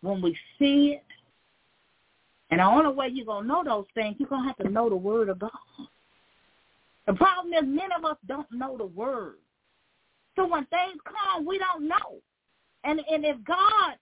when 0.00 0.20
we 0.20 0.36
see 0.58 0.96
it 0.96 1.04
and 2.54 2.60
the 2.60 2.64
only 2.66 2.94
way 2.94 3.08
you're 3.12 3.26
going 3.26 3.42
to 3.42 3.48
know 3.48 3.64
those 3.64 3.86
things, 3.94 4.14
you're 4.20 4.28
going 4.28 4.42
to 4.42 4.46
have 4.46 4.56
to 4.58 4.70
know 4.70 4.88
the 4.88 4.94
word 4.94 5.28
of 5.28 5.40
God. 5.40 5.50
The 7.04 7.12
problem 7.14 7.52
is 7.52 7.64
many 7.64 7.92
of 7.98 8.04
us 8.04 8.16
don't 8.28 8.46
know 8.52 8.78
the 8.78 8.86
word. 8.86 9.38
So 10.36 10.46
when 10.46 10.64
things 10.66 11.00
come, 11.04 11.44
we 11.44 11.58
don't 11.58 11.88
know. 11.88 12.20
And 12.84 13.00
and 13.10 13.24
if 13.24 13.42
God, 13.42 13.96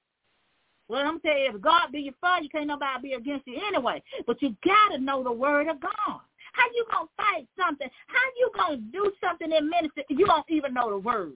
well, 0.88 1.00
I'm 1.00 1.18
you, 1.24 1.54
if 1.54 1.62
God 1.62 1.92
be 1.92 2.00
your 2.00 2.14
father, 2.20 2.42
you 2.42 2.50
can't 2.50 2.66
nobody 2.66 3.08
be 3.08 3.14
against 3.14 3.46
you 3.46 3.58
anyway. 3.68 4.02
But 4.26 4.42
you 4.42 4.54
got 4.62 4.94
to 4.94 4.98
know 4.98 5.24
the 5.24 5.32
word 5.32 5.68
of 5.68 5.80
God. 5.80 6.20
How 6.52 6.66
you 6.74 6.84
going 6.92 7.06
to 7.06 7.12
fight 7.16 7.48
something? 7.58 7.88
How 8.06 8.20
you 8.36 8.50
going 8.54 8.80
to 8.80 8.84
do 8.92 9.12
something 9.24 9.50
in 9.50 9.70
ministry 9.70 10.04
if 10.10 10.18
you 10.18 10.26
don't 10.26 10.44
even 10.50 10.74
know 10.74 10.90
the 10.90 10.98
word? 10.98 11.32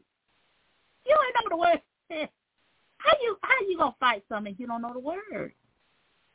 You 1.06 1.16
ain't 1.16 1.34
know 1.40 1.48
the 1.48 1.56
word. 1.56 1.80
How 2.98 3.12
you 3.22 3.38
how 3.40 3.54
you 3.68 3.78
going 3.78 3.92
to 3.92 3.98
fight 3.98 4.22
something 4.28 4.52
if 4.52 4.60
you 4.60 4.66
don't 4.66 4.82
know 4.82 4.92
the 4.92 4.98
word? 4.98 5.54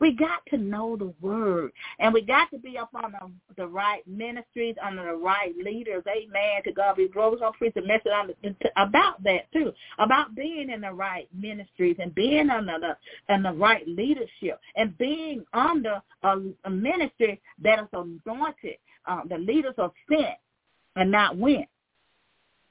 We 0.02 0.14
got 0.14 0.42
to 0.50 0.58
know 0.58 0.98
the 0.98 1.14
word, 1.22 1.72
and 2.00 2.12
we 2.12 2.22
got 2.22 2.50
to 2.52 2.58
be 2.58 2.78
up 2.78 2.90
on 2.96 3.12
the, 3.14 3.56
the 3.56 3.68
right 3.68 4.06
ministries, 4.08 4.76
under 4.84 5.06
the 5.06 5.14
right 5.16 5.54
leaders. 5.64 6.04
Amen. 6.08 6.64
To 6.66 6.74
God 6.74 6.98
be 6.98 7.08
glory. 7.08 7.34
We're 7.34 7.38
going 7.38 7.54
to 7.54 7.58
preach 7.60 7.76
a 7.78 7.82
message 7.82 8.12
on 8.12 8.32
about 8.78 9.24
that 9.24 9.52
too, 9.54 9.72
about 10.00 10.34
being 10.36 10.72
in 10.72 10.82
the 10.82 10.92
right 10.92 11.30
ministries 11.34 11.98
and 12.00 12.14
being 12.16 12.50
under 12.50 12.78
the 12.80 12.98
the 13.44 13.54
right 13.54 13.88
leadership 13.88 14.60
and 14.76 14.98
being 14.98 15.46
under 15.54 16.02
a, 16.24 16.38
a 16.66 16.70
ministry 16.70 17.40
that 17.64 17.80
is 17.80 17.88
anointed. 17.94 18.78
Uh, 19.06 19.22
the 19.30 19.38
leaders 19.38 19.76
are 19.78 19.92
sent 20.10 20.38
and 20.96 21.12
not 21.12 21.38
went, 21.38 21.68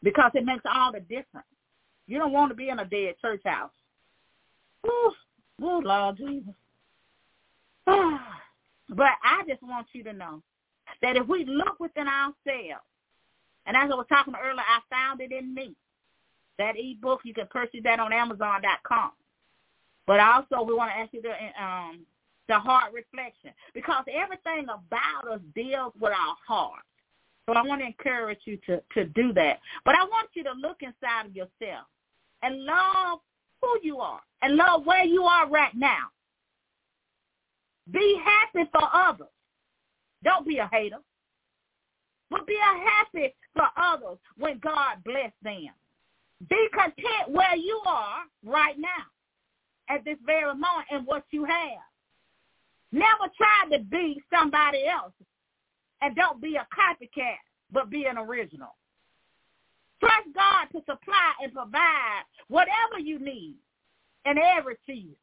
because 0.02 0.32
it 0.34 0.44
makes 0.44 0.64
all 0.68 0.92
the 0.92 1.00
difference. 1.00 1.46
You 2.08 2.18
don't 2.18 2.32
want 2.32 2.50
to 2.50 2.56
be 2.56 2.70
in 2.70 2.80
a 2.80 2.84
dead 2.84 3.14
church 3.20 3.42
house. 3.44 3.70
Oh, 4.84 5.14
Lord 5.60 6.16
Jesus. 6.16 6.54
but 7.86 9.12
I 9.22 9.42
just 9.48 9.62
want 9.62 9.86
you 9.92 10.04
to 10.04 10.12
know 10.12 10.42
that 11.02 11.16
if 11.16 11.26
we 11.26 11.44
look 11.44 11.78
within 11.80 12.06
ourselves, 12.08 12.84
and 13.66 13.76
as 13.76 13.90
I 13.90 13.94
was 13.94 14.06
talking 14.08 14.34
earlier, 14.34 14.62
I 14.66 14.80
found 14.90 15.20
it 15.20 15.32
in 15.32 15.54
me. 15.54 15.74
That 16.58 16.74
ebook, 16.76 17.20
you 17.24 17.32
can 17.32 17.46
purchase 17.46 17.80
that 17.84 18.00
on 18.00 18.12
Amazon.com. 18.12 19.12
But 20.06 20.20
also, 20.20 20.62
we 20.62 20.74
want 20.74 20.90
to 20.90 20.98
ask 20.98 21.12
you 21.12 21.22
the 21.22 21.62
um, 21.62 22.00
the 22.48 22.58
heart 22.58 22.92
reflection 22.92 23.52
because 23.74 24.04
everything 24.12 24.64
about 24.64 25.32
us 25.32 25.40
deals 25.54 25.92
with 26.00 26.12
our 26.12 26.36
heart. 26.46 26.82
So 27.46 27.54
I 27.54 27.62
want 27.62 27.80
to 27.80 27.86
encourage 27.86 28.40
you 28.44 28.58
to 28.66 28.82
to 28.94 29.04
do 29.04 29.32
that. 29.34 29.60
But 29.84 29.94
I 29.94 30.02
want 30.04 30.30
you 30.34 30.42
to 30.44 30.52
look 30.52 30.78
inside 30.82 31.26
of 31.26 31.36
yourself 31.36 31.86
and 32.42 32.64
love 32.64 33.20
who 33.62 33.78
you 33.82 33.98
are 33.98 34.20
and 34.42 34.56
love 34.56 34.84
where 34.84 35.04
you 35.04 35.22
are 35.24 35.48
right 35.48 35.74
now. 35.74 36.10
Be 37.92 38.20
happy 38.24 38.68
for 38.72 38.88
others. 38.92 39.28
Don't 40.22 40.46
be 40.46 40.58
a 40.58 40.68
hater. 40.72 40.98
But 42.30 42.46
be 42.46 42.54
a 42.54 42.90
happy 42.90 43.34
for 43.54 43.66
others 43.76 44.18
when 44.36 44.58
God 44.58 44.98
bless 45.04 45.32
them. 45.42 45.70
Be 46.48 46.68
content 46.72 47.28
where 47.28 47.56
you 47.56 47.80
are 47.86 48.20
right 48.44 48.78
now 48.78 49.06
at 49.88 50.04
this 50.04 50.16
very 50.24 50.54
moment 50.54 50.86
and 50.90 51.06
what 51.06 51.24
you 51.30 51.44
have. 51.44 51.82
Never 52.92 53.30
try 53.36 53.76
to 53.76 53.82
be 53.84 54.22
somebody 54.32 54.86
else. 54.86 55.12
And 56.02 56.16
don't 56.16 56.40
be 56.40 56.56
a 56.56 56.66
copycat, 56.74 57.36
but 57.72 57.90
be 57.90 58.06
an 58.06 58.16
original. 58.16 58.74
Trust 60.00 60.28
God 60.34 60.66
to 60.72 60.78
supply 60.78 61.32
and 61.42 61.52
provide 61.52 62.22
whatever 62.48 62.98
you 62.98 63.18
need 63.18 63.56
in 64.24 64.36
every 64.38 64.76
season. 64.86 65.16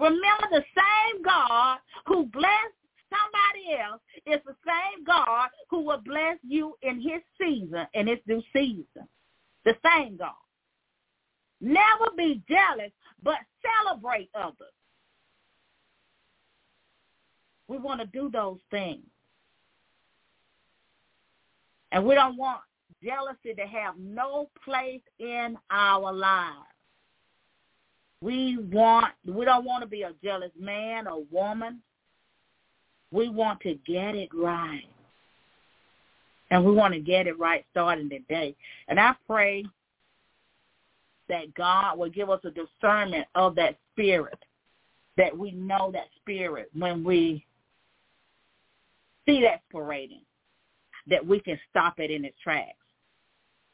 Remember 0.00 0.46
the 0.50 0.64
same 0.74 1.22
God 1.22 1.78
who 2.06 2.24
blessed 2.26 2.80
somebody 3.10 3.78
else 3.78 4.00
is 4.26 4.40
the 4.46 4.56
same 4.66 5.04
God 5.04 5.50
who 5.68 5.82
will 5.82 6.00
bless 6.04 6.38
you 6.42 6.74
in 6.82 7.00
his 7.00 7.20
season, 7.38 7.86
in 7.92 8.06
his 8.06 8.18
due 8.26 8.42
season. 8.52 9.06
The 9.64 9.74
same 9.84 10.16
God. 10.16 10.32
Never 11.60 12.06
be 12.16 12.42
jealous, 12.48 12.92
but 13.22 13.36
celebrate 13.84 14.30
others. 14.34 14.72
We 17.68 17.76
want 17.76 18.00
to 18.00 18.06
do 18.06 18.30
those 18.30 18.58
things. 18.70 19.04
And 21.92 22.06
we 22.06 22.14
don't 22.14 22.38
want 22.38 22.60
jealousy 23.04 23.54
to 23.54 23.66
have 23.66 23.98
no 23.98 24.48
place 24.64 25.02
in 25.18 25.58
our 25.70 26.12
lives. 26.12 26.56
We 28.22 28.58
want 28.70 29.14
we 29.26 29.44
don't 29.44 29.64
want 29.64 29.82
to 29.82 29.88
be 29.88 30.02
a 30.02 30.12
jealous 30.22 30.50
man 30.58 31.06
or 31.06 31.22
woman. 31.30 31.80
We 33.10 33.28
want 33.28 33.60
to 33.60 33.78
get 33.86 34.14
it 34.14 34.28
right. 34.34 34.84
And 36.50 36.64
we 36.64 36.72
want 36.72 36.94
to 36.94 37.00
get 37.00 37.26
it 37.26 37.38
right 37.38 37.64
starting 37.70 38.10
today. 38.10 38.54
And 38.88 39.00
I 39.00 39.14
pray 39.26 39.64
that 41.28 41.54
God 41.54 41.96
will 41.96 42.10
give 42.10 42.28
us 42.28 42.40
a 42.44 42.50
discernment 42.50 43.26
of 43.36 43.54
that 43.54 43.78
spirit, 43.92 44.38
that 45.16 45.36
we 45.36 45.52
know 45.52 45.90
that 45.92 46.08
spirit 46.20 46.68
when 46.76 47.04
we 47.04 47.46
see 49.26 49.40
that 49.42 49.62
parading, 49.70 50.22
that 51.06 51.24
we 51.24 51.40
can 51.40 51.58
stop 51.70 52.00
it 52.00 52.10
in 52.10 52.24
its 52.24 52.36
tracks 52.42 52.74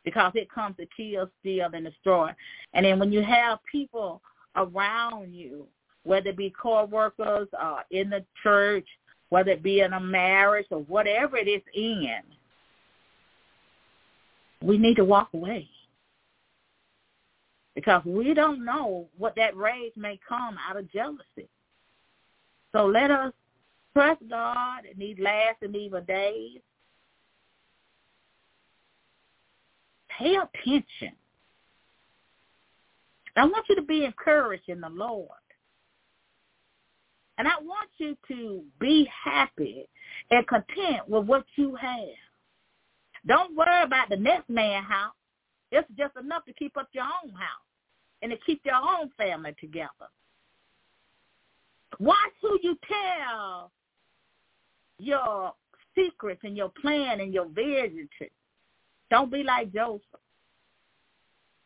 because 0.05 0.33
it 0.35 0.51
comes 0.51 0.77
to 0.77 0.87
kill, 0.97 1.29
steal, 1.41 1.69
and 1.73 1.85
destroy. 1.85 2.31
And 2.75 2.87
then 2.87 2.99
when 2.99 3.11
you 3.11 3.23
have 3.23 3.59
people 3.71 4.21
around 4.57 5.35
you, 5.35 5.67
whether 6.05 6.31
it 6.31 6.37
be 6.37 6.53
co-workers 6.61 7.49
uh, 7.61 7.81
in 7.91 8.11
the 8.11 8.25
church, 8.43 8.87
whether 9.29 9.51
it 9.51 9.63
be 9.63 9.81
in 9.81 9.93
a 9.93 10.01
marriage 10.01 10.67
or 10.71 10.81
whatever 10.83 11.37
it 11.37 11.49
is 11.49 11.63
in, 11.75 12.21
we 14.63 14.79
need 14.79 14.97
to 14.97 15.05
walk 15.05 15.29
away. 15.35 15.69
Because 17.75 18.03
we 18.07 18.33
don't 18.33 18.65
know 18.65 19.07
what 19.19 19.35
that 19.37 19.57
rage 19.57 19.93
may 19.97 20.19
come 20.27 20.57
out 20.69 20.79
of 20.79 20.91
jealousy. 20.91 21.49
So 22.73 22.87
let 22.87 23.11
us 23.11 23.33
trust 23.93 24.23
God 24.31 24.85
in 24.91 24.99
these 24.99 25.19
last 25.19 25.57
and 25.63 25.77
evil 25.77 26.01
days. 26.01 26.61
Pay 30.19 30.37
attention 30.37 31.13
I 33.37 33.45
want 33.45 33.67
you 33.69 33.77
to 33.77 33.83
be 33.83 34.05
encouraged 34.05 34.69
in 34.69 34.81
the 34.81 34.89
Lord. 34.89 35.29
And 37.39 37.47
I 37.47 37.59
want 37.61 37.91
you 37.99 38.17
to 38.29 38.63
be 38.81 39.09
happy 39.25 39.87
and 40.31 40.47
content 40.47 41.07
with 41.07 41.27
what 41.27 41.45
you 41.57 41.75
have. 41.75 42.09
Don't 43.27 43.55
worry 43.57 43.83
about 43.83 44.09
the 44.09 44.17
next 44.17 44.49
man's 44.49 44.87
house. 44.87 45.13
It's 45.71 45.89
just 45.99 46.17
enough 46.17 46.45
to 46.47 46.55
keep 46.55 46.77
up 46.77 46.89
your 46.93 47.05
own 47.05 47.31
house 47.33 47.67
and 48.23 48.31
to 48.31 48.39
keep 48.47 48.63
your 48.65 48.77
own 48.77 49.11
family 49.19 49.55
together. 49.61 49.91
Watch 51.99 52.17
who 52.41 52.59
you 52.63 52.77
tell 52.89 53.71
your 54.99 55.53
secrets 55.95 56.41
and 56.45 56.57
your 56.57 56.71
plan 56.81 57.21
and 57.21 57.35
your 57.35 57.47
vision 57.47 58.09
to. 58.19 58.27
Don't 59.11 59.31
be 59.31 59.43
like 59.43 59.73
Joseph. 59.73 60.03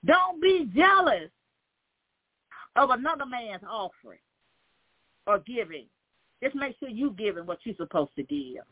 Don't 0.04 0.40
be 0.40 0.68
jealous 0.74 1.30
of 2.76 2.90
another 2.90 3.26
man's 3.26 3.62
offering 3.68 4.18
or 5.26 5.38
giving. 5.40 5.86
Just 6.42 6.54
make 6.54 6.76
sure 6.78 6.88
you 6.88 7.14
giving 7.18 7.46
what 7.46 7.58
you're 7.64 7.74
supposed 7.76 8.14
to 8.16 8.22
give. 8.22 8.64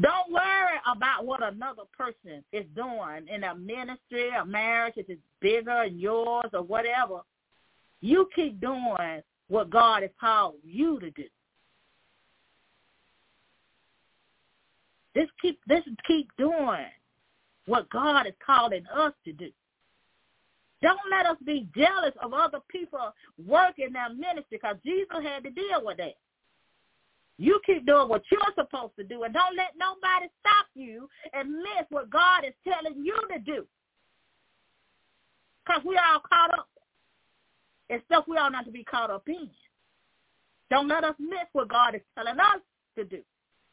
Don't 0.00 0.30
worry 0.30 0.78
about 0.90 1.26
what 1.26 1.42
another 1.42 1.82
person 1.96 2.44
is 2.52 2.64
doing 2.76 3.26
in 3.32 3.44
a 3.44 3.54
ministry, 3.54 4.30
a 4.30 4.44
marriage, 4.44 4.94
if 4.96 5.08
it's 5.08 5.20
bigger 5.40 5.84
than 5.84 5.98
yours 5.98 6.50
or 6.52 6.62
whatever. 6.62 7.20
You 8.00 8.28
keep 8.34 8.60
doing 8.60 9.22
what 9.48 9.70
God 9.70 10.02
has 10.02 10.10
called 10.20 10.56
you 10.64 11.00
to 11.00 11.10
do. 11.10 11.24
Just 15.16 15.32
keep 15.42 15.58
this 15.66 15.82
keep 16.06 16.28
doing 16.38 16.86
what 17.66 17.90
God 17.90 18.26
is 18.26 18.34
calling 18.44 18.84
us 18.94 19.12
to 19.24 19.32
do. 19.32 19.50
Don't 20.82 20.98
let 21.10 21.26
us 21.26 21.36
be 21.44 21.68
jealous 21.76 22.14
of 22.22 22.32
other 22.32 22.60
people 22.68 23.12
working 23.46 23.92
their 23.92 24.08
ministry 24.08 24.58
because 24.62 24.76
Jesus 24.84 25.22
had 25.22 25.44
to 25.44 25.50
deal 25.50 25.82
with 25.82 25.98
that. 25.98 26.14
You 27.36 27.60
keep 27.64 27.86
doing 27.86 28.08
what 28.08 28.22
you're 28.30 28.40
supposed 28.54 28.96
to 28.98 29.04
do 29.04 29.22
and 29.22 29.32
don't 29.32 29.56
let 29.56 29.72
nobody 29.78 30.28
stop 30.40 30.66
you 30.74 31.08
and 31.32 31.50
miss 31.50 31.86
what 31.88 32.10
God 32.10 32.44
is 32.46 32.54
telling 32.66 33.02
you 33.04 33.16
to 33.32 33.38
do. 33.38 33.66
Because 35.64 35.82
we 35.84 35.96
all 35.96 36.20
caught 36.28 36.58
up 36.58 36.68
in 37.88 38.00
stuff 38.06 38.24
we 38.28 38.36
all 38.36 38.50
not 38.50 38.64
to 38.64 38.70
be 38.70 38.84
caught 38.84 39.10
up 39.10 39.28
in. 39.28 39.50
Don't 40.70 40.88
let 40.88 41.04
us 41.04 41.14
miss 41.18 41.46
what 41.52 41.68
God 41.68 41.94
is 41.94 42.02
telling 42.14 42.38
us 42.38 42.60
to 42.96 43.04
do. 43.04 43.20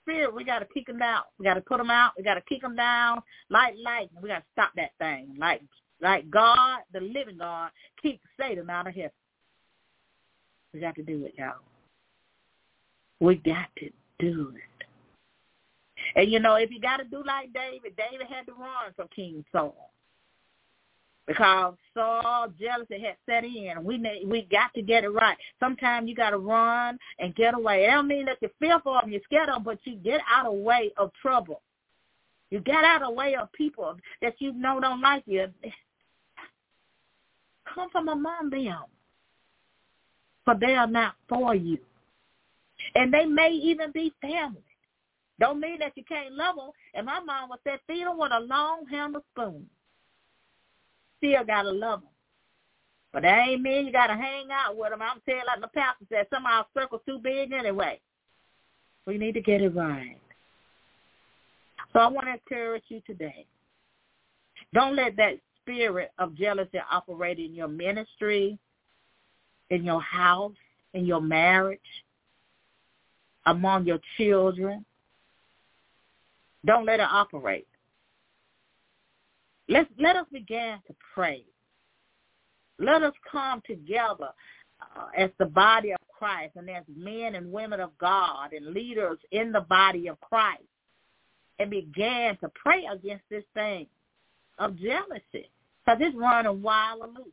Spirit, 0.03 0.33
we 0.33 0.43
got 0.43 0.59
to 0.59 0.65
kick 0.73 0.87
them 0.87 1.01
out. 1.01 1.25
We 1.37 1.45
got 1.45 1.55
to 1.55 1.61
put 1.61 1.77
them 1.77 1.91
out. 1.91 2.13
We 2.17 2.23
got 2.23 2.35
to 2.35 2.41
kick 2.41 2.61
them 2.61 2.75
down 2.75 3.21
like 3.49 3.75
lightning. 3.83 4.21
We 4.21 4.29
got 4.29 4.39
to 4.39 4.45
stop 4.53 4.71
that 4.75 4.91
thing. 4.99 5.35
Like 5.37 5.61
like 6.01 6.29
God, 6.29 6.79
the 6.93 7.01
living 7.01 7.37
God, 7.39 7.71
keep 8.01 8.21
Satan 8.39 8.69
out 8.69 8.87
of 8.87 8.93
heaven. 8.93 9.11
We 10.73 10.79
got 10.79 10.95
to 10.95 11.03
do 11.03 11.25
it, 11.25 11.33
y'all. 11.37 11.55
We 13.19 13.35
got 13.35 13.67
to 13.79 13.89
do 14.19 14.53
it. 14.55 14.85
And 16.15 16.31
you 16.31 16.39
know, 16.39 16.55
if 16.55 16.71
you 16.71 16.79
got 16.79 16.97
to 16.97 17.03
do 17.03 17.23
like 17.25 17.51
David, 17.53 17.95
David 17.97 18.27
had 18.27 18.45
to 18.45 18.53
run 18.53 18.93
from 18.95 19.07
King 19.15 19.43
Saul 19.51 19.91
because 21.27 21.73
Saul 21.93 22.47
jealousy 22.59 23.01
had 23.01 23.17
set 23.25 23.43
in. 23.43 23.83
We 23.83 23.97
we 24.25 24.47
got 24.49 24.73
to 24.75 24.81
get 24.81 25.03
it 25.03 25.09
right. 25.09 25.37
Sometimes 25.59 26.07
you 26.07 26.15
got 26.15 26.31
to 26.31 26.37
run 26.37 26.97
and 27.19 27.35
get 27.35 27.53
away. 27.53 27.85
It 27.85 27.87
don't 27.87 28.07
mean 28.07 28.25
that 28.25 28.37
you're 28.41 28.51
fearful 28.59 28.95
of 28.95 29.01
them, 29.01 29.11
you're 29.11 29.21
scared 29.25 29.49
of 29.49 29.55
them, 29.55 29.63
but 29.63 29.79
you 29.83 29.95
get 29.95 30.21
out 30.29 30.47
of 30.47 30.53
the 30.53 30.59
way 30.59 30.91
of 30.97 31.11
trouble. 31.21 31.61
You 32.49 32.61
get 32.61 32.85
out 32.85 33.01
of 33.01 33.09
the 33.09 33.13
way 33.13 33.35
of 33.35 33.51
people 33.51 33.97
that 34.21 34.35
you 34.39 34.53
know 34.53 34.79
don't 34.79 35.01
like 35.01 35.23
you. 35.25 35.47
Come 37.73 37.89
from 37.91 38.07
among 38.09 38.49
them, 38.49 38.83
for 40.45 40.55
they 40.55 40.75
are 40.75 40.87
not 40.87 41.15
for 41.27 41.53
you. 41.55 41.77
And 42.95 43.13
they 43.13 43.25
may 43.25 43.51
even 43.51 43.91
be 43.91 44.13
family. 44.21 44.63
Don't 45.39 45.59
mean 45.59 45.79
that 45.79 45.93
you 45.95 46.03
can't 46.03 46.33
love 46.33 46.55
them. 46.55 46.71
And 46.93 47.05
my 47.05 47.19
mom 47.19 47.49
was 47.49 47.59
said, 47.63 47.79
feed 47.87 48.05
them 48.05 48.17
with 48.17 48.31
a 48.31 48.39
long 48.39 48.85
handle 48.89 49.23
spoon. 49.31 49.67
Still 51.17 51.43
got 51.43 51.63
to 51.63 51.71
love 51.71 52.01
them. 52.01 52.09
But 53.13 53.23
that 53.23 53.47
ain't 53.47 53.61
mean 53.61 53.85
you 53.85 53.91
got 53.91 54.07
to 54.07 54.15
hang 54.15 54.49
out 54.51 54.77
with 54.77 54.89
them. 54.89 55.01
I'm 55.01 55.21
telling 55.27 55.43
like 55.45 55.61
the 55.61 55.67
pastor 55.67 56.05
said, 56.09 56.27
some 56.31 56.45
of 56.45 56.51
our 56.51 56.65
circle's 56.75 57.01
too 57.07 57.19
big 57.19 57.51
anyway. 57.51 57.99
We 59.05 59.17
need 59.17 59.33
to 59.33 59.41
get 59.41 59.61
it 59.61 59.69
right. 59.69 60.17
So 61.93 61.99
I 61.99 62.07
want 62.07 62.27
to 62.27 62.33
encourage 62.33 62.83
you 62.89 63.01
today. 63.07 63.45
Don't 64.73 64.95
let 64.95 65.15
that 65.17 65.39
spirit 65.67 66.11
of 66.17 66.35
jealousy 66.35 66.79
operate 66.89 67.39
in 67.39 67.53
your 67.53 67.67
ministry, 67.67 68.57
in 69.69 69.83
your 69.83 70.01
house, 70.01 70.55
in 70.93 71.05
your 71.05 71.21
marriage, 71.21 71.79
among 73.45 73.85
your 73.85 73.99
children. 74.15 74.85
Don't 76.65 76.85
let 76.85 76.99
it 76.99 77.07
operate. 77.09 77.67
Let's, 79.69 79.89
let 79.99 80.15
us 80.15 80.25
begin 80.31 80.77
to 80.87 80.95
pray. 81.13 81.43
Let 82.79 83.03
us 83.03 83.13
come 83.29 83.61
together 83.67 84.29
uh, 84.81 85.07
as 85.17 85.29
the 85.39 85.45
body 85.45 85.91
of 85.91 85.99
Christ 86.17 86.53
and 86.55 86.69
as 86.69 86.83
men 86.95 87.35
and 87.35 87.51
women 87.51 87.79
of 87.79 87.97
God 87.97 88.53
and 88.53 88.67
leaders 88.67 89.17
in 89.31 89.51
the 89.51 89.61
body 89.61 90.07
of 90.07 90.19
Christ 90.21 90.63
and 91.59 91.69
begin 91.69 92.37
to 92.39 92.49
pray 92.55 92.85
against 92.91 93.23
this 93.29 93.43
thing 93.53 93.87
of 94.59 94.77
jealousy 94.77 95.49
because 95.87 96.01
it's 96.01 96.17
running 96.17 96.61
wild 96.61 97.01
and 97.03 97.15
loose. 97.15 97.27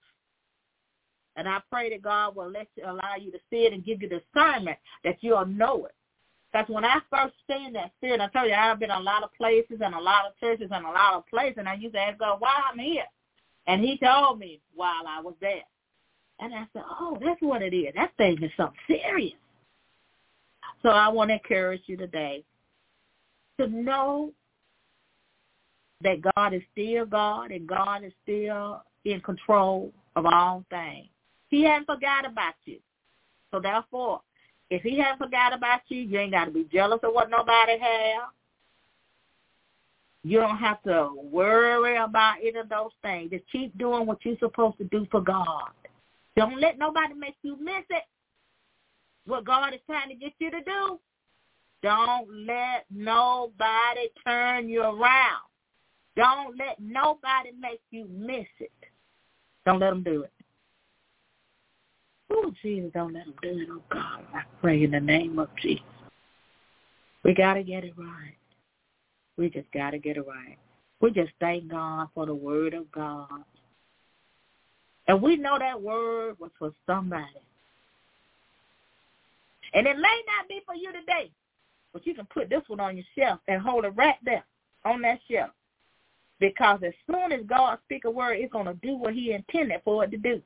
And 1.37 1.49
I 1.49 1.59
pray 1.71 1.91
that 1.91 2.03
God 2.03 2.37
will 2.37 2.51
let 2.51 2.69
you 2.77 2.85
allow 2.85 3.17
you 3.21 3.33
to 3.33 3.39
see 3.51 3.65
it 3.65 3.73
and 3.73 3.85
give 3.85 4.01
you 4.01 4.09
discernment 4.09 4.79
that 5.03 5.17
you'll 5.21 5.47
know 5.47 5.87
it. 5.87 5.95
Because 6.53 6.69
when 6.69 6.85
I 6.85 7.01
first 7.11 7.35
seen 7.51 7.73
that 7.73 7.91
spirit, 7.97 8.21
I 8.21 8.29
tell 8.29 8.47
you, 8.47 8.55
I've 8.55 8.79
been 8.79 8.93
a 8.93 9.01
lot 9.01 9.25
of 9.25 9.35
places 9.35 9.81
and 9.85 9.93
a 9.93 10.01
lot 10.01 10.27
of 10.27 10.39
churches 10.39 10.69
and 10.71 10.87
a 10.87 10.91
lot 10.91 11.15
of 11.15 11.27
places, 11.27 11.57
and 11.59 11.69
I 11.69 11.75
used 11.75 11.95
to 11.95 12.01
ask 12.01 12.17
God, 12.21 12.41
why 12.41 12.55
I'm 12.71 12.79
here? 12.79 13.03
And 13.67 13.83
he 13.83 13.99
told 13.99 14.39
me 14.39 14.61
while 14.77 15.03
I 15.09 15.21
was 15.21 15.35
there. 15.41 15.65
And 16.39 16.55
I 16.55 16.67
said, 16.73 16.83
oh, 16.89 17.19
that's 17.21 17.43
what 17.43 17.63
it 17.63 17.75
is. 17.75 17.93
That 17.97 18.17
thing 18.17 18.41
is 18.41 18.53
something 18.57 18.79
serious. 18.87 19.35
So 20.83 20.91
I 20.91 21.09
want 21.09 21.31
to 21.31 21.35
encourage 21.35 21.83
you 21.87 21.97
today 21.97 22.45
to 23.59 23.67
know 23.67 24.33
that 26.05 26.23
God 26.37 26.55
is 26.55 26.63
still 26.73 27.07
God 27.07 27.51
and 27.51 27.67
God 27.67 28.05
is 28.05 28.13
still 28.23 28.83
in 29.05 29.21
control 29.21 29.93
of 30.15 30.27
all 30.27 30.65
things. 30.71 31.09
He 31.49 31.65
hasn't 31.65 31.87
forgot 31.87 32.27
about 32.27 32.55
you. 32.65 32.79
So 33.51 33.61
therefore, 33.61 34.21
if 34.71 34.83
he 34.83 34.99
hasn't 34.99 35.19
forgot 35.19 35.53
about 35.53 35.81
you, 35.89 36.01
you 36.01 36.19
ain't 36.19 36.33
got 36.33 36.47
to 36.47 36.51
be 36.51 36.67
jealous 36.73 37.01
of 37.03 37.13
what 37.13 37.31
nobody 37.31 37.79
have. 37.79 38.29
You 40.23 40.41
don't 40.41 40.57
have 40.57 40.83
to 40.85 41.11
worry 41.23 41.97
about 41.97 42.37
any 42.41 42.59
of 42.59 42.69
those 42.69 42.93
things. 43.03 43.31
Just 43.31 43.45
keep 43.51 43.77
doing 43.77 44.07
what 44.07 44.25
you're 44.25 44.39
supposed 44.39 44.79
to 44.79 44.85
do 44.85 45.07
for 45.11 45.21
God. 45.21 45.71
Don't 46.37 46.61
let 46.61 46.79
nobody 46.79 47.15
make 47.15 47.37
you 47.43 47.57
miss 47.61 47.85
it. 47.91 48.05
What 49.27 49.45
God 49.45 49.75
is 49.75 49.81
trying 49.87 50.09
to 50.09 50.15
get 50.15 50.33
you 50.39 50.51
to 50.51 50.61
do. 50.63 50.99
Don't 51.83 52.47
let 52.47 52.87
nobody 52.91 54.09
turn 54.27 54.69
you 54.69 54.83
around. 54.83 55.43
Don't 56.17 56.57
let 56.57 56.79
nobody 56.81 57.51
make 57.59 57.81
you 57.91 58.07
miss 58.09 58.47
it. 58.61 58.71
Don't 59.67 59.81
let 59.81 59.91
them 59.91 60.03
do 60.03 60.23
it. 60.23 60.33
Oh, 62.31 62.53
Jesus, 62.63 62.91
don't 62.95 63.13
let 63.13 63.27
them 63.27 63.35
do 63.43 63.59
it. 63.59 63.69
Oh, 63.71 63.83
God, 63.91 64.25
I 64.35 64.43
pray 64.61 64.85
in 64.85 64.93
the 64.93 65.01
name 65.01 65.39
of 65.39 65.49
Jesus. 65.61 65.85
We 67.23 67.35
got 67.35 67.55
to 67.55 67.63
get 67.63 67.85
it 67.85 67.95
right. 67.97 68.37
We 69.37 69.51
just 69.51 69.71
got 69.73 69.91
to 69.91 69.99
get 69.99 70.17
it 70.17 70.27
right. 70.27 70.59
We 71.01 71.11
just 71.11 71.33
thank 71.41 71.69
God 71.69 72.09
for 72.15 72.27
the 72.27 72.35
word 72.35 72.75
of 72.75 72.91
God. 72.93 73.29
And 75.07 75.21
we 75.21 75.37
know 75.37 75.59
that 75.59 75.81
word 75.81 76.37
was 76.39 76.51
for 76.59 76.73
somebody. 76.87 77.25
And 79.75 79.87
it 79.87 79.97
may 79.97 80.23
not 80.27 80.49
be 80.49 80.61
for 80.65 80.75
you 80.75 80.93
today, 80.93 81.31
but 81.93 82.07
you 82.07 82.15
can 82.15 82.27
put 82.27 82.49
this 82.49 82.63
one 82.69 82.81
on 82.81 82.97
your 82.97 83.07
shelf 83.19 83.41
and 83.49 83.61
hold 83.61 83.85
it 83.85 83.93
right 83.97 84.15
there 84.25 84.45
on 84.85 85.03
that 85.03 85.19
shelf. 85.31 85.51
Because 86.41 86.81
as 86.85 86.93
soon 87.11 87.33
as 87.33 87.47
God 87.47 87.79
speak 87.85 88.05
a 88.05 88.11
word, 88.11 88.39
it's 88.39 88.53
going 88.53 88.67
to 88.67 88.75
do 88.75 88.97
what 88.97 89.15
he 89.15 89.33
intended 89.33 89.81
for 89.85 90.05
it 90.05 90.11
to 90.11 90.17
do. 90.17 90.43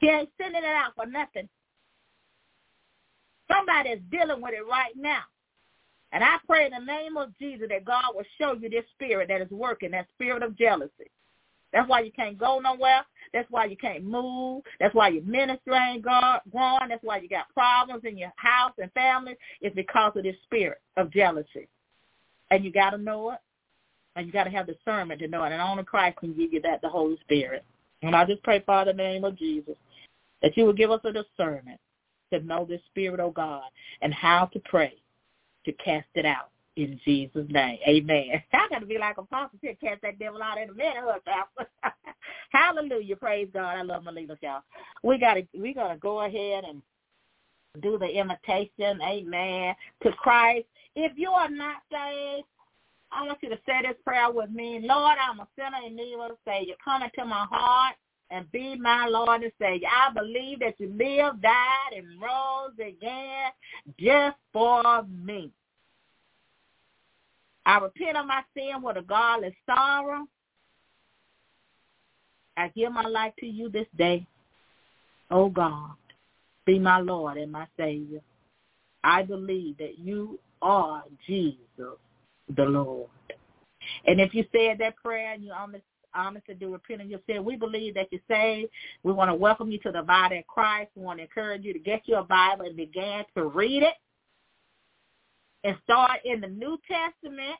He 0.00 0.08
ain't 0.08 0.30
sending 0.40 0.62
it 0.62 0.66
out 0.66 0.92
for 0.94 1.06
nothing. 1.06 1.48
Somebody 3.50 3.90
is 3.90 4.00
dealing 4.10 4.40
with 4.42 4.54
it 4.54 4.66
right 4.68 4.92
now. 4.96 5.22
And 6.12 6.22
I 6.22 6.36
pray 6.46 6.66
in 6.66 6.72
the 6.72 6.84
name 6.84 7.16
of 7.16 7.36
Jesus 7.38 7.68
that 7.70 7.84
God 7.84 8.14
will 8.14 8.24
show 8.38 8.54
you 8.54 8.70
this 8.70 8.84
spirit 8.94 9.28
that 9.28 9.40
is 9.40 9.50
working, 9.50 9.90
that 9.92 10.06
spirit 10.14 10.42
of 10.42 10.56
jealousy. 10.56 11.10
That's 11.72 11.88
why 11.88 12.00
you 12.00 12.12
can't 12.12 12.38
go 12.38 12.60
nowhere. 12.60 13.04
That's 13.32 13.50
why 13.50 13.64
you 13.64 13.76
can't 13.76 14.04
move. 14.04 14.62
That's 14.78 14.94
why 14.94 15.08
your 15.08 15.24
ministry 15.24 15.74
ain't 15.74 16.02
growing. 16.02 16.88
That's 16.88 17.02
why 17.02 17.18
you 17.18 17.28
got 17.28 17.52
problems 17.52 18.04
in 18.04 18.16
your 18.16 18.32
house 18.36 18.72
and 18.78 18.92
family. 18.92 19.36
It's 19.60 19.74
because 19.74 20.12
of 20.14 20.22
this 20.22 20.36
spirit 20.44 20.80
of 20.96 21.10
jealousy. 21.10 21.68
And 22.52 22.64
you 22.64 22.70
got 22.70 22.90
to 22.90 22.98
know 22.98 23.32
it. 23.32 23.38
And 24.16 24.26
you 24.26 24.32
got 24.32 24.44
to 24.44 24.50
have 24.50 24.66
discernment 24.66 25.20
to 25.20 25.28
know 25.28 25.44
it. 25.44 25.52
And 25.52 25.60
only 25.60 25.84
Christ 25.84 26.18
can 26.18 26.34
give 26.34 26.52
you 26.52 26.60
that, 26.62 26.80
the 26.82 26.88
Holy 26.88 27.18
Spirit. 27.22 27.64
And 28.02 28.14
I 28.14 28.24
just 28.24 28.42
pray, 28.42 28.62
Father, 28.64 28.90
in 28.90 28.96
the 28.96 29.02
name 29.02 29.24
of 29.24 29.36
Jesus, 29.36 29.74
that 30.42 30.56
you 30.56 30.64
will 30.64 30.72
give 30.72 30.90
us 30.90 31.00
a 31.04 31.12
discernment 31.12 31.80
to 32.32 32.40
know 32.40 32.64
this 32.64 32.80
Spirit, 32.90 33.20
of 33.20 33.34
God, 33.34 33.62
and 34.02 34.12
how 34.12 34.46
to 34.52 34.60
pray 34.60 34.94
to 35.64 35.72
cast 35.72 36.06
it 36.14 36.26
out 36.26 36.50
in 36.76 37.00
Jesus' 37.04 37.46
name. 37.48 37.78
Amen. 37.88 38.42
I 38.52 38.68
got 38.68 38.80
to 38.80 38.86
be 38.86 38.98
like 38.98 39.18
a 39.18 39.22
Apostle 39.22 39.58
to 39.64 39.74
cast 39.76 40.02
that 40.02 40.18
devil 40.18 40.42
out 40.42 40.58
in 40.58 40.70
a 40.70 40.74
minute. 40.74 41.02
Hallelujah. 42.50 43.16
Praise 43.16 43.48
God. 43.52 43.78
I 43.78 43.82
love 43.82 44.04
my 44.04 44.10
leaders, 44.10 44.38
y'all. 44.42 44.62
We 45.02 45.18
got 45.18 45.34
to, 45.34 45.46
we 45.58 45.74
got 45.74 45.88
to 45.88 45.96
go 45.96 46.22
ahead 46.22 46.64
and 46.64 46.82
do 47.82 47.98
the 47.98 48.06
invitation. 48.06 49.00
Amen. 49.02 49.74
To 50.02 50.12
Christ. 50.12 50.66
If 50.96 51.12
you 51.16 51.30
are 51.30 51.50
not 51.50 51.82
saved, 51.90 52.46
I 53.14 53.22
want 53.22 53.38
you 53.42 53.48
to 53.50 53.58
say 53.64 53.82
this 53.82 53.96
prayer 54.04 54.30
with 54.30 54.50
me. 54.50 54.80
Lord, 54.82 55.16
I'm 55.20 55.40
a 55.40 55.46
sinner 55.56 55.86
in 55.86 55.94
need 55.94 56.14
of 56.14 56.32
a 56.32 56.36
Savior. 56.44 56.74
Come 56.84 57.02
into 57.02 57.24
my 57.24 57.46
heart 57.48 57.94
and 58.30 58.50
be 58.50 58.76
my 58.76 59.06
Lord 59.06 59.42
and 59.42 59.52
Savior. 59.60 59.88
I 59.88 60.12
believe 60.12 60.58
that 60.60 60.74
you 60.78 60.88
lived, 60.88 61.42
died, 61.42 61.92
and 61.96 62.20
rose 62.20 62.74
again 62.74 63.52
just 63.98 64.36
for 64.52 65.04
me. 65.04 65.52
I 67.66 67.78
repent 67.78 68.16
of 68.16 68.26
my 68.26 68.42
sin 68.54 68.82
with 68.82 68.96
a 68.96 69.02
godless 69.02 69.54
sorrow. 69.64 70.26
I 72.56 72.68
give 72.68 72.92
my 72.92 73.02
life 73.02 73.32
to 73.40 73.46
you 73.46 73.68
this 73.68 73.86
day. 73.96 74.26
Oh 75.30 75.48
God, 75.48 75.92
be 76.66 76.78
my 76.78 76.98
Lord 76.98 77.36
and 77.36 77.50
my 77.50 77.66
Savior. 77.76 78.20
I 79.02 79.22
believe 79.22 79.78
that 79.78 79.98
you 79.98 80.38
are 80.62 81.04
Jesus 81.26 81.98
the 82.54 82.64
Lord. 82.64 83.08
And 84.06 84.20
if 84.20 84.34
you 84.34 84.44
said 84.52 84.78
that 84.78 84.96
prayer 84.96 85.32
and 85.32 85.44
you're 85.44 85.54
honest, 85.54 85.84
honest 86.14 86.46
do 86.58 86.72
repent 86.72 87.02
of 87.02 87.10
your 87.10 87.20
sin, 87.28 87.44
we 87.44 87.56
believe 87.56 87.94
that 87.94 88.08
you're 88.10 88.20
saved. 88.28 88.70
We 89.02 89.12
want 89.12 89.30
to 89.30 89.34
welcome 89.34 89.70
you 89.70 89.78
to 89.80 89.92
the 89.92 90.02
body 90.02 90.38
of 90.38 90.46
Christ. 90.46 90.90
We 90.94 91.02
want 91.02 91.18
to 91.18 91.24
encourage 91.24 91.64
you 91.64 91.72
to 91.72 91.78
get 91.78 92.02
your 92.06 92.22
Bible 92.24 92.66
and 92.66 92.76
begin 92.76 93.24
to 93.36 93.46
read 93.46 93.82
it 93.82 93.94
and 95.64 95.76
start 95.84 96.20
in 96.24 96.40
the 96.40 96.48
New 96.48 96.78
Testament. 96.88 97.56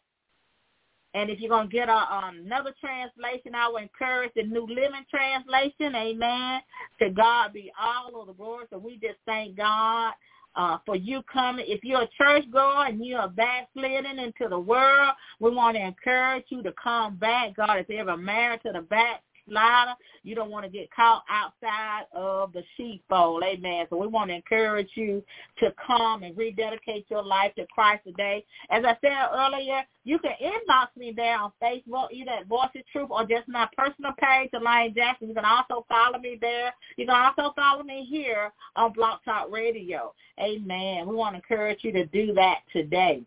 And 1.14 1.30
if 1.30 1.38
you're 1.38 1.48
going 1.48 1.68
to 1.68 1.72
get 1.72 1.88
a, 1.88 1.92
um, 1.92 2.42
another 2.44 2.74
translation, 2.80 3.54
I 3.54 3.68
would 3.68 3.82
encourage 3.82 4.32
the 4.34 4.42
New 4.42 4.66
Living 4.66 5.04
Translation. 5.08 5.94
Amen. 5.94 6.60
To 7.00 7.10
God 7.10 7.52
be 7.52 7.72
all 7.80 8.20
of 8.20 8.26
the 8.26 8.32
glory. 8.32 8.66
So 8.70 8.78
we 8.78 8.94
just 8.94 9.18
thank 9.24 9.56
God 9.56 10.12
uh, 10.56 10.78
for 10.86 10.96
you 10.96 11.22
coming. 11.22 11.64
If 11.68 11.84
you're 11.84 12.02
a 12.02 12.08
church 12.18 12.44
goer 12.52 12.86
and 12.86 13.04
you 13.04 13.16
are 13.16 13.28
backsliding 13.28 14.18
into 14.18 14.48
the 14.48 14.58
world, 14.58 15.12
we 15.40 15.50
want 15.50 15.76
to 15.76 15.82
encourage 15.82 16.44
you 16.48 16.62
to 16.62 16.72
come 16.82 17.16
back. 17.16 17.56
God 17.56 17.78
is 17.78 17.86
ever 17.90 18.16
married 18.16 18.60
to 18.62 18.72
the 18.72 18.82
back 18.82 19.22
slider. 19.48 19.92
You 20.22 20.34
don't 20.34 20.50
want 20.50 20.64
to 20.64 20.70
get 20.70 20.90
caught 20.90 21.24
outside 21.28 22.04
of 22.14 22.52
the 22.52 22.62
sheepfold. 22.76 23.42
Amen. 23.44 23.86
So 23.90 23.96
we 23.96 24.06
want 24.06 24.30
to 24.30 24.34
encourage 24.34 24.90
you 24.94 25.22
to 25.58 25.72
come 25.86 26.22
and 26.22 26.36
rededicate 26.36 27.06
your 27.10 27.22
life 27.22 27.54
to 27.56 27.66
Christ 27.72 28.04
today. 28.06 28.44
As 28.70 28.84
I 28.84 28.96
said 29.00 29.12
earlier, 29.32 29.82
you 30.04 30.18
can 30.18 30.32
inbox 30.42 30.88
me 30.96 31.12
there 31.14 31.38
on 31.38 31.52
Facebook, 31.62 32.08
either 32.12 32.30
at 32.30 32.46
Voice 32.46 32.68
of 32.74 32.82
Truth 32.92 33.08
or 33.10 33.24
just 33.26 33.48
my 33.48 33.68
personal 33.76 34.12
page, 34.20 34.50
Elaine 34.54 34.94
Jackson. 34.94 35.28
You 35.28 35.34
can 35.34 35.44
also 35.44 35.84
follow 35.88 36.18
me 36.18 36.38
there. 36.40 36.72
You 36.96 37.06
can 37.06 37.14
also 37.14 37.52
follow 37.54 37.82
me 37.82 38.06
here 38.08 38.52
on 38.76 38.92
Blog 38.92 39.20
Talk 39.24 39.50
Radio. 39.50 40.14
Amen. 40.40 41.06
We 41.06 41.14
want 41.14 41.34
to 41.34 41.36
encourage 41.36 41.80
you 41.82 41.92
to 41.92 42.06
do 42.06 42.34
that 42.34 42.58
today. 42.72 43.22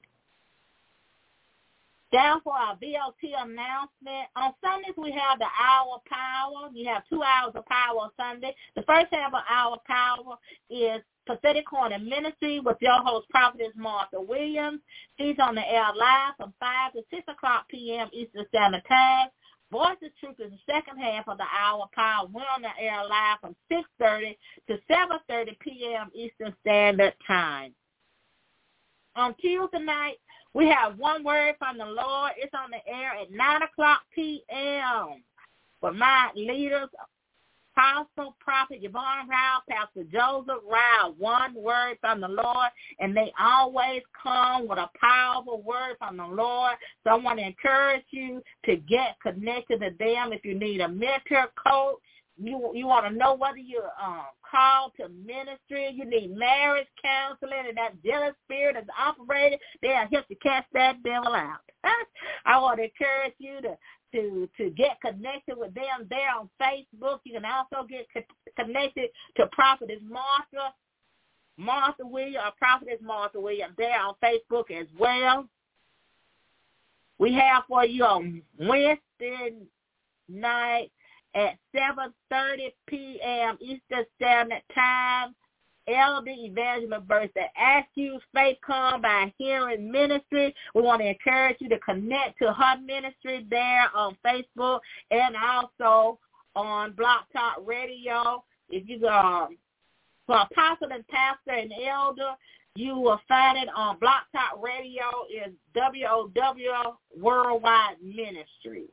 Down 2.11 2.39
for 2.41 2.53
our 2.53 2.75
VOT 2.75 3.19
announcement. 3.37 4.27
On 4.37 4.53
Sundays, 4.63 4.95
we 4.97 5.11
have 5.11 5.39
the 5.39 5.45
Hour 5.45 5.99
Power. 6.07 6.69
You 6.73 6.87
have 6.87 7.03
two 7.09 7.21
hours 7.21 7.51
of 7.55 7.65
power 7.65 7.97
on 7.99 8.11
Sunday. 8.15 8.55
The 8.75 8.83
first 8.83 9.07
half 9.11 9.33
of 9.33 9.41
Hour 9.49 9.77
Power 9.85 10.37
is 10.69 11.01
Prophetic 11.25 11.67
Corner 11.67 11.99
Ministry 11.99 12.61
with 12.61 12.77
your 12.79 13.01
host, 13.03 13.27
Prophetess 13.29 13.73
Martha 13.75 14.21
Williams. 14.21 14.79
She's 15.19 15.35
on 15.39 15.55
the 15.55 15.69
air 15.69 15.87
live 15.99 16.35
from 16.37 16.53
5 16.61 16.93
to 16.93 17.01
6 17.09 17.23
o'clock 17.27 17.67
p.m. 17.67 18.09
Eastern 18.13 18.45
Standard 18.47 18.83
Time. 18.87 19.27
Voice 19.69 19.97
of 20.01 20.11
Truth 20.21 20.39
is 20.39 20.51
the 20.51 20.73
second 20.73 20.99
half 20.99 21.27
of 21.27 21.37
the 21.37 21.43
hour 21.43 21.89
power. 21.93 22.25
We're 22.31 22.43
on 22.55 22.61
the 22.61 22.69
air 22.79 23.03
live 23.03 23.39
from 23.41 23.55
6.30 23.69 24.37
to 24.67 24.79
7.30 24.89 25.59
p.m. 25.59 26.09
Eastern 26.15 26.55
Standard 26.61 27.13
Time. 27.27 27.73
On 29.17 29.35
Tuesday 29.41 29.79
night, 29.79 30.15
we 30.53 30.67
have 30.67 30.97
one 30.97 31.23
word 31.23 31.55
from 31.59 31.77
the 31.77 31.85
Lord. 31.85 32.31
It's 32.37 32.53
on 32.53 32.71
the 32.71 32.91
air 32.91 33.11
at 33.21 33.31
9 33.31 33.61
o'clock 33.63 34.01
p.m. 34.13 35.23
For 35.79 35.93
my 35.93 36.29
leaders, 36.35 36.89
Apostle, 37.77 38.35
Prophet 38.39 38.79
Yvonne 38.81 39.29
Rao, 39.29 39.59
Pastor 39.69 40.03
Joseph 40.11 40.63
Rao, 40.67 41.13
one 41.19 41.53
word 41.53 41.97
from 42.01 42.21
the 42.21 42.27
Lord, 42.27 42.69
and 42.99 43.15
they 43.15 43.31
always 43.39 44.01
come 44.21 44.67
with 44.67 44.79
a 44.79 44.89
powerful 44.99 45.61
word 45.61 45.95
from 45.99 46.17
the 46.17 46.25
Lord. 46.25 46.75
So 47.03 47.11
I 47.11 47.15
want 47.15 47.37
to 47.37 47.45
encourage 47.45 48.05
you 48.09 48.41
to 48.65 48.77
get 48.77 49.17
connected 49.21 49.81
to 49.81 49.91
them 49.99 50.33
if 50.33 50.43
you 50.43 50.57
need 50.57 50.81
a 50.81 50.87
mentor, 50.87 51.51
coach, 51.63 51.97
you 52.41 52.71
you 52.73 52.87
want 52.87 53.05
to 53.07 53.13
know 53.17 53.33
whether 53.35 53.57
you're 53.57 53.91
um, 54.03 54.25
called 54.49 54.91
to 54.97 55.09
ministry, 55.09 55.91
you 55.93 56.05
need 56.05 56.35
marriage 56.35 56.87
counseling, 57.03 57.65
and 57.67 57.77
that 57.77 58.01
jealous 58.05 58.35
spirit 58.45 58.77
is 58.77 58.87
operating, 58.97 59.59
they'll 59.81 60.07
help 60.11 60.27
to 60.27 60.35
cast 60.35 60.67
that 60.73 61.01
devil 61.03 61.33
out. 61.33 61.59
I 62.45 62.59
want 62.59 62.77
to 62.79 62.83
encourage 62.83 63.33
you 63.39 63.61
to 63.61 63.77
to 64.13 64.49
to 64.57 64.69
get 64.71 65.01
connected 65.01 65.57
with 65.57 65.73
them 65.73 66.07
there 66.09 66.29
on 66.39 66.49
Facebook. 66.61 67.19
You 67.23 67.33
can 67.39 67.45
also 67.45 67.87
get 67.87 68.07
co- 68.13 68.63
connected 68.63 69.09
to 69.37 69.47
Prophetess 69.47 70.01
Martha, 70.07 70.73
Martha 71.57 72.05
Williams, 72.05 72.43
or 72.45 72.51
Prophetess 72.57 72.99
Martha 73.01 73.39
Williams 73.39 73.73
there 73.77 73.99
on 73.99 74.15
Facebook 74.23 74.71
as 74.71 74.87
well. 74.97 75.47
We 77.19 77.33
have 77.33 77.63
for 77.67 77.83
you 77.83 78.03
on 78.03 78.41
Wednesday 78.59 79.53
night 80.29 80.91
at 81.37 81.57
7.30 81.75 82.73
p.m. 82.87 83.57
Eastern 83.61 84.05
Standard 84.17 84.63
Time. 84.73 85.35
Elder 85.87 86.31
Evangelist 86.35 87.07
Bertha 87.07 87.45
Askew, 87.57 88.19
Faith 88.35 88.57
Come 88.65 89.01
by 89.01 89.33
Hearing 89.37 89.89
Ministry. 89.89 90.53
We 90.75 90.81
want 90.81 91.01
to 91.01 91.07
encourage 91.07 91.55
you 91.61 91.69
to 91.69 91.79
connect 91.79 92.39
to 92.39 92.51
her 92.51 92.75
ministry 92.85 93.47
there 93.49 93.87
on 93.95 94.17
Facebook 94.25 94.81
and 95.11 95.35
also 95.37 96.19
on 96.57 96.91
Blog 96.91 97.21
Talk 97.31 97.65
Radio. 97.65 98.43
If 98.69 98.89
you 98.89 99.07
um 99.07 99.57
for 100.25 100.41
apostle 100.41 100.89
and 100.91 101.07
pastor 101.07 101.57
and 101.57 101.71
elder, 101.89 102.33
you 102.75 102.99
will 102.99 103.21
find 103.25 103.57
it 103.57 103.69
on 103.73 103.97
Blog 103.99 104.23
Talk 104.33 104.61
Radio 104.61 105.05
is 105.33 105.53
WOW 105.73 106.97
Worldwide 107.17 107.95
Ministries. 108.03 108.89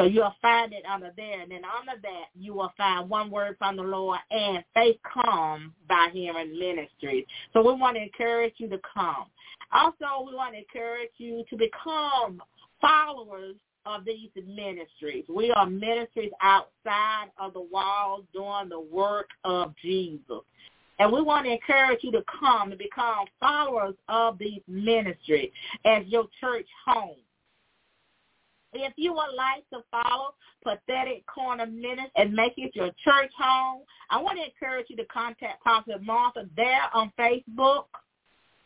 So 0.00 0.06
you'll 0.06 0.34
find 0.40 0.72
it 0.72 0.84
under 0.90 1.12
there. 1.14 1.42
And 1.42 1.50
then 1.52 1.60
under 1.78 2.00
that, 2.00 2.28
you 2.34 2.54
will 2.54 2.72
find 2.74 3.10
one 3.10 3.30
word 3.30 3.56
from 3.58 3.76
the 3.76 3.82
Lord 3.82 4.18
and 4.30 4.64
faith 4.72 4.96
come 5.04 5.74
by 5.90 6.08
hearing 6.10 6.58
ministries. 6.58 7.26
So 7.52 7.60
we 7.60 7.78
want 7.78 7.96
to 7.96 8.02
encourage 8.02 8.54
you 8.56 8.70
to 8.70 8.80
come. 8.94 9.26
Also, 9.72 10.24
we 10.26 10.34
want 10.34 10.54
to 10.54 10.60
encourage 10.60 11.10
you 11.18 11.44
to 11.50 11.56
become 11.58 12.42
followers 12.80 13.56
of 13.84 14.06
these 14.06 14.30
ministries. 14.34 15.26
We 15.28 15.50
are 15.50 15.68
ministries 15.68 16.32
outside 16.40 17.26
of 17.38 17.52
the 17.52 17.60
walls 17.60 18.24
doing 18.32 18.70
the 18.70 18.80
work 18.80 19.28
of 19.44 19.74
Jesus. 19.82 20.40
And 20.98 21.12
we 21.12 21.20
want 21.20 21.44
to 21.44 21.52
encourage 21.52 22.02
you 22.02 22.12
to 22.12 22.24
come 22.40 22.70
and 22.70 22.78
become 22.78 23.26
followers 23.38 23.96
of 24.08 24.38
these 24.38 24.62
ministries 24.66 25.50
as 25.84 26.06
your 26.06 26.24
church 26.40 26.66
home. 26.86 27.16
If 28.72 28.92
you 28.96 29.12
would 29.12 29.34
like 29.36 29.68
to 29.70 29.84
follow 29.90 30.34
Pathetic 30.62 31.26
Corner 31.26 31.66
Ministry 31.66 32.10
and 32.16 32.32
make 32.32 32.54
it 32.56 32.74
your 32.74 32.90
church 33.04 33.32
home, 33.38 33.82
I 34.10 34.20
want 34.20 34.38
to 34.38 34.44
encourage 34.44 34.86
you 34.88 34.96
to 34.96 35.04
contact 35.06 35.62
Prophet 35.62 36.02
Martha 36.02 36.46
there 36.56 36.82
on 36.94 37.12
Facebook. 37.18 37.86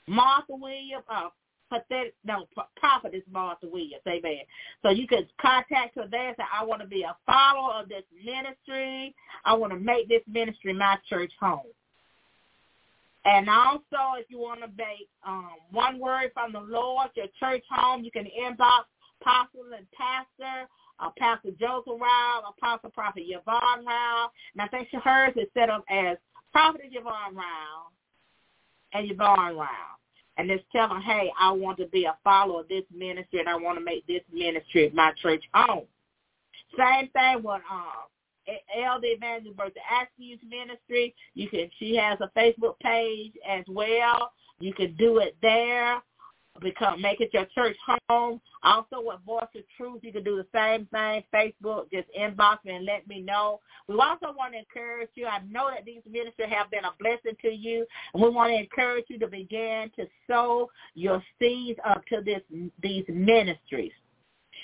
Martha 0.07 0.55
Williams, 0.55 1.05
uh, 1.09 1.29
pathetic, 1.71 2.15
no, 2.25 2.47
Prophetess 2.77 3.23
Martha 3.31 3.67
Williams, 3.67 4.03
amen. 4.07 4.43
So 4.83 4.91
you 4.91 5.07
can 5.07 5.27
contact 5.41 5.97
her 5.97 6.07
there 6.11 6.29
and 6.29 6.37
say, 6.37 6.45
I 6.53 6.63
want 6.65 6.83
to 6.83 6.89
be 6.89 7.03
a 7.03 7.17
follower 7.25 7.81
of 7.81 7.89
this 7.89 8.03
ministry. 8.23 9.15
I 9.47 9.55
want 9.55 9.73
to 9.73 9.79
make 9.79 10.09
this 10.09 10.23
ministry 10.29 10.75
my 10.75 10.99
church 11.09 11.33
home. 11.41 11.63
And 13.25 13.49
also, 13.49 14.19
if 14.19 14.27
you 14.29 14.39
want 14.39 14.61
to 14.61 14.69
make 14.77 15.09
um, 15.27 15.53
one 15.71 15.99
word 15.99 16.31
from 16.35 16.53
the 16.53 16.61
Lord, 16.61 17.09
your 17.15 17.27
church 17.41 17.65
home, 17.71 18.05
you 18.05 18.11
can 18.11 18.27
inbox 18.27 18.85
apostle 19.25 19.73
and 19.77 19.87
pastor, 19.93 20.69
uh, 21.01 21.11
Pastor 21.19 21.51
Joseph 21.59 22.01
Rao, 22.01 22.43
Apostle 22.57 22.91
Prophet 22.91 23.25
Yvonne 23.27 23.85
Rao. 23.85 24.31
And 24.55 24.63
I 24.63 24.69
think 24.69 24.89
she 24.91 24.99
hers 24.99 25.33
is 25.37 25.49
set 25.55 25.71
up 25.71 25.85
as 25.89 26.17
Prophet 26.53 26.83
Yvonne 26.91 27.35
Rao 27.35 27.89
and 28.93 29.11
Yvonne 29.11 29.57
Rao. 29.57 29.69
And 30.37 30.49
just 30.49 30.65
tell 30.73 30.89
them, 30.89 31.01
hey, 31.01 31.31
I 31.39 31.53
want 31.53 31.79
to 31.79 31.87
be 31.87 32.05
a 32.05 32.17
follower 32.25 32.61
of 32.61 32.69
this 32.69 32.85
ministry 32.95 33.39
and 33.41 33.49
I 33.49 33.55
want 33.55 33.79
to 33.79 33.85
make 33.85 34.07
this 34.07 34.23
ministry 34.33 34.91
my 34.93 35.13
church 35.23 35.45
home. 35.55 35.85
Same 36.77 37.09
thing 37.11 37.37
with 37.37 37.63
um, 37.71 37.85
Elder 38.77 39.07
Evangelist 39.07 39.57
Bertha 39.57 39.79
Askew's 39.93 40.41
ministry. 40.49 41.15
You 41.35 41.49
can 41.49 41.71
she 41.79 41.95
has 41.97 42.19
a 42.21 42.31
Facebook 42.37 42.79
page 42.81 43.33
as 43.49 43.65
well. 43.69 44.33
You 44.59 44.75
can 44.75 44.95
do 44.97 45.19
it 45.19 45.37
there 45.41 46.03
become 46.61 47.01
make 47.01 47.21
it 47.21 47.31
your 47.33 47.47
church 47.55 47.77
home. 48.09 48.41
Also 48.63 48.97
with 49.01 49.21
Voice 49.27 49.47
of 49.55 49.63
Truth, 49.77 50.01
you 50.03 50.13
can 50.13 50.25
do 50.25 50.37
the 50.37 50.47
same 50.55 50.87
thing. 50.87 51.23
Facebook, 51.35 51.91
just 51.93 52.09
inbox 52.19 52.65
me 52.65 52.77
and 52.77 52.85
let 52.85 53.07
me 53.09 53.21
know. 53.21 53.61
We 53.89 53.95
also 53.97 54.35
want 54.37 54.53
to 54.53 54.59
encourage 54.59 55.11
you. 55.15 55.27
I 55.27 55.41
know 55.51 55.71
that 55.75 55.85
these 55.85 56.03
ministries 56.11 56.49
have 56.51 56.71
been 56.71 56.85
a 56.85 56.93
blessing 57.01 57.37
to 57.43 57.49
you, 57.49 57.87
and 58.13 58.23
we 58.23 58.31
want 58.31 58.51
to 58.51 58.59
encourage 58.59 59.07
you 59.09 59.19
to 59.19 59.27
begin 59.27 59.91
to 59.97 60.07
sow 60.27 60.71
your 60.95 61.23
seeds 61.39 61.79
up 61.85 62.05
to 62.07 62.23
this 62.25 62.41
these 62.83 63.05
ministries. 63.09 63.93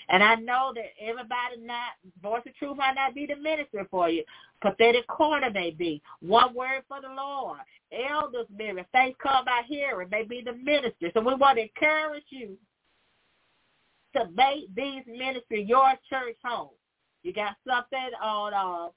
And 0.08 0.24
I 0.24 0.34
know 0.34 0.72
that 0.74 0.92
everybody 1.00 1.56
not 1.60 1.92
voice 2.22 2.42
of 2.46 2.56
truth 2.56 2.76
might 2.76 2.94
not 2.94 3.14
be 3.14 3.26
the 3.26 3.36
ministry 3.36 3.82
for 3.90 4.08
you. 4.08 4.24
Pathetic 4.60 5.06
corner 5.06 5.50
may 5.50 5.70
be. 5.70 6.02
One 6.20 6.54
word 6.54 6.82
for 6.88 7.00
the 7.00 7.14
Lord. 7.14 7.60
Elders 7.92 8.46
maybe. 8.56 8.82
Faith 8.92 9.16
come 9.22 9.44
by 9.44 9.62
hearing 9.66 10.08
may 10.10 10.22
be 10.22 10.42
the 10.44 10.52
ministry. 10.52 11.10
So 11.14 11.20
we 11.20 11.34
want 11.34 11.58
to 11.58 11.62
encourage 11.62 12.24
you 12.30 12.56
to 14.16 14.28
make 14.34 14.74
these 14.74 15.02
ministry 15.06 15.62
your 15.62 15.92
church 16.08 16.36
home. 16.44 16.70
You 17.22 17.32
got 17.32 17.56
something 17.66 18.10
on 18.22 18.54
uh 18.54 18.90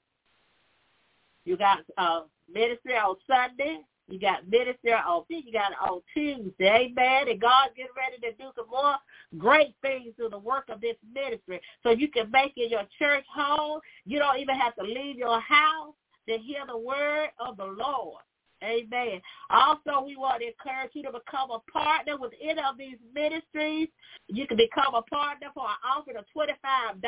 you 1.44 1.56
got 1.56 1.80
uh 1.98 2.22
ministry 2.52 2.94
on 2.94 3.16
Sunday, 3.26 3.80
you 4.08 4.18
got 4.18 4.48
ministry 4.48 4.92
on 4.92 5.24
you 5.28 5.52
got 5.52 5.72
it 5.72 5.78
on 5.80 6.00
Tuesday, 6.12 6.90
amen. 6.90 7.28
And 7.28 7.40
God's 7.40 7.74
getting 7.76 7.92
ready 7.96 8.16
to 8.22 8.32
do 8.42 8.50
some 8.56 8.68
more 8.70 8.96
great 9.38 9.74
things 9.82 10.14
through 10.16 10.30
the 10.30 10.38
work 10.38 10.64
of 10.68 10.80
this 10.80 10.96
ministry. 11.12 11.60
So 11.82 11.90
you 11.90 12.08
can 12.08 12.30
make 12.30 12.52
it 12.56 12.70
your 12.70 12.84
church 12.98 13.24
home. 13.34 13.80
You 14.04 14.18
don't 14.18 14.38
even 14.38 14.56
have 14.56 14.74
to 14.76 14.82
leave 14.82 15.16
your 15.16 15.40
house 15.40 15.94
to 16.28 16.38
hear 16.38 16.62
the 16.66 16.78
word 16.78 17.28
of 17.38 17.56
the 17.56 17.66
Lord. 17.66 18.22
Amen. 18.62 19.20
Also, 19.50 20.04
we 20.04 20.16
want 20.16 20.40
to 20.40 20.48
encourage 20.48 20.92
you 20.94 21.02
to 21.02 21.12
become 21.12 21.50
a 21.50 21.60
partner 21.70 22.16
with 22.18 22.32
any 22.42 22.60
of 22.60 22.78
these 22.78 22.96
ministries. 23.14 23.88
You 24.28 24.46
can 24.46 24.56
become 24.56 24.94
a 24.94 25.02
partner 25.02 25.48
for 25.52 25.64
an 25.64 25.76
offer 25.84 26.12
of 26.16 26.24
$25 26.34 27.02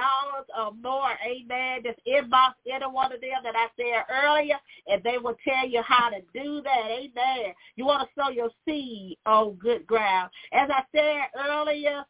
or 0.58 0.72
more. 0.82 1.12
Amen. 1.24 1.82
Just 1.84 2.00
inbox 2.06 2.54
any 2.70 2.84
one 2.84 3.12
of 3.12 3.20
them 3.20 3.40
that 3.42 3.54
I 3.56 3.68
said 3.76 4.04
earlier, 4.10 4.56
and 4.88 5.02
they 5.02 5.18
will 5.18 5.36
tell 5.46 5.66
you 5.66 5.82
how 5.82 6.10
to 6.10 6.20
do 6.34 6.62
that. 6.62 6.86
Amen. 6.90 7.54
You 7.76 7.86
want 7.86 8.08
to 8.08 8.20
sow 8.20 8.30
your 8.30 8.50
seed 8.66 9.16
on 9.24 9.54
good 9.54 9.86
ground. 9.86 10.30
As 10.52 10.68
I 10.70 10.82
said 10.94 11.28
earlier, 11.48 12.04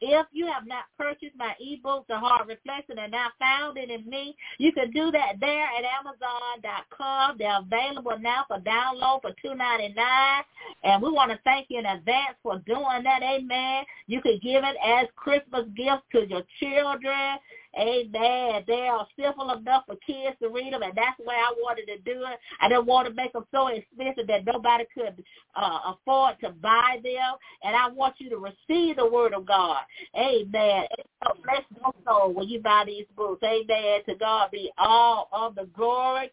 if 0.00 0.26
you 0.32 0.46
have 0.46 0.66
not 0.66 0.84
purchased 0.98 1.36
my 1.36 1.54
ebook, 1.60 2.06
The 2.08 2.18
Heart 2.18 2.48
Reflection, 2.48 2.98
and 2.98 3.12
not 3.12 3.32
found 3.38 3.78
it 3.78 3.90
in 3.90 4.08
me, 4.08 4.36
you 4.58 4.72
can 4.72 4.90
do 4.90 5.10
that 5.10 5.34
there 5.40 5.64
at 5.64 5.84
Amazon.com. 5.98 7.36
They're 7.38 7.60
available 7.60 8.18
now 8.20 8.44
for 8.48 8.58
download 8.58 9.22
for 9.22 9.32
two 9.42 9.54
ninety 9.54 9.94
nine, 9.94 10.42
and 10.84 11.02
we 11.02 11.10
want 11.10 11.30
to 11.30 11.38
thank 11.44 11.66
you 11.70 11.78
in 11.78 11.86
advance 11.86 12.36
for 12.42 12.58
doing 12.66 13.02
that. 13.04 13.22
Amen. 13.22 13.84
You 14.06 14.20
can 14.20 14.38
give 14.42 14.64
it 14.64 14.76
as 14.84 15.06
Christmas 15.16 15.66
gifts 15.76 16.04
to 16.12 16.28
your 16.28 16.42
children. 16.60 17.38
Amen. 17.78 18.64
They 18.66 18.88
are 18.88 19.06
simple 19.20 19.52
enough 19.52 19.84
for 19.86 19.96
kids 19.96 20.36
to 20.42 20.48
read 20.48 20.72
them, 20.72 20.82
and 20.82 20.94
that's 20.96 21.18
why 21.22 21.34
I 21.34 21.52
wanted 21.58 21.86
to 21.86 21.98
do 21.98 22.22
it. 22.22 22.38
I 22.60 22.68
didn't 22.68 22.86
want 22.86 23.06
to 23.08 23.14
make 23.14 23.32
them 23.32 23.44
so 23.50 23.68
expensive 23.68 24.26
that 24.28 24.46
nobody 24.46 24.84
could 24.94 25.22
uh, 25.54 25.92
afford 25.92 26.36
to 26.40 26.50
buy 26.50 26.98
them, 27.02 27.34
and 27.62 27.76
I 27.76 27.88
want 27.88 28.14
you 28.18 28.30
to 28.30 28.38
receive 28.38 28.96
the 28.96 29.06
word 29.06 29.34
of 29.34 29.46
God. 29.46 29.80
Amen. 30.16 30.86
So 31.22 31.32
bless 31.44 31.62
your 31.74 31.92
soul 32.06 32.32
when 32.32 32.48
you 32.48 32.60
buy 32.60 32.84
these 32.86 33.06
books. 33.14 33.42
Amen. 33.42 34.00
To 34.08 34.14
God 34.14 34.50
be 34.50 34.70
all 34.78 35.28
of 35.32 35.54
the 35.54 35.68
glory. 35.76 36.30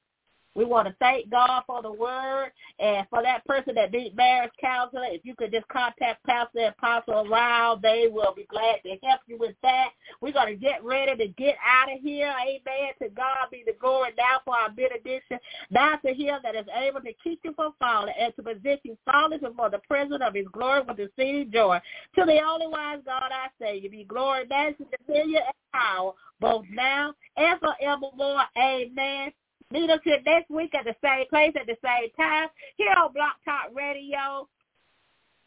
We 0.55 0.65
want 0.65 0.87
to 0.87 0.95
thank 0.99 1.29
God 1.29 1.63
for 1.65 1.81
the 1.81 1.91
word 1.91 2.51
and 2.79 3.07
for 3.09 3.23
that 3.23 3.45
person 3.45 3.75
that 3.75 3.91
needs 3.91 4.15
marriage 4.15 4.51
counseling. 4.61 5.11
If 5.13 5.25
you 5.25 5.35
could 5.35 5.51
just 5.51 5.67
contact 5.67 6.23
Pastor 6.25 6.59
and 6.59 6.75
Apostle 6.77 7.27
Ryle, 7.27 7.77
they 7.77 8.07
will 8.11 8.33
be 8.35 8.45
glad 8.45 8.77
to 8.83 8.95
help 9.03 9.21
you 9.27 9.37
with 9.39 9.55
that. 9.63 9.89
We're 10.21 10.33
going 10.33 10.53
to 10.53 10.55
get 10.55 10.83
ready 10.83 11.15
to 11.15 11.27
get 11.33 11.55
out 11.65 11.91
of 11.91 11.99
here. 12.01 12.33
Amen. 12.41 12.93
To 13.01 13.09
God 13.09 13.47
be 13.51 13.63
the 13.65 13.73
glory 13.79 14.11
now 14.17 14.41
for 14.45 14.55
our 14.55 14.69
benediction. 14.69 15.39
Now 15.71 15.95
to 15.97 16.13
him 16.13 16.39
that 16.43 16.55
is 16.55 16.67
able 16.75 17.01
to 17.01 17.13
keep 17.23 17.39
you 17.43 17.53
from 17.53 17.73
falling 17.79 18.13
and 18.19 18.35
to 18.35 18.43
present 18.43 18.81
you 18.83 18.97
faultless 19.05 19.41
before 19.41 19.69
the 19.69 19.79
presence 19.79 20.21
of 20.23 20.35
his 20.35 20.47
glory 20.51 20.81
with 20.87 20.99
exceeding 20.99 21.51
joy. 21.51 21.79
To 22.15 22.25
the 22.25 22.39
only 22.41 22.67
wise 22.67 22.99
God 23.05 23.31
I 23.31 23.47
say, 23.59 23.77
you 23.77 23.89
be 23.89 24.03
glory, 24.03 24.45
majesty, 24.47 24.85
dominion, 25.07 25.41
and 25.45 25.81
power, 25.81 26.11
both 26.39 26.65
now 26.71 27.13
and 27.37 27.59
forevermore. 27.59 28.43
Amen. 28.57 29.31
Meet 29.73 29.89
us 29.89 29.99
here 30.03 30.19
next 30.23 30.51
week 30.51 30.75
at 30.75 30.85
the 30.85 30.95
same 31.03 31.25
place 31.29 31.51
at 31.59 31.65
the 31.65 31.77
same 31.83 32.11
time 32.15 32.47
here 32.77 32.93
on 32.95 33.11
Blog 33.11 33.31
Talk 33.43 33.75
Radio. 33.75 34.47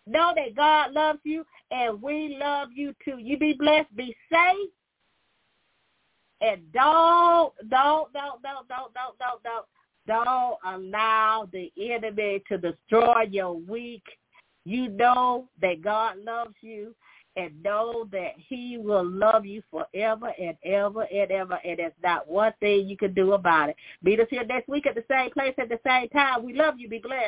Know 0.09 0.33
that 0.35 0.57
God 0.57 0.93
loves 0.93 1.21
you 1.23 1.47
and 1.71 2.03
we 2.03 2.37
love 2.37 2.71
you 2.75 2.93
too. 3.05 3.19
You 3.19 3.39
be 3.39 3.53
blessed, 3.53 3.95
be 3.95 4.17
safe, 4.29 4.69
and 6.41 6.61
don't, 6.73 7.53
don't, 7.71 8.13
don't, 8.13 8.43
don't, 8.43 8.69
don't, 8.69 8.93
don't, 8.95 9.17
don't, 9.17 9.43
don't, 9.45 9.67
don't 10.09 10.59
allow 10.67 11.49
the 11.53 11.73
enemy 11.81 12.43
to 12.49 12.59
destroy 12.59 13.23
your 13.31 13.55
week. 13.55 14.03
You 14.65 14.89
know 14.89 15.49
that 15.63 15.83
God 15.83 16.17
loves 16.25 16.57
you 16.63 16.97
and 17.37 17.63
know 17.63 18.09
that 18.13 18.33
he 18.37 18.79
will 18.79 19.05
love 19.05 19.45
you 19.45 19.63
forever 19.71 20.33
and 20.39 20.57
ever 20.65 21.03
and 21.03 21.31
ever, 21.31 21.59
and 21.65 21.79
there's 21.79 21.93
not 22.03 22.29
one 22.29 22.53
thing 22.61 22.89
you 22.89 22.97
can 22.97 23.15
do 23.15 23.33
about 23.33 23.71
it. 23.71 23.77
Meet 24.03 24.21
us 24.21 24.27
here 24.31 24.45
next 24.45 24.69
week 24.69 24.87
at 24.87 24.95
the 24.95 25.05
same 25.11 25.31
place 25.31 25.55
at 25.59 25.69
the 25.69 25.81
same 25.87 26.09
time. 26.09 26.45
We 26.45 26.55
love 26.55 26.75
you. 26.79 26.89
Be 26.89 26.99
blessed. 26.99 27.25